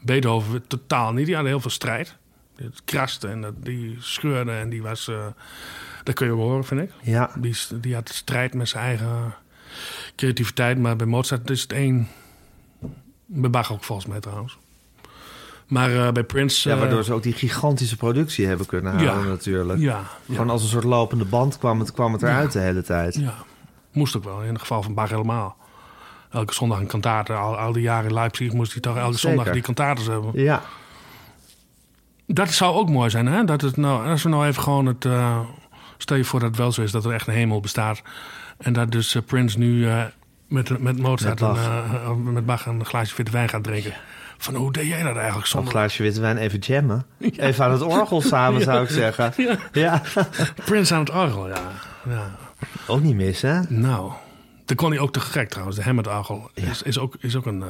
Beethoven 0.00 0.66
totaal 0.66 1.12
niet. 1.12 1.26
Die 1.26 1.34
had 1.36 1.44
heel 1.44 1.60
veel 1.60 1.70
strijd. 1.70 2.16
Het 2.56 2.82
kraste 2.84 3.28
en 3.28 3.40
dat, 3.40 3.54
die 3.64 3.96
scheurde 4.00 4.52
en 4.52 4.68
die 4.68 4.82
was... 4.82 5.08
eh, 5.08 5.26
dat 6.04 6.14
kun 6.14 6.26
je 6.26 6.32
ook 6.32 6.38
horen, 6.38 6.64
vind 6.64 6.80
ik. 6.80 6.90
Ja, 7.02 7.30
Die, 7.38 7.56
die 7.80 7.94
had 7.94 8.08
strijd 8.08 8.54
met 8.54 8.68
zijn 8.68 8.84
eigen 8.84 9.34
creativiteit. 10.16 10.78
Maar 10.78 10.96
bij 10.96 11.06
Mozart 11.06 11.50
is 11.50 11.62
het 11.62 11.72
één... 11.72 12.08
Bij 13.26 13.50
Bach 13.50 13.72
ook 13.72 13.84
volgens 13.84 14.08
mij 14.08 14.20
trouwens. 14.20 14.58
Maar 15.68 16.06
eh, 16.06 16.12
bij 16.12 16.24
Prince... 16.24 16.68
ja, 16.68 16.74
eh, 16.74 16.80
waardoor 16.80 17.04
ze 17.04 17.12
ook 17.12 17.22
die 17.22 17.32
gigantische 17.32 17.96
productie 17.96 18.46
hebben 18.46 18.66
kunnen 18.66 18.92
halen 18.92 19.22
Ja. 19.22 19.28
natuurlijk. 19.28 19.78
Ja, 19.80 19.86
ja, 20.24 20.34
Gewoon 20.34 20.50
als 20.50 20.62
een 20.62 20.68
soort 20.68 20.84
lopende 20.84 21.24
band 21.24 21.58
kwam 21.58 21.78
het, 21.78 21.92
kwam 21.92 22.12
het 22.12 22.22
eruit 22.22 22.52
de 22.52 22.58
hele 22.58 22.82
tijd. 22.82 23.14
ja, 23.14 23.34
moest 23.92 24.16
ook 24.16 24.24
wel. 24.24 24.42
In 24.42 24.48
het 24.52 24.60
geval 24.60 24.82
van 24.82 24.94
Bach 24.94 25.10
helemaal. 25.10 25.56
Elke 26.30 26.54
zondag 26.54 26.78
een 26.80 26.86
kantate. 26.86 27.32
Al, 27.32 27.56
al 27.58 27.72
die 27.72 27.82
jaren 27.82 28.08
in 28.08 28.14
Leipzig 28.14 28.52
moest 28.52 28.72
hij 28.72 28.80
toch 28.80 28.96
elke 28.96 29.18
Zeker. 29.18 29.36
zondag 29.36 29.52
die 29.52 29.62
kantates 29.62 30.06
hebben. 30.06 30.30
Ja, 30.42 30.62
Dat 32.26 32.50
zou 32.50 32.74
ook 32.76 32.88
mooi 32.88 33.10
zijn, 33.10 33.26
hè? 33.26 33.44
Dat 33.44 33.60
het 33.60 33.76
nou, 33.76 34.08
als 34.08 34.22
we 34.22 34.28
nou 34.28 34.46
even 34.46 34.62
gewoon 34.62 34.86
het... 34.86 35.04
eh, 35.04 35.40
stel 35.98 36.16
je 36.16 36.24
voor 36.24 36.40
dat 36.40 36.48
het 36.48 36.58
wel 36.58 36.72
zo 36.72 36.82
is, 36.82 36.90
dat 36.90 37.04
er 37.04 37.12
echt 37.12 37.26
een 37.26 37.34
hemel 37.34 37.60
bestaat. 37.60 38.02
En 38.58 38.72
dat 38.72 38.90
dus 38.90 39.14
eh, 39.14 39.22
Prince 39.26 39.58
nu 39.58 39.88
eh, 39.88 40.02
met, 40.48 40.78
met 40.82 40.98
Mozart 40.98 41.40
Met 41.40 41.48
en, 41.48 41.54
Bach. 41.54 41.66
eh, 41.66 42.10
met 42.14 42.46
Bach 42.46 42.66
een 42.66 42.84
glaasje 42.84 43.16
witte 43.16 43.32
wijn 43.32 43.48
gaat 43.48 43.64
drinken. 43.64 43.92
Van 44.38 44.54
hoe 44.54 44.72
deed 44.72 44.86
jij 44.86 45.02
dat 45.02 45.14
eigenlijk 45.14 45.44
een 45.44 45.50
zonder... 45.50 45.70
glaasje 45.70 46.02
witte 46.02 46.20
wijn, 46.20 46.36
even 46.36 46.58
jammen. 46.58 47.06
Even 47.36 47.64
aan 47.64 47.70
het 47.72 47.82
orgel 47.82 48.20
samen, 48.20 48.62
zou 48.70 48.82
ik 48.84 48.90
zeggen. 48.90 49.32
Ja. 49.36 49.58
Ja, 49.72 50.02
Prince 50.64 50.94
aan 50.94 51.00
het 51.00 51.10
orgel, 51.10 51.48
ja. 51.48 51.60
ja. 52.08 52.36
ook 52.86 53.00
niet 53.00 53.14
mis, 53.14 53.42
hè? 53.42 53.60
Nou, 53.68 54.12
daar 54.64 54.76
kon 54.76 54.90
hij 54.90 54.98
ook 55.00 55.12
te 55.12 55.20
gek 55.20 55.48
trouwens. 55.48 55.76
De 55.76 55.82
Hammond 55.82 56.06
Orgel 56.06 56.50
is, 56.54 56.82
is, 56.82 56.98
ook, 56.98 57.14
is 57.20 57.36
ook 57.36 57.46
een 57.46 57.62
eh, 57.62 57.68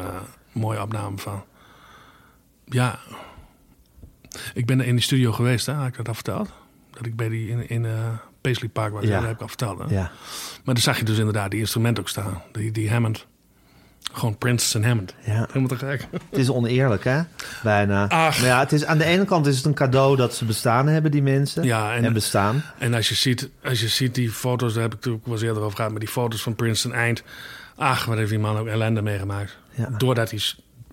mooie 0.52 0.83
opname 0.83 1.18
van. 1.18 1.44
Ja. 2.64 2.98
Ik 4.54 4.66
ben 4.66 4.81
er 4.81 4.87
in 4.87 4.94
die 4.94 5.04
studio 5.04 5.33
geweest, 5.33 5.66
hè? 5.66 5.72
Had 5.72 5.87
ik 5.87 5.96
dat 5.96 6.09
al 6.09 6.14
verteld? 6.14 6.52
Dat 6.90 7.07
ik 7.07 7.16
bij 7.16 7.28
die 7.28 7.48
in, 7.48 7.68
in 7.68 7.85
uh, 7.85 7.92
Paisley 8.40 8.68
Park 8.68 8.92
was, 8.92 9.04
Ja. 9.04 9.11
dat 9.18 9.22
heb 9.22 9.35
ik 9.35 9.40
al 9.40 9.48
verteld. 9.48 9.78
Hè? 9.78 9.85
Ja, 9.85 10.11
Maar 10.64 10.74
dan 10.74 10.83
zag 10.83 10.98
je 10.98 11.04
dus 11.04 11.18
inderdaad 11.18 11.50
die 11.50 11.61
instrumenten 11.61 12.02
ook 12.02 12.09
staan. 12.09 12.42
Die, 12.52 12.70
die 12.72 12.90
Hammond. 12.90 13.26
Gewoon 14.12 14.38
Prince 14.38 14.79
en 14.79 14.85
Hammond. 14.85 15.14
ja. 15.25 15.47
Helemaal 15.47 15.68
te 15.68 15.77
gek. 15.77 16.07
Het 16.31 16.38
is 16.38 16.51
oneerlijk, 16.51 17.05
hè? 17.05 17.21
Bijna. 17.62 18.09
Ach. 18.09 18.38
Maar 18.38 18.47
ja, 18.49 18.59
het 18.61 18.73
is, 18.73 18.85
aan 18.85 18.99
de 18.99 19.05
ene 19.05 19.25
kant 19.25 19.47
is 19.47 19.57
het 19.57 19.64
een 19.64 19.75
cadeau 19.75 20.16
dat 20.16 20.35
ze 20.35 20.44
bestaan 20.44 20.87
hebben, 20.87 21.11
die 21.11 21.23
mensen. 21.23 21.64
Ja, 21.64 21.94
en- 21.94 22.05
en 22.05 22.12
bestaan. 22.12 22.62
En 22.79 22.94
als 22.94 23.09
je 23.09 23.14
ziet, 23.14 23.49
als 23.64 23.81
je 23.81 23.88
ziet 23.88 24.14
die 24.14 24.31
foto's, 24.31 24.73
daar 24.73 24.83
heb 24.83 24.90
ik 24.92 24.99
natuurlijk 24.99 25.27
wel 25.27 25.42
eerder 25.42 25.62
over 25.62 25.77
gehad, 25.77 25.90
maar 25.90 26.01
die 26.01 26.09
foto's 26.09 26.42
van 26.42 26.55
Prince 26.55 26.88
ten 26.88 26.99
eind. 26.99 27.23
Ach, 27.77 28.05
wat 28.05 28.16
heeft 28.16 28.31
die 28.31 28.38
man 28.38 28.57
ook 28.57 28.66
ellende 28.66 29.03
meegemaakt. 29.03 29.57
Ja. 29.71 29.88
Doordat 29.97 30.31
hij 30.31 30.40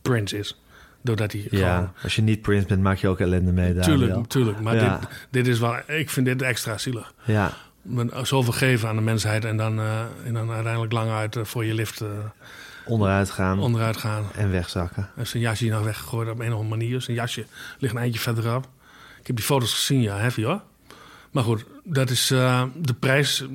Prince 0.01 0.37
is. 0.37 0.59
Doordat 1.01 1.31
hij 1.31 1.47
Ja, 1.49 1.73
gewoon... 1.75 1.91
als 2.03 2.15
je 2.15 2.21
niet 2.21 2.41
Prince 2.41 2.67
bent, 2.67 2.81
maak 2.81 2.97
je 2.97 3.07
ook 3.07 3.19
ellende 3.19 3.51
mee, 3.51 3.73
Daniel. 3.73 3.97
Tuurlijk, 3.97 4.27
tuurlijk. 4.27 4.59
Maar 4.59 4.75
Ja. 4.75 4.97
dit, 4.99 5.09
dit 5.29 5.47
is 5.47 5.59
wel... 5.59 5.75
Ik 5.87 6.09
vind 6.09 6.25
dit 6.25 6.41
extra 6.41 6.77
zielig. 6.77 7.13
Ja, 7.23 7.51
Zoveel 8.23 8.53
geven 8.53 8.89
aan 8.89 8.95
de 8.95 9.01
mensheid 9.01 9.45
en 9.45 9.57
dan, 9.57 9.79
eh, 9.79 9.99
en 10.25 10.33
dan 10.33 10.51
uiteindelijk 10.51 10.93
lang 10.93 11.11
uit 11.11 11.35
eh, 11.35 11.43
voor 11.43 11.65
je 11.65 11.73
lift 11.73 12.01
eh, 12.01 12.07
onderuit 12.85 13.29
gaan 13.29 13.59
onderuit 13.59 13.97
gaan. 13.97 14.25
en 14.35 14.51
wegzakken. 14.51 15.09
En 15.15 15.27
zijn 15.27 15.43
jasje 15.43 15.65
nog 15.67 15.83
weggegooid 15.83 16.29
op 16.29 16.39
een 16.39 16.45
of 16.47 16.59
andere 16.59 16.69
manier. 16.77 17.01
Zijn 17.01 17.17
jasje 17.17 17.45
ligt 17.79 17.93
een 17.93 17.99
eindje 17.99 18.19
verderop. 18.19 18.67
Ik 19.19 19.27
heb 19.27 19.35
die 19.35 19.45
foto's 19.45 19.73
gezien, 19.73 20.01
ja, 20.01 20.17
heavy 20.17 20.43
hoor. 20.43 20.61
Maar 21.31 21.43
goed, 21.43 21.65
dat 21.83 22.09
is 22.09 22.31
eh, 22.31 22.63
de 22.75 22.93
prijs. 22.93 23.45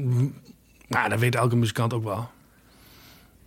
Nou, 0.89 1.09
dat 1.09 1.19
weet 1.19 1.35
elke 1.35 1.57
muzikant 1.57 1.93
ook 1.95 2.05
wel. 2.05 2.31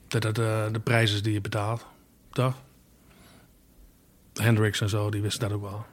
Dat 0.07 0.21
dat 0.21 0.37
eh, 0.37 0.63
de 0.71 0.79
prijs 0.79 1.13
is 1.13 1.21
die 1.23 1.33
je 1.33 1.41
betaalt. 1.41 1.85
Toch? 2.31 2.53
Hendrix 4.33 4.81
en 4.81 4.89
zo, 4.89 5.09
die 5.09 5.21
wisten 5.21 5.49
dat 5.49 5.57
ook 5.57 5.63
wel. 5.63 5.85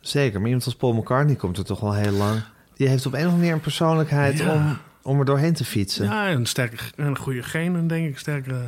Zeker, 0.00 0.38
maar 0.38 0.46
iemand 0.48 0.64
als 0.66 0.74
Paul 0.76 0.92
McCartney 0.92 1.36
komt 1.36 1.58
er 1.58 1.64
toch 1.64 1.80
wel 1.80 1.94
heel 1.94 2.12
lang. 2.12 2.42
Die 2.74 2.88
heeft 2.88 3.06
op 3.06 3.12
een 3.12 3.18
of 3.18 3.24
andere 3.24 3.40
manier 3.40 3.54
een 3.54 3.60
persoonlijkheid 3.60 4.38
Ja. 4.38 4.54
om, 4.54 4.78
om 5.02 5.18
er 5.18 5.24
doorheen 5.24 5.54
te 5.54 5.64
fietsen. 5.64 6.04
Ja. 6.04 6.26
Ja, 6.26 6.34
en 6.34 6.46
sterke, 6.46 6.76
een 6.96 7.16
goede 7.18 7.42
genen, 7.42 7.86
denk 7.86 8.08
ik. 8.08 8.18
Sterke, 8.18 8.64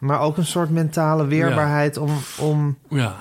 maar 0.00 0.20
ook 0.20 0.36
een 0.36 0.46
soort 0.46 0.70
mentale 0.70 1.26
weerbaarheid 1.26 1.96
om, 1.96 2.18
om, 2.38 2.78
ja, 2.88 3.16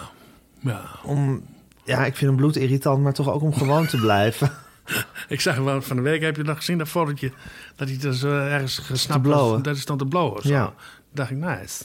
ja. 0.59 0.81
om... 1.03 1.49
Ja, 1.83 2.05
ik 2.05 2.15
vind 2.15 2.29
hem 2.31 2.35
bloedirritant, 2.35 3.03
maar 3.03 3.13
toch 3.13 3.29
ook 3.29 3.41
om 3.41 3.53
gewoon 3.53 3.87
te 3.87 3.97
blijven. 3.97 4.51
Ik 5.27 5.41
zag 5.41 5.57
wel 5.57 5.81
van 5.81 5.95
de 5.95 6.01
week, 6.01 6.21
heb 6.21 6.35
je 6.35 6.43
nog 6.43 6.57
gezien 6.57 6.77
dat 6.77 6.87
fotootje... 6.87 7.31
dat 7.75 7.87
hij 7.87 7.97
dus 7.97 8.23
eh, 8.23 8.53
ergens 8.53 8.77
gesnapt 8.77 9.25
was. 9.27 9.61
Dat 9.61 9.75
is 9.75 9.85
dan 9.85 9.97
te 9.97 10.05
blowen. 10.05 10.47
Ja. 10.47 10.73
dacht 11.13 11.31
ik, 11.31 11.37
nice. 11.37 11.83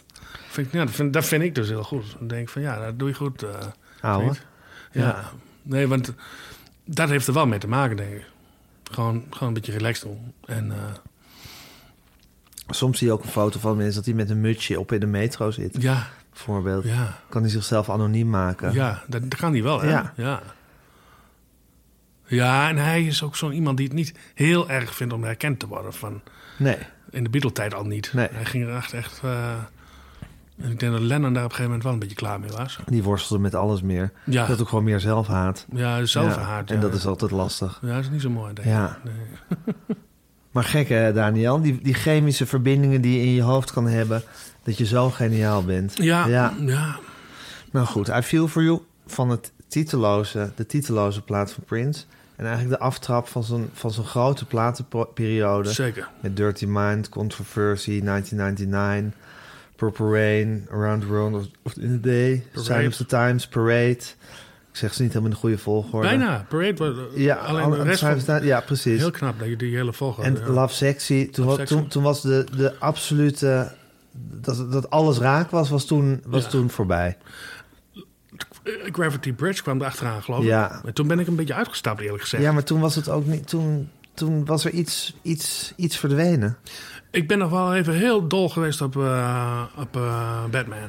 Vind 0.48 0.66
ik, 0.66 0.72
ja, 0.72 0.84
dat, 0.84 0.94
vind, 0.94 1.12
dat 1.12 1.24
vind 1.24 1.42
ik 1.42 1.54
dus 1.54 1.68
heel 1.68 1.82
goed. 1.82 2.16
Dan 2.18 2.28
denk 2.28 2.42
ik 2.42 2.48
van, 2.48 2.62
ja, 2.62 2.78
dat 2.84 2.98
doe 2.98 3.08
je 3.08 3.14
goed. 3.14 3.42
eh, 3.42 3.50
Ouwe. 4.00 4.22
vriend. 4.22 4.46
Ja. 4.92 5.02
Ja. 5.02 5.30
Nee, 5.62 5.88
want 5.88 6.12
dat 6.84 7.08
heeft 7.08 7.26
er 7.26 7.34
wel 7.34 7.46
mee 7.46 7.58
te 7.58 7.68
maken, 7.68 7.96
denk 7.96 8.12
ik. 8.12 8.24
Gewoon, 8.90 9.24
gewoon 9.30 9.48
een 9.48 9.54
beetje 9.54 9.72
relaxed 9.72 10.02
doen. 10.08 10.32
En 10.44 10.72
eh, 10.72 10.78
Soms 12.68 12.98
zie 12.98 13.06
je 13.06 13.12
ook 13.12 13.22
een 13.22 13.28
foto 13.28 13.58
van 13.58 13.76
mensen 13.76 13.94
dat 13.94 14.04
hij 14.04 14.14
met 14.14 14.30
een 14.30 14.40
mutsje 14.40 14.80
op 14.80 14.92
in 14.92 15.00
de 15.00 15.06
metro 15.06 15.50
zit. 15.50 15.82
ja, 15.82 16.06
Bijvoorbeeld. 16.32 16.84
ja, 16.84 17.18
Kan 17.28 17.42
hij 17.42 17.50
zichzelf 17.50 17.90
anoniem 17.90 18.30
maken. 18.30 18.72
ja, 18.72 19.02
dat, 19.06 19.20
dat 19.22 19.36
kan 19.40 19.52
hij 19.52 19.62
wel, 19.62 19.80
hè? 19.80 19.90
Ja. 19.90 20.12
ja. 20.16 20.42
Ja, 22.26 22.68
en 22.68 22.76
hij 22.76 23.04
is 23.04 23.22
ook 23.22 23.36
zo'n 23.36 23.52
iemand 23.52 23.76
die 23.76 23.86
het 23.86 23.94
niet 23.96 24.14
heel 24.34 24.70
erg 24.70 24.94
vindt 24.94 25.12
om 25.12 25.24
herkend 25.24 25.58
te 25.58 25.66
worden. 25.66 25.92
Van, 25.92 26.20
Nee. 26.58 26.78
in 27.10 27.24
de 27.24 27.30
Beatle-tijd 27.30 27.74
al 27.74 27.84
niet. 27.84 28.10
Nee. 28.14 28.28
Hij 28.32 28.44
ging 28.44 28.64
er 28.66 28.74
echt... 28.76 28.92
echt 28.92 29.20
eh, 29.24 29.52
en 30.60 30.70
ik 30.70 30.80
denk 30.80 30.92
dat 30.92 31.00
Lennon 31.00 31.32
daar 31.32 31.44
op 31.44 31.50
een 31.50 31.56
gegeven 31.56 31.64
moment 31.64 31.82
wel 31.82 31.92
een 31.92 31.98
beetje 31.98 32.14
klaar 32.14 32.40
mee 32.40 32.50
was. 32.50 32.78
Die 32.86 33.02
worstelde 33.02 33.42
met 33.42 33.54
alles 33.54 33.82
meer. 33.82 34.12
Ja. 34.24 34.46
Dat 34.46 34.60
ook 34.60 34.68
gewoon 34.68 34.84
meer 34.84 35.00
zelfhaat. 35.00 35.66
Ja, 35.72 36.04
zelfverhaard. 36.04 36.68
Ja, 36.68 36.74
En 36.74 36.80
dat 36.80 36.94
is 36.94 37.06
altijd 37.06 37.30
lastig. 37.30 37.78
Ja, 37.82 37.88
dat 37.94 38.02
is 38.02 38.10
niet 38.10 38.20
zo 38.20 38.30
mooi, 38.30 38.54
denk 38.54 38.66
ik. 38.68 38.72
Ja. 38.74 38.98
Nee. 39.04 39.14
Maar 40.56 40.64
gek 40.64 40.88
hè, 40.88 41.12
Daniel? 41.12 41.60
Die, 41.60 41.78
die 41.82 41.94
chemische 41.94 42.46
verbindingen 42.46 43.00
die 43.00 43.18
je 43.18 43.26
in 43.26 43.32
je 43.32 43.42
hoofd 43.42 43.72
kan 43.72 43.86
hebben... 43.88 44.22
dat 44.62 44.78
je 44.78 44.86
zo 44.86 45.10
geniaal 45.10 45.64
bent. 45.64 45.92
Ja, 45.96 46.26
ja. 46.26 46.54
ja. 46.60 46.98
Nou 47.70 47.86
goed, 47.86 48.08
I 48.08 48.22
Feel 48.22 48.48
For 48.48 48.62
You 48.62 48.80
van 49.06 49.30
het 49.30 49.52
titeloze, 49.68 50.50
de 50.54 50.66
titeloze 50.66 51.22
plaat 51.22 51.52
van 51.52 51.64
Prince. 51.64 52.04
En 52.36 52.46
eigenlijk 52.46 52.78
de 52.78 52.84
aftrap 52.84 53.28
van 53.28 53.44
zijn, 53.44 53.68
van 53.72 53.90
zijn 53.90 54.06
grote 54.06 54.44
platenperiode. 54.44 55.72
zeker. 55.72 56.08
Met 56.20 56.36
Dirty 56.36 56.66
Mind, 56.68 57.08
Controversy, 57.08 58.00
1999... 58.00 59.24
Purple 59.76 60.10
Rain, 60.10 60.66
Around 60.70 61.00
the 61.00 61.06
World 61.08 61.48
of- 61.62 61.76
in 61.76 61.94
a 61.94 62.06
Day... 62.06 62.46
Sign 62.54 62.86
of 62.86 62.96
the 62.96 63.06
Times, 63.06 63.48
Parade. 63.48 64.00
Ik 64.76 64.82
zeg 64.82 64.94
ze 64.94 65.02
niet 65.02 65.12
helemaal 65.12 65.30
in 65.30 65.36
de 65.36 65.42
goede 65.42 65.58
volgorde. 65.58 66.06
Bijna. 66.08 66.46
Parade. 66.48 67.08
Ja, 67.14 67.36
alleen 67.36 67.64
al- 67.64 67.70
de 67.70 67.82
rest 67.82 68.00
van, 68.00 68.44
ja, 68.44 68.60
precies. 68.60 68.98
heel 68.98 69.10
knap 69.10 69.38
dat 69.38 69.48
je 69.48 69.56
die 69.56 69.76
hele 69.76 69.92
volgorde... 69.92 70.30
En 70.30 70.36
ja. 70.46 70.52
Love 70.52 70.74
Sexy, 70.74 71.30
toen, 71.30 71.46
Love 71.46 71.62
toen, 71.62 71.88
toen 71.88 72.02
was 72.02 72.22
de, 72.22 72.46
de 72.56 72.78
absolute... 72.78 73.72
Dat, 74.12 74.72
dat 74.72 74.90
alles 74.90 75.18
raak 75.18 75.50
was, 75.50 75.68
was 75.68 75.84
toen, 75.86 76.22
was 76.26 76.42
Ja. 76.42 76.48
toen 76.48 76.70
voorbij. 76.70 77.16
Eh, 78.62 78.72
Gravity 78.92 79.32
Bridge 79.32 79.62
kwam 79.62 79.80
er 79.80 79.86
achteraan, 79.86 80.22
geloof 80.22 80.40
ik. 80.40 80.46
Ja. 80.46 80.80
En 80.84 80.92
toen 80.94 81.06
ben 81.06 81.18
ik 81.18 81.26
een 81.26 81.36
beetje 81.36 81.54
uitgestapt, 81.54 82.00
eerlijk 82.00 82.22
gezegd. 82.22 82.42
Ja, 82.42 82.52
maar 82.52 82.64
toen 82.64 82.80
was 82.80 82.94
het 82.94 83.08
ook 83.08 83.26
niet... 83.26 83.48
Toen, 83.48 83.90
toen 84.14 84.44
was 84.44 84.64
er 84.64 84.70
iets, 84.70 85.16
iets, 85.22 85.72
iets 85.76 85.96
verdwenen. 85.98 86.56
Ik 87.10 87.28
ben 87.28 87.38
nog 87.38 87.50
wel 87.50 87.74
even 87.74 87.94
heel 87.94 88.28
dol 88.28 88.48
geweest 88.48 88.80
op, 88.80 88.96
eh, 88.96 89.62
op 89.76 89.96
eh, 89.96 90.44
Batman. 90.50 90.88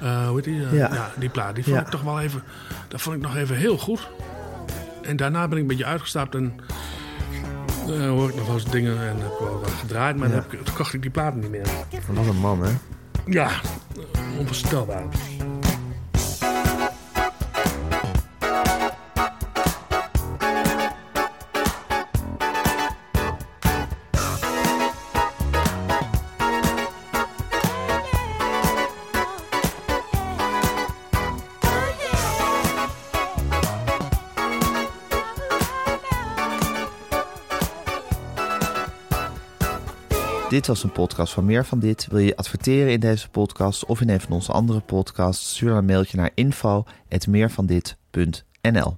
Eh, 0.00 0.26
hoe 0.26 0.34
heet 0.34 0.44
die? 0.44 0.64
Eh, 0.66 0.72
Ja. 0.72 0.94
ja. 0.94 1.10
die 1.18 1.28
plaat. 1.28 1.54
Die 1.54 1.64
vond 1.64 1.76
Ja. 1.76 1.82
ik 1.82 1.88
toch 1.88 2.02
wel 2.02 2.20
even... 2.20 2.42
Dat 2.88 3.00
vond 3.02 3.16
ik 3.16 3.22
nog 3.22 3.36
even 3.36 3.56
heel 3.56 3.78
goed. 3.78 4.08
En 5.02 5.16
daarna 5.16 5.48
ben 5.48 5.56
ik 5.56 5.62
een 5.62 5.68
beetje 5.68 5.84
uitgestapt 5.84 6.34
en... 6.34 6.54
eh, 7.88 8.08
hoor 8.08 8.28
ik 8.28 8.34
nog 8.34 8.46
wel 8.46 8.54
eens 8.54 8.64
dingen 8.64 8.98
en 9.08 9.16
heb 9.20 9.38
wel 9.40 9.60
wat 9.60 9.70
gedraaid, 9.70 10.16
maar 10.16 10.28
Ja. 10.28 10.34
dan 10.34 10.42
heb 10.42 10.52
ik, 10.52 10.64
toen 10.64 10.74
kocht 10.74 10.94
ik 10.94 11.02
die 11.02 11.10
platen 11.10 11.40
niet 11.40 11.50
meer. 11.50 11.66
Wat 12.08 12.26
een 12.26 12.36
man, 12.40 12.62
hè? 12.62 12.70
Ja, 13.26 13.50
onvoorstelbaar. 14.38 15.02
Dit 40.56 40.66
was 40.66 40.82
een 40.82 40.92
podcast 40.92 41.32
van 41.32 41.44
Meer 41.44 41.66
van 41.66 41.78
Dit. 41.78 42.06
Wil 42.10 42.18
je 42.18 42.36
adverteren 42.36 42.92
in 42.92 43.00
deze 43.00 43.28
podcast 43.28 43.84
of 43.84 44.00
in 44.00 44.08
een 44.08 44.20
van 44.20 44.32
onze 44.32 44.52
andere 44.52 44.80
podcasts? 44.80 45.54
Stuur 45.54 45.68
dan 45.68 45.78
een 45.78 45.84
mailtje 45.84 46.16
naar 46.16 46.30
info.meervandit.nl 46.34 48.96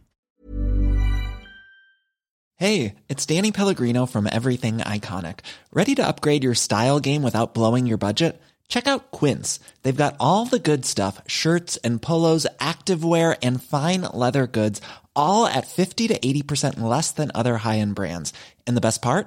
Hey, 2.55 2.95
it's 3.07 3.27
Danny 3.27 3.51
Pellegrino 3.51 4.07
from 4.07 4.27
Everything 4.27 4.95
Iconic. 4.95 5.41
Ready 5.71 5.95
to 5.95 6.09
upgrade 6.09 6.43
your 6.43 6.57
style 6.57 6.99
game 7.01 7.21
without 7.21 7.53
blowing 7.53 7.87
your 7.87 7.99
budget? 7.99 8.35
Check 8.67 8.87
out 8.87 9.11
Quince. 9.11 9.61
They've 9.81 10.05
got 10.05 10.15
all 10.19 10.47
the 10.47 10.61
good 10.63 10.87
stuff 10.87 11.21
shirts 11.27 11.83
and 11.83 12.03
polos, 12.03 12.47
activewear, 12.59 13.37
and 13.43 13.63
fine 13.63 14.01
leather 14.13 14.47
goods, 14.47 14.81
all 15.13 15.47
at 15.47 15.67
50 15.67 16.09
to 16.09 16.19
80% 16.19 16.81
less 16.81 17.11
than 17.11 17.31
other 17.35 17.57
high 17.57 17.79
end 17.79 17.95
brands. 17.95 18.33
And 18.67 18.77
the 18.77 18.81
best 18.81 19.03
part? 19.03 19.27